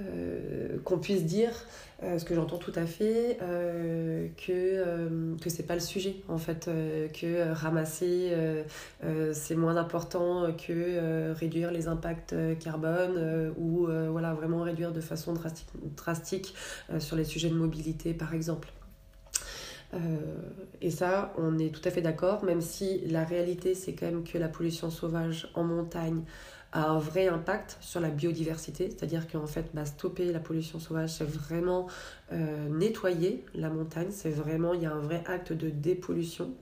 euh, 0.00 0.78
qu'on 0.84 0.98
puisse 0.98 1.24
dire, 1.24 1.52
euh, 2.02 2.18
ce 2.18 2.24
que 2.24 2.34
j'entends 2.34 2.58
tout 2.58 2.72
à 2.74 2.86
fait, 2.86 3.38
euh, 3.42 4.28
que, 4.36 4.52
euh, 4.52 5.36
que 5.40 5.50
c'est 5.50 5.64
pas 5.64 5.74
le 5.74 5.80
sujet 5.80 6.16
en 6.28 6.38
fait, 6.38 6.68
euh, 6.68 7.08
que 7.08 7.26
euh, 7.26 7.52
ramasser 7.52 8.28
euh, 8.32 8.62
euh, 9.04 9.32
c'est 9.34 9.54
moins 9.56 9.76
important 9.76 10.52
que 10.52 10.72
euh, 10.72 11.34
réduire 11.36 11.70
les 11.70 11.88
impacts 11.88 12.32
euh, 12.32 12.54
carbone 12.54 13.14
euh, 13.16 13.50
ou 13.58 13.86
euh, 13.86 14.08
voilà 14.10 14.34
vraiment 14.34 14.62
réduire 14.62 14.92
de 14.92 15.00
façon 15.00 15.32
drastique, 15.32 15.68
drastique 15.96 16.54
euh, 16.90 17.00
sur 17.00 17.16
les 17.16 17.24
sujets 17.24 17.48
de 17.50 17.54
mobilité 17.54 18.14
par 18.14 18.34
exemple. 18.34 18.72
Euh, 19.94 19.98
et 20.80 20.90
ça, 20.90 21.32
on 21.36 21.58
est 21.58 21.70
tout 21.74 21.86
à 21.86 21.90
fait 21.90 22.02
d'accord, 22.02 22.44
même 22.44 22.60
si 22.60 23.00
la 23.06 23.24
réalité, 23.24 23.74
c'est 23.74 23.92
quand 23.92 24.06
même 24.06 24.24
que 24.24 24.38
la 24.38 24.48
pollution 24.48 24.90
sauvage 24.90 25.50
en 25.54 25.64
montagne 25.64 26.22
a 26.72 26.88
un 26.88 26.98
vrai 26.98 27.28
impact 27.28 27.76
sur 27.80 28.00
la 28.00 28.08
biodiversité, 28.08 28.88
c'est-à-dire 28.88 29.28
qu'en 29.30 29.46
fait, 29.46 29.66
bah, 29.74 29.84
stopper 29.84 30.32
la 30.32 30.40
pollution 30.40 30.80
sauvage, 30.80 31.10
c'est 31.10 31.28
vraiment 31.28 31.86
euh, 32.32 32.68
nettoyer 32.70 33.44
la 33.54 33.68
montagne, 33.68 34.08
c'est 34.10 34.30
vraiment, 34.30 34.72
il 34.72 34.82
y 34.82 34.86
a 34.86 34.92
un 34.92 35.00
vrai 35.00 35.22
acte 35.26 35.52
de 35.52 35.68
dépollution. 35.68 36.54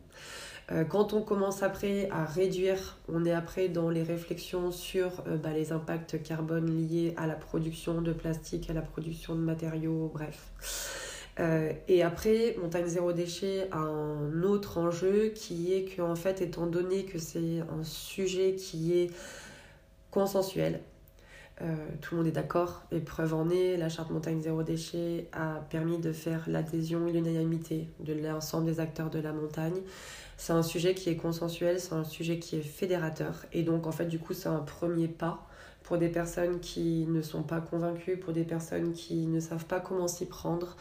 Euh, 0.73 0.85
quand 0.85 1.13
on 1.13 1.23
commence 1.23 1.63
après 1.63 2.09
à 2.11 2.25
réduire, 2.25 2.99
on 3.09 3.25
est 3.25 3.33
après 3.33 3.69
dans 3.69 3.89
les 3.89 4.03
réflexions 4.03 4.73
sur 4.73 5.23
bah, 5.43 5.53
les 5.53 5.71
impacts 5.71 6.21
carbone 6.23 6.67
liés 6.67 7.15
à 7.17 7.29
la 7.29 7.35
production 7.35 8.03
de 8.03 8.13
plastique, 8.13 8.69
à 8.69 8.73
la 8.73 8.83
production 8.83 9.37
de 9.37 9.41
matériaux, 9.41 10.11
bref. 10.13 11.10
Euh, 11.39 11.73
et 11.89 12.03
après, 12.03 12.57
Montagne 12.61 12.87
Zéro 12.87 13.13
Déchet 13.13 13.69
a 13.71 13.79
un 13.79 14.43
autre 14.43 14.79
enjeu 14.79 15.29
qui 15.35 15.73
est 15.73 15.97
qu'en 15.97 16.17
fait, 16.17 16.43
étant 16.43 16.67
donné 16.67 17.05
que 17.05 17.19
c'est 17.19 17.61
un 17.61 17.85
sujet 17.85 18.55
qui 18.55 18.99
est 18.99 19.11
consensuel, 20.11 20.81
euh, 21.63 21.75
tout 22.01 22.15
le 22.15 22.23
monde 22.23 22.27
est 22.29 22.33
d'accord, 22.33 22.83
et 22.91 23.01
preuve 23.01 23.35
en 23.35 23.51
est, 23.51 23.77
la 23.77 23.89
charte 23.89 24.11
Montagne 24.11 24.41
Zéro 24.41 24.63
Déchet 24.63 25.29
a 25.33 25.61
permis 25.71 25.99
de 25.99 26.13
faire 26.13 26.45
l'adhésion 26.47 27.07
et 27.07 27.13
l'unanimité 27.13 27.89
de 28.01 28.15
l'ensemble 28.15 28.67
des 28.67 28.81
acteurs 28.81 29.11
de 29.11 29.19
la 29.19 29.33
montagne. 29.33 29.81
C'est 30.37 30.55
un 30.55 30.63
sujet 30.63 30.95
qui 30.95 31.11
est 31.11 31.17
consensuel, 31.17 31.79
c'est 31.79 31.93
un 31.93 32.05
sujet 32.05 32.39
qui 32.39 32.57
est 32.57 32.63
fédérateur, 32.63 33.45
et 33.53 33.63
donc 33.63 33.87
en 33.87 33.93
fait, 33.93 34.07
du 34.07 34.19
coup, 34.19 34.33
c'est 34.33 34.49
un 34.49 34.61
premier 34.61 35.07
pas 35.07 35.47
pour 35.91 35.99
des 35.99 36.09
personnes 36.09 36.61
qui 36.61 37.05
ne 37.09 37.21
sont 37.21 37.43
pas 37.43 37.61
convaincues, 37.61 38.17
pour 38.17 38.33
des 38.33 38.45
personnes 38.45 38.93
qui 38.93 39.27
ne 39.27 39.41
savent 39.41 39.65
pas 39.65 39.81
comment 39.81 40.07
s'y 40.07 40.25
prendre, 40.25 40.77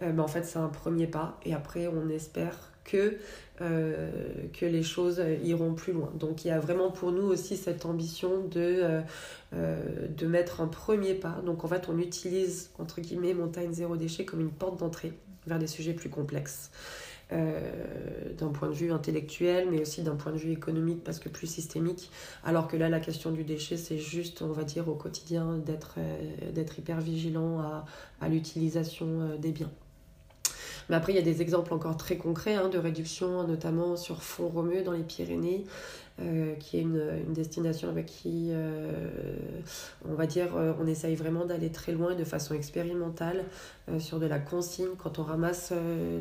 euh, 0.00 0.10
ben, 0.10 0.22
en 0.22 0.26
fait 0.26 0.44
c'est 0.46 0.58
un 0.58 0.68
premier 0.68 1.06
pas 1.06 1.38
et 1.44 1.52
après 1.52 1.86
on 1.86 2.08
espère 2.08 2.72
que, 2.82 3.18
euh, 3.60 4.10
que 4.58 4.64
les 4.64 4.82
choses 4.82 5.22
iront 5.42 5.74
plus 5.74 5.92
loin. 5.92 6.10
Donc 6.18 6.46
il 6.46 6.48
y 6.48 6.50
a 6.50 6.60
vraiment 6.60 6.90
pour 6.90 7.12
nous 7.12 7.24
aussi 7.24 7.58
cette 7.58 7.84
ambition 7.84 8.38
de, 8.50 9.02
euh, 9.52 10.06
de 10.08 10.26
mettre 10.26 10.62
un 10.62 10.66
premier 10.66 11.12
pas. 11.12 11.42
Donc 11.44 11.62
en 11.62 11.68
fait 11.68 11.90
on 11.90 11.98
utilise 11.98 12.70
entre 12.78 13.02
guillemets 13.02 13.34
Montagne 13.34 13.74
Zéro 13.74 13.98
Déchet 13.98 14.24
comme 14.24 14.40
une 14.40 14.50
porte 14.50 14.80
d'entrée 14.80 15.12
vers 15.46 15.58
des 15.58 15.66
sujets 15.66 15.92
plus 15.92 16.08
complexes. 16.08 16.70
Euh, 17.34 17.60
d'un 18.38 18.48
point 18.48 18.68
de 18.68 18.74
vue 18.74 18.90
intellectuel, 18.90 19.68
mais 19.70 19.80
aussi 19.80 20.02
d'un 20.02 20.16
point 20.16 20.32
de 20.32 20.36
vue 20.36 20.50
économique, 20.50 21.04
parce 21.04 21.20
que 21.20 21.28
plus 21.28 21.46
systémique. 21.46 22.10
Alors 22.42 22.66
que 22.66 22.76
là, 22.76 22.88
la 22.88 22.98
question 22.98 23.30
du 23.30 23.44
déchet, 23.44 23.76
c'est 23.76 23.96
juste, 23.96 24.42
on 24.42 24.52
va 24.52 24.64
dire, 24.64 24.88
au 24.88 24.94
quotidien, 24.94 25.56
d'être 25.58 25.94
euh, 25.98 26.64
hyper 26.78 27.00
vigilant 27.00 27.60
à, 28.20 28.28
l'utilisation 28.28 29.06
euh, 29.06 29.36
des 29.36 29.52
biens. 29.52 29.70
Mais 30.88 30.96
après, 30.96 31.12
il 31.12 31.16
y 31.16 31.20
a 31.20 31.22
des 31.22 31.42
exemples 31.42 31.72
encore 31.72 31.96
très 31.96 32.16
concrets 32.16 32.56
hein, 32.56 32.68
de 32.68 32.78
réduction, 32.78 33.46
notamment 33.46 33.96
sur 33.96 34.22
Font-Romeu 34.22 34.82
dans 34.82 34.92
les 34.92 35.04
Pyrénées, 35.04 35.64
euh, 36.20 36.54
qui 36.60 36.78
est 36.78 36.82
une, 36.82 37.02
une 37.26 37.32
destination 37.32 37.88
avec 37.88 38.06
qui, 38.06 38.50
euh, 38.52 39.36
on 40.08 40.14
va 40.14 40.26
dire, 40.26 40.56
euh, 40.56 40.72
on 40.80 40.86
essaye 40.86 41.16
vraiment 41.16 41.44
d'aller 41.44 41.72
très 41.72 41.90
loin 41.90 42.14
de 42.14 42.22
façon 42.22 42.54
expérimentale 42.54 43.44
sur 43.98 44.20
de 44.20 44.26
la 44.26 44.38
consigne. 44.38 44.94
Quand 44.96 45.18
on 45.18 45.24
ramasse 45.24 45.72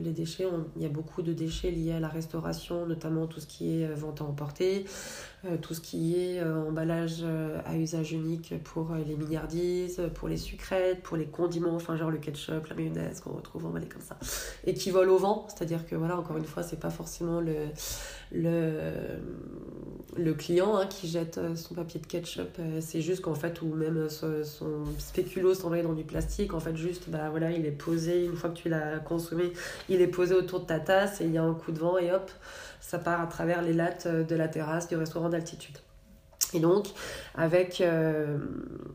les 0.04 0.12
déchets, 0.12 0.48
il 0.76 0.82
y 0.82 0.86
a 0.86 0.90
beaucoup 0.90 1.22
de 1.22 1.32
déchets 1.32 1.70
liés 1.70 1.94
à 1.94 2.00
la 2.00 2.08
restauration, 2.08 2.88
notamment 2.88 3.28
tout 3.28 3.40
ce 3.40 3.46
qui 3.46 3.82
est 3.82 3.94
vente 3.94 4.22
à 4.22 4.26
emporter, 4.26 4.84
tout 5.62 5.74
ce 5.74 5.82
qui 5.82 6.16
est 6.16 6.40
euh, 6.40 6.70
emballage 6.70 7.18
euh, 7.22 7.60
à 7.66 7.76
usage 7.76 8.14
unique 8.14 8.54
pour 8.64 8.92
euh, 8.92 9.00
les 9.06 9.18
milliardises, 9.18 10.02
pour 10.16 10.30
les 10.30 10.38
sucrètes, 10.38 11.04
pour 11.04 11.18
les 11.18 11.26
condiments, 11.26 11.76
enfin 11.76 11.98
genre 11.98 12.10
le 12.10 12.18
ketchup, 12.18 12.66
la 12.68 12.76
mayonnaise 12.76 13.20
qu'on 13.20 13.32
retrouve 13.32 13.66
emballé 13.66 13.88
comme 13.88 14.02
ça, 14.02 14.18
et 14.66 14.74
qui 14.74 14.90
volent 14.90 15.14
au 15.14 15.18
vent. 15.18 15.48
C'est-à-dire 15.50 15.86
que 15.86 15.96
voilà, 15.96 16.18
encore 16.18 16.38
une 16.38 16.46
fois, 16.46 16.64
c'est 16.64 16.80
pas 16.80 16.90
forcément 16.90 17.42
le, 18.32 18.64
client 20.34 20.78
hein, 20.78 20.88
qui 20.88 21.08
jette 21.08 21.38
euh, 21.38 21.56
son 21.56 21.76
papier 21.76 22.00
de 22.00 22.06
ketchup, 22.06 22.58
euh, 22.60 22.80
c'est 22.82 23.02
juste 23.02 23.22
qu'en 23.22 23.36
fait, 23.36 23.62
ou 23.62 23.68
même 23.68 23.98
euh, 23.98 24.10
son, 24.10 24.44
son 24.44 24.86
spéculoos 24.98 25.66
emballé 25.66 25.84
dans 25.84 25.94
du 25.94 26.04
plastique, 26.04 26.54
en 26.54 26.60
fait, 26.60 26.76
juste, 26.76 27.10
bah 27.10 27.30
voilà, 27.30 27.52
il 27.52 27.66
est 27.66 27.72
posé, 27.72 28.26
une 28.26 28.36
fois 28.36 28.50
que 28.50 28.58
tu 28.58 28.70
l'as 28.70 29.00
consommé, 29.00 29.54
il 29.90 30.02
est 30.02 30.08
posé 30.08 30.34
autour 30.34 30.62
de 30.62 30.66
ta 30.66 30.80
tasse 30.80 31.22
et 31.22 31.26
il 31.26 31.32
y 31.32 31.38
a 31.38 31.44
un 31.44 31.54
coup 31.54 31.72
de 31.72 31.80
vent 31.80 31.98
et 31.98 32.12
hop, 32.12 32.32
ça 32.84 33.00
part 33.00 33.22
à 33.22 33.28
travers 33.28 33.62
les 33.62 33.74
lattes 33.74 34.08
euh, 34.08 34.24
de 34.24 34.36
la 34.36 34.50
terrasse 34.50 34.90
du 34.90 34.98
restaurant 34.98 35.30
d'altitude. 35.30 35.78
Et 36.54 36.60
donc, 36.60 36.88
avec, 37.36 37.82
euh, 37.82 38.38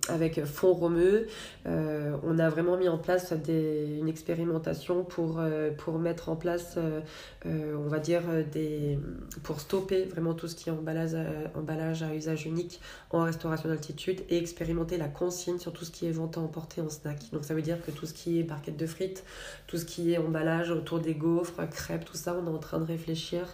avec 0.08 0.44
Fond 0.44 0.72
Romeu, 0.72 1.26
euh, 1.66 2.16
on 2.22 2.38
a 2.38 2.48
vraiment 2.48 2.76
mis 2.76 2.88
en 2.88 2.98
place 2.98 3.32
une 3.48 4.08
expérimentation 4.08 5.04
pour, 5.04 5.38
euh, 5.38 5.70
pour 5.70 5.98
mettre 5.98 6.28
en 6.28 6.36
place, 6.36 6.76
euh, 6.76 7.74
on 7.76 7.88
va 7.88 7.98
dire, 7.98 8.22
des, 8.52 8.98
pour 9.42 9.60
stopper 9.60 10.04
vraiment 10.04 10.34
tout 10.34 10.48
ce 10.48 10.54
qui 10.54 10.68
est 10.68 10.72
emballage, 10.72 11.16
emballage 11.54 12.02
à 12.02 12.14
usage 12.14 12.46
unique 12.46 12.80
en 13.10 13.24
restauration 13.24 13.68
d'altitude 13.68 14.20
et 14.28 14.38
expérimenter 14.38 14.96
la 14.96 15.08
consigne 15.08 15.58
sur 15.58 15.72
tout 15.72 15.84
ce 15.84 15.90
qui 15.90 16.06
est 16.06 16.12
vente 16.12 16.38
à 16.38 16.40
emporter 16.40 16.80
en 16.80 16.88
snack. 16.88 17.30
Donc, 17.32 17.44
ça 17.44 17.54
veut 17.54 17.62
dire 17.62 17.84
que 17.84 17.90
tout 17.90 18.06
ce 18.06 18.14
qui 18.14 18.38
est 18.38 18.42
barquette 18.42 18.76
de 18.76 18.86
frites, 18.86 19.24
tout 19.66 19.78
ce 19.78 19.84
qui 19.84 20.12
est 20.12 20.18
emballage 20.18 20.70
autour 20.70 21.00
des 21.00 21.14
gaufres, 21.14 21.68
crêpes, 21.70 22.04
tout 22.04 22.16
ça, 22.16 22.36
on 22.40 22.46
est 22.46 22.54
en 22.54 22.58
train 22.58 22.78
de 22.78 22.84
réfléchir 22.84 23.46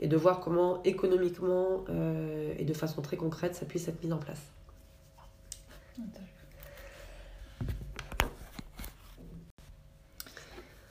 et 0.00 0.08
de 0.08 0.16
voir 0.16 0.40
comment 0.40 0.82
économiquement 0.82 1.84
euh, 1.88 2.54
et 2.58 2.64
de 2.64 2.74
façon 2.74 3.02
très 3.02 3.16
concrète 3.16 3.54
ça 3.54 3.66
puisse 3.66 3.88
être 3.88 4.02
mis 4.02 4.12
en 4.12 4.18
place. 4.18 4.52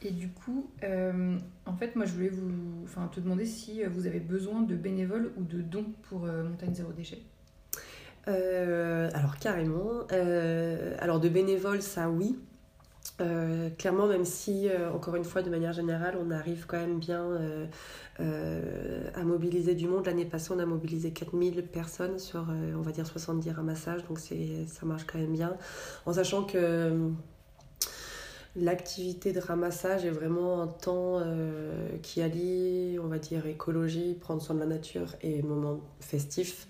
Et 0.04 0.12
du 0.12 0.30
coup, 0.30 0.70
euh, 0.84 1.38
en 1.66 1.76
fait, 1.76 1.96
moi, 1.96 2.06
je 2.06 2.14
voulais 2.14 2.30
vous, 2.30 2.84
enfin, 2.84 3.08
te 3.08 3.20
demander 3.20 3.46
si 3.46 3.84
euh, 3.84 3.90
vous 3.90 4.08
avez 4.08 4.20
besoin 4.20 4.62
de 4.62 4.76
bénévoles 4.76 5.34
ou 5.38 5.44
de 5.44 5.62
dons 5.62 5.92
pour 6.04 6.26
euh, 6.26 6.44
Montagne 6.44 6.74
Zéro 6.74 6.92
Déchet. 6.92 7.22
Alors 8.26 9.38
carrément. 9.40 10.06
Alors 11.00 11.22
de 11.22 11.30
bénévoles, 11.30 11.82
ça 11.82 12.10
oui. 12.10 12.38
Euh, 13.20 13.72
clairement, 13.72 14.06
même 14.06 14.26
si, 14.26 14.70
euh, 14.70 14.92
encore 14.92 15.16
une 15.16 15.24
fois, 15.24 15.42
de 15.42 15.50
manière 15.50 15.74
générale, 15.74 16.18
on 16.24 16.30
arrive 16.30 16.66
quand 16.68 16.78
même 16.78 17.00
bien 17.00 17.68
euh, 18.20 19.10
à 19.16 19.24
mobiliser 19.24 19.74
du 19.74 19.88
monde. 19.88 20.06
L'année 20.06 20.26
passée, 20.26 20.52
on 20.56 20.60
a 20.60 20.66
mobilisé 20.66 21.12
4000 21.12 21.64
personnes 21.64 22.20
sur, 22.20 22.48
on 22.76 22.82
va 22.82 22.92
dire, 22.92 23.08
70 23.08 23.52
ramassages, 23.52 24.06
donc 24.08 24.20
ça 24.20 24.86
marche 24.86 25.06
quand 25.06 25.18
même 25.18 25.34
bien. 25.34 25.58
En 26.06 26.14
sachant 26.14 26.44
que 26.44 27.10
l'activité 28.56 29.34
de 29.34 29.40
ramassage 29.40 30.06
est 30.06 30.12
vraiment 30.12 30.62
un 30.62 30.68
temps 30.68 31.22
qui 32.02 32.22
allie, 32.22 32.98
on 33.04 33.08
va 33.08 33.20
dire, 33.20 33.46
écologie, 33.48 34.16
prendre 34.20 34.42
soin 34.42 34.56
de 34.56 34.60
la 34.60 34.68
nature 34.68 35.16
et 35.22 35.42
moment 35.42 35.80
festif. 36.00 36.68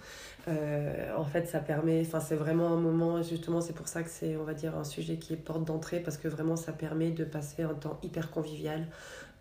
En 0.48 1.26
fait, 1.26 1.46
ça 1.48 1.60
permet, 1.60 2.02
enfin, 2.02 2.20
c'est 2.20 2.36
vraiment 2.36 2.68
un 2.74 2.78
moment, 2.80 3.22
justement, 3.22 3.62
c'est 3.62 3.74
pour 3.74 3.88
ça 3.88 4.04
que 4.04 4.10
c'est, 4.10 4.38
on 4.38 4.44
va 4.44 4.54
dire, 4.54 4.78
un 4.78 4.84
sujet 4.84 5.18
qui 5.18 5.34
est 5.34 5.38
porte 5.38 5.66
d'entrée 5.66 6.00
parce 6.00 6.18
que 6.18 6.28
vraiment, 6.28 6.56
ça 6.56 6.72
permet 6.74 7.12
de 7.12 7.26
passer 7.26 7.64
un 7.64 7.74
temps 7.74 8.00
hyper 8.04 8.32
convivial 8.32 8.88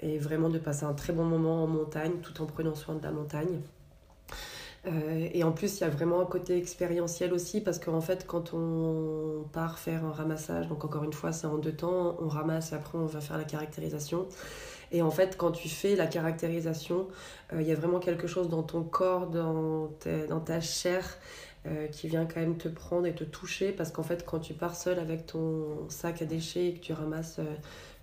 et 0.01 0.19
vraiment 0.19 0.49
de 0.49 0.59
passer 0.59 0.85
un 0.85 0.95
très 0.95 1.13
bon 1.13 1.25
moment 1.25 1.63
en 1.65 1.67
montagne 1.67 2.15
tout 2.23 2.43
en 2.43 2.47
prenant 2.47 2.75
soin 2.75 2.97
de 2.97 3.03
la 3.03 3.13
montagne. 3.13 3.61
Euh, 4.87 5.29
et 5.33 5.43
en 5.43 5.53
plus, 5.53 5.79
il 5.79 5.81
y 5.81 5.85
a 5.85 5.91
vraiment 5.91 6.21
un 6.21 6.27
côté 6.27 6.57
expérientiel 6.57 7.33
aussi, 7.33 7.61
parce 7.61 7.79
qu'en 7.79 8.01
fait, 8.01 8.27
quand 8.27 8.53
on 8.55 9.45
part 9.53 9.79
faire 9.79 10.05
un 10.05 10.13
ramassage, 10.13 10.69
donc 10.69 10.85
encore 10.85 11.05
une 11.05 11.13
fois, 11.13 11.33
c'est 11.33 11.47
en 11.47 11.59
deux 11.59 11.73
temps, 11.73 12.17
on 12.21 12.29
ramasse 12.29 12.73
et 12.73 12.77
après 12.77 12.99
on 12.99 13.07
va 13.07 13.21
faire 13.21 13.39
la 13.39 13.45
caractérisation. 13.45 14.27
Et 14.93 15.03
en 15.03 15.11
fait, 15.11 15.37
quand 15.37 15.53
tu 15.53 15.69
fais 15.69 15.97
la 15.97 16.07
caractérisation, 16.07 17.09
euh, 17.53 17.61
il 17.61 17.67
y 17.67 17.73
a 17.73 17.75
vraiment 17.75 17.99
quelque 17.99 18.27
chose 18.27 18.49
dans 18.49 18.63
ton 18.63 18.83
corps, 18.83 19.29
dans, 19.29 19.89
ta 20.45 20.61
chair, 20.61 21.19
euh, 21.67 21.89
qui 21.89 22.09
vient 22.09 22.27
quand 22.27 22.41
même 22.41 22.57
te 22.57 22.69
prendre 22.69 23.07
et 23.07 23.15
te 23.15 23.25
toucher, 23.25 23.73
parce 23.73 23.91
qu'en 23.91 24.05
fait, 24.05 24.25
quand 24.25 24.39
tu 24.39 24.55
pars 24.55 24.77
seul 24.77 24.99
avec 24.99 25.27
ton 25.27 25.89
sac 25.89 26.23
à 26.23 26.25
déchets 26.25 26.69
et 26.69 26.75
que 26.75 26.81
tu 26.81 26.93
ramasses 26.93 27.41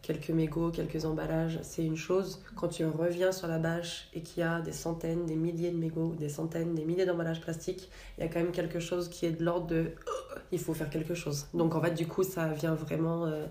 quelques 0.03 0.29
mégots, 0.29 0.69
quelques 0.69 1.05
emballages, 1.05 1.59
c'est 1.63 1.83
une 1.83 1.95
chose. 1.95 2.43
Quand 2.55 2.67
tu 2.67 2.85
reviens 2.85 3.31
sur 3.31 3.47
la 3.47 3.57
bâche 3.57 4.09
et 4.13 4.21
qu'il 4.21 4.41
y 4.41 4.43
a 4.45 4.59
des 4.59 4.73
centaines, 4.73 5.25
des 5.25 5.37
milliers 5.37 5.71
de 5.71 5.77
mégots, 5.77 6.13
des 6.19 6.27
centaines, 6.27 6.75
des 6.75 6.83
milliers 6.83 7.05
d'emballages 7.05 7.39
plastiques, 7.39 7.89
il 8.17 8.23
y 8.23 8.27
a 8.27 8.29
quand 8.29 8.41
même 8.41 8.51
quelque 8.51 8.81
chose 8.81 9.09
qui 9.09 9.25
est 9.25 9.31
de 9.31 9.43
l'ordre 9.43 9.67
de 9.67 9.93
oh, 10.05 10.35
il 10.51 10.59
faut 10.59 10.73
faire 10.73 10.89
quelque 10.89 11.15
chose. 11.15 11.47
Donc 11.53 11.73
en 11.73 11.81
fait, 11.81 11.93
du 11.93 12.05
coup, 12.05 12.23
ça 12.23 12.49
vient 12.49 12.75
vraiment 12.75 13.25
euh, 13.25 13.45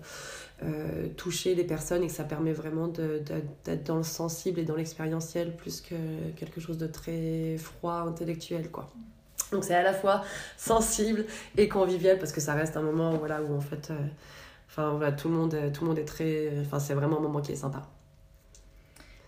euh, 0.61 1.07
toucher 1.17 1.55
les 1.55 1.63
personnes 1.63 2.03
et 2.03 2.09
ça 2.09 2.23
permet 2.23 2.53
vraiment 2.53 2.87
d'être 2.87 3.83
dans 3.83 3.97
le 3.97 4.03
sensible 4.03 4.59
et 4.59 4.63
dans 4.63 4.75
l'expérientiel 4.75 5.55
plus 5.55 5.81
que 5.81 5.95
quelque 6.37 6.61
chose 6.61 6.77
de 6.77 6.87
très 6.87 7.57
froid, 7.57 8.05
intellectuel, 8.07 8.69
quoi. 8.69 8.91
Donc 9.51 9.63
c'est 9.63 9.75
à 9.75 9.83
la 9.83 9.93
fois 9.93 10.23
sensible 10.55 11.25
et 11.57 11.67
convivial 11.67 12.19
parce 12.19 12.31
que 12.31 12.41
ça 12.41 12.53
reste 12.53 12.77
un 12.77 12.81
moment 12.83 13.17
voilà, 13.17 13.41
où 13.41 13.55
en 13.55 13.61
fait... 13.61 13.89
Euh, 13.89 13.95
Enfin, 14.73 14.91
voilà, 14.93 15.11
tout 15.11 15.29
le 15.29 15.35
monde, 15.35 15.55
tout 15.71 15.83
le 15.83 15.89
monde 15.89 15.99
est 15.99 16.05
très. 16.05 16.51
Enfin, 16.61 16.79
c'est 16.79 16.95
vraiment 16.95 17.17
un 17.17 17.21
moment 17.21 17.41
qui 17.41 17.51
est 17.51 17.55
sympa. 17.55 17.83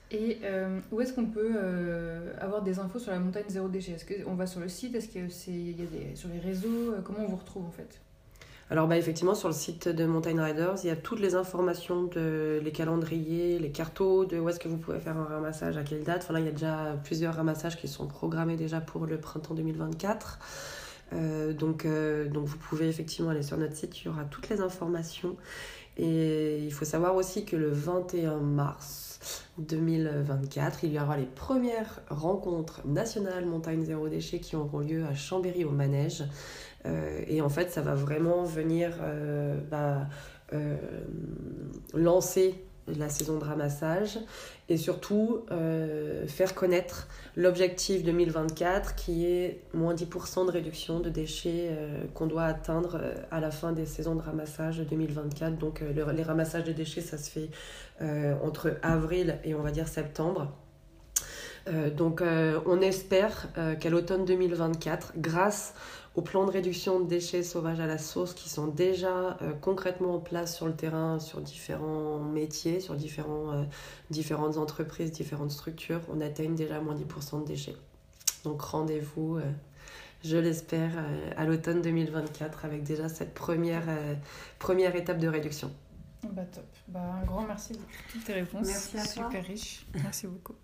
Et 0.09 0.39
euh, 0.43 0.79
où 0.91 1.01
est-ce 1.01 1.13
qu'on 1.13 1.25
peut 1.27 1.53
euh, 1.55 2.33
avoir 2.39 2.63
des 2.63 2.79
infos 2.79 2.97
sur 2.97 3.11
la 3.11 3.19
montagne 3.19 3.45
zéro 3.47 3.67
déchet? 3.67 3.91
Est-ce 3.93 4.23
qu'on 4.23 4.33
va 4.35 4.47
sur 4.47 4.59
le 4.59 4.69
site? 4.69 4.95
Est-ce 4.95 5.07
qu'il 5.07 5.79
y 5.79 5.83
a 5.83 5.85
des, 5.85 6.15
sur 6.15 6.29
les 6.29 6.39
réseaux? 6.39 6.93
Euh, 6.93 7.01
Comment 7.03 7.19
on 7.21 7.27
vous 7.27 7.35
retrouve 7.35 7.65
en 7.65 7.71
fait? 7.71 8.01
Alors 8.71 8.87
bah, 8.87 8.97
effectivement 8.97 9.35
sur 9.35 9.47
le 9.47 9.53
site 9.53 9.87
de 9.87 10.05
Mountain 10.05 10.43
Riders, 10.43 10.77
il 10.83 10.87
y 10.87 10.89
a 10.89 10.95
toutes 10.95 11.19
les 11.19 11.35
informations 11.35 12.03
de 12.03 12.59
les 12.63 12.71
calendriers, 12.71 13.59
les 13.59 13.69
cartos, 13.69 14.25
de 14.25 14.39
où 14.39 14.49
est-ce 14.49 14.59
que 14.59 14.67
vous 14.67 14.77
pouvez 14.77 14.99
faire 14.99 15.17
un 15.17 15.25
ramassage, 15.25 15.77
à 15.77 15.83
quelle 15.83 16.03
date. 16.03 16.23
Enfin 16.23 16.33
là 16.33 16.39
il 16.39 16.47
y 16.47 16.49
a 16.49 16.51
déjà 16.51 16.95
plusieurs 17.03 17.35
ramassages 17.35 17.77
qui 17.77 17.87
sont 17.87 18.07
programmés 18.07 18.55
déjà 18.55 18.81
pour 18.81 19.05
le 19.05 19.19
printemps 19.19 19.53
2024. 19.53 20.39
Euh, 21.13 21.53
donc, 21.53 21.85
euh, 21.85 22.27
donc 22.27 22.45
vous 22.45 22.57
pouvez 22.57 22.87
effectivement 22.87 23.29
aller 23.29 23.43
sur 23.43 23.57
notre 23.57 23.75
site, 23.75 24.01
il 24.01 24.05
y 24.05 24.09
aura 24.09 24.25
toutes 24.25 24.49
les 24.49 24.61
informations. 24.61 25.35
Et 25.97 26.59
il 26.59 26.73
faut 26.73 26.83
savoir 26.83 27.15
aussi 27.15 27.45
que 27.45 27.55
le 27.55 27.69
21 27.69 28.39
mars 28.39 29.19
2024, 29.59 30.83
il 30.83 30.91
y 30.91 30.99
aura 30.99 31.15
les 31.15 31.25
premières 31.25 32.01
rencontres 32.09 32.85
nationales 32.85 33.45
montagne 33.45 33.85
zéro 33.85 34.09
déchet 34.09 34.39
qui 34.39 34.57
auront 34.57 34.79
lieu 34.79 35.05
à 35.05 35.15
Chambéry 35.15 35.63
au 35.63 35.71
Manège. 35.71 36.23
Euh, 36.85 37.21
et 37.27 37.41
en 37.41 37.47
fait, 37.47 37.71
ça 37.71 37.81
va 37.81 37.95
vraiment 37.95 38.43
venir 38.43 38.91
bah, 39.71 40.07
lancer 41.93 42.65
la 42.87 43.09
saison 43.09 43.37
de 43.37 43.43
ramassage 43.43 44.19
et 44.69 44.77
surtout 44.77 45.45
euh, 45.51 46.27
faire 46.27 46.53
connaître 46.53 47.07
l'objectif 47.35 48.03
2024 48.03 48.95
qui 48.95 49.25
est 49.25 49.61
moins 49.73 49.95
10% 49.95 50.45
de 50.45 50.51
réduction 50.51 50.99
de 50.99 51.09
déchets 51.09 51.69
euh, 51.71 52.03
qu'on 52.13 52.27
doit 52.27 52.43
atteindre 52.43 52.99
euh, 53.01 53.13
à 53.31 53.39
la 53.39 53.51
fin 53.51 53.71
des 53.71 53.85
saisons 53.85 54.15
de 54.15 54.21
ramassage 54.21 54.79
2024. 54.79 55.57
Donc 55.57 55.81
les 55.81 56.23
ramassages 56.23 56.63
de 56.63 56.73
déchets, 56.73 57.01
ça 57.01 57.17
se 57.17 57.29
fait 57.29 57.49
entre 58.43 58.77
avril 58.81 59.39
et 59.43 59.55
on 59.55 59.61
va 59.61 59.71
dire 59.71 59.87
septembre. 59.87 60.51
donc 61.95 62.21
on 62.65 62.81
espère 62.81 63.47
qu'à 63.79 63.89
l'automne 63.89 64.25
2024, 64.25 65.13
grâce 65.17 65.73
aux 66.15 66.21
plans 66.21 66.45
de 66.45 66.51
réduction 66.51 66.99
de 66.99 67.07
déchets 67.07 67.43
sauvages 67.43 67.79
à 67.79 67.87
la 67.87 67.97
source 67.97 68.33
qui 68.33 68.49
sont 68.49 68.67
déjà 68.67 69.37
euh, 69.41 69.53
concrètement 69.59 70.15
en 70.15 70.19
place 70.19 70.55
sur 70.55 70.65
le 70.65 70.75
terrain, 70.75 71.19
sur 71.19 71.41
différents 71.41 72.19
métiers, 72.19 72.79
sur 72.79 72.95
différents, 72.95 73.51
euh, 73.51 73.63
différentes 74.09 74.57
entreprises, 74.57 75.11
différentes 75.11 75.51
structures, 75.51 76.01
on 76.09 76.21
atteigne 76.21 76.55
déjà 76.55 76.79
moins 76.79 76.95
10% 76.95 77.41
de 77.41 77.45
déchets. 77.45 77.75
Donc 78.45 78.61
rendez-vous, 78.61 79.37
euh, 79.37 79.41
je 80.23 80.37
l'espère, 80.37 80.91
à 81.35 81.45
l'automne 81.45 81.81
2024 81.81 82.65
avec 82.65 82.83
déjà 82.83 83.09
cette 83.09 83.33
première, 83.33 83.83
première 84.57 84.95
étape 84.95 85.19
de 85.19 85.27
réduction. 85.27 85.71
Bah 86.31 86.45
top. 86.45 86.65
Bah, 86.87 86.99
un 87.21 87.25
grand 87.25 87.45
merci 87.45 87.73
pour 87.73 87.87
toutes 88.11 88.23
tes 88.23 88.33
réponses. 88.33 88.65
Merci 88.65 88.97
à 88.97 89.03
toi. 89.03 89.25
Super 89.29 89.45
riche. 89.45 89.85
Merci 89.93 90.25
beaucoup. 90.25 90.55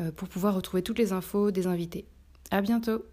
euh, 0.00 0.10
pour 0.10 0.28
pouvoir 0.28 0.54
retrouver 0.54 0.82
toutes 0.82 0.98
les 0.98 1.12
infos 1.12 1.50
des 1.50 1.66
invités. 1.66 2.06
À 2.50 2.62
bientôt! 2.62 3.04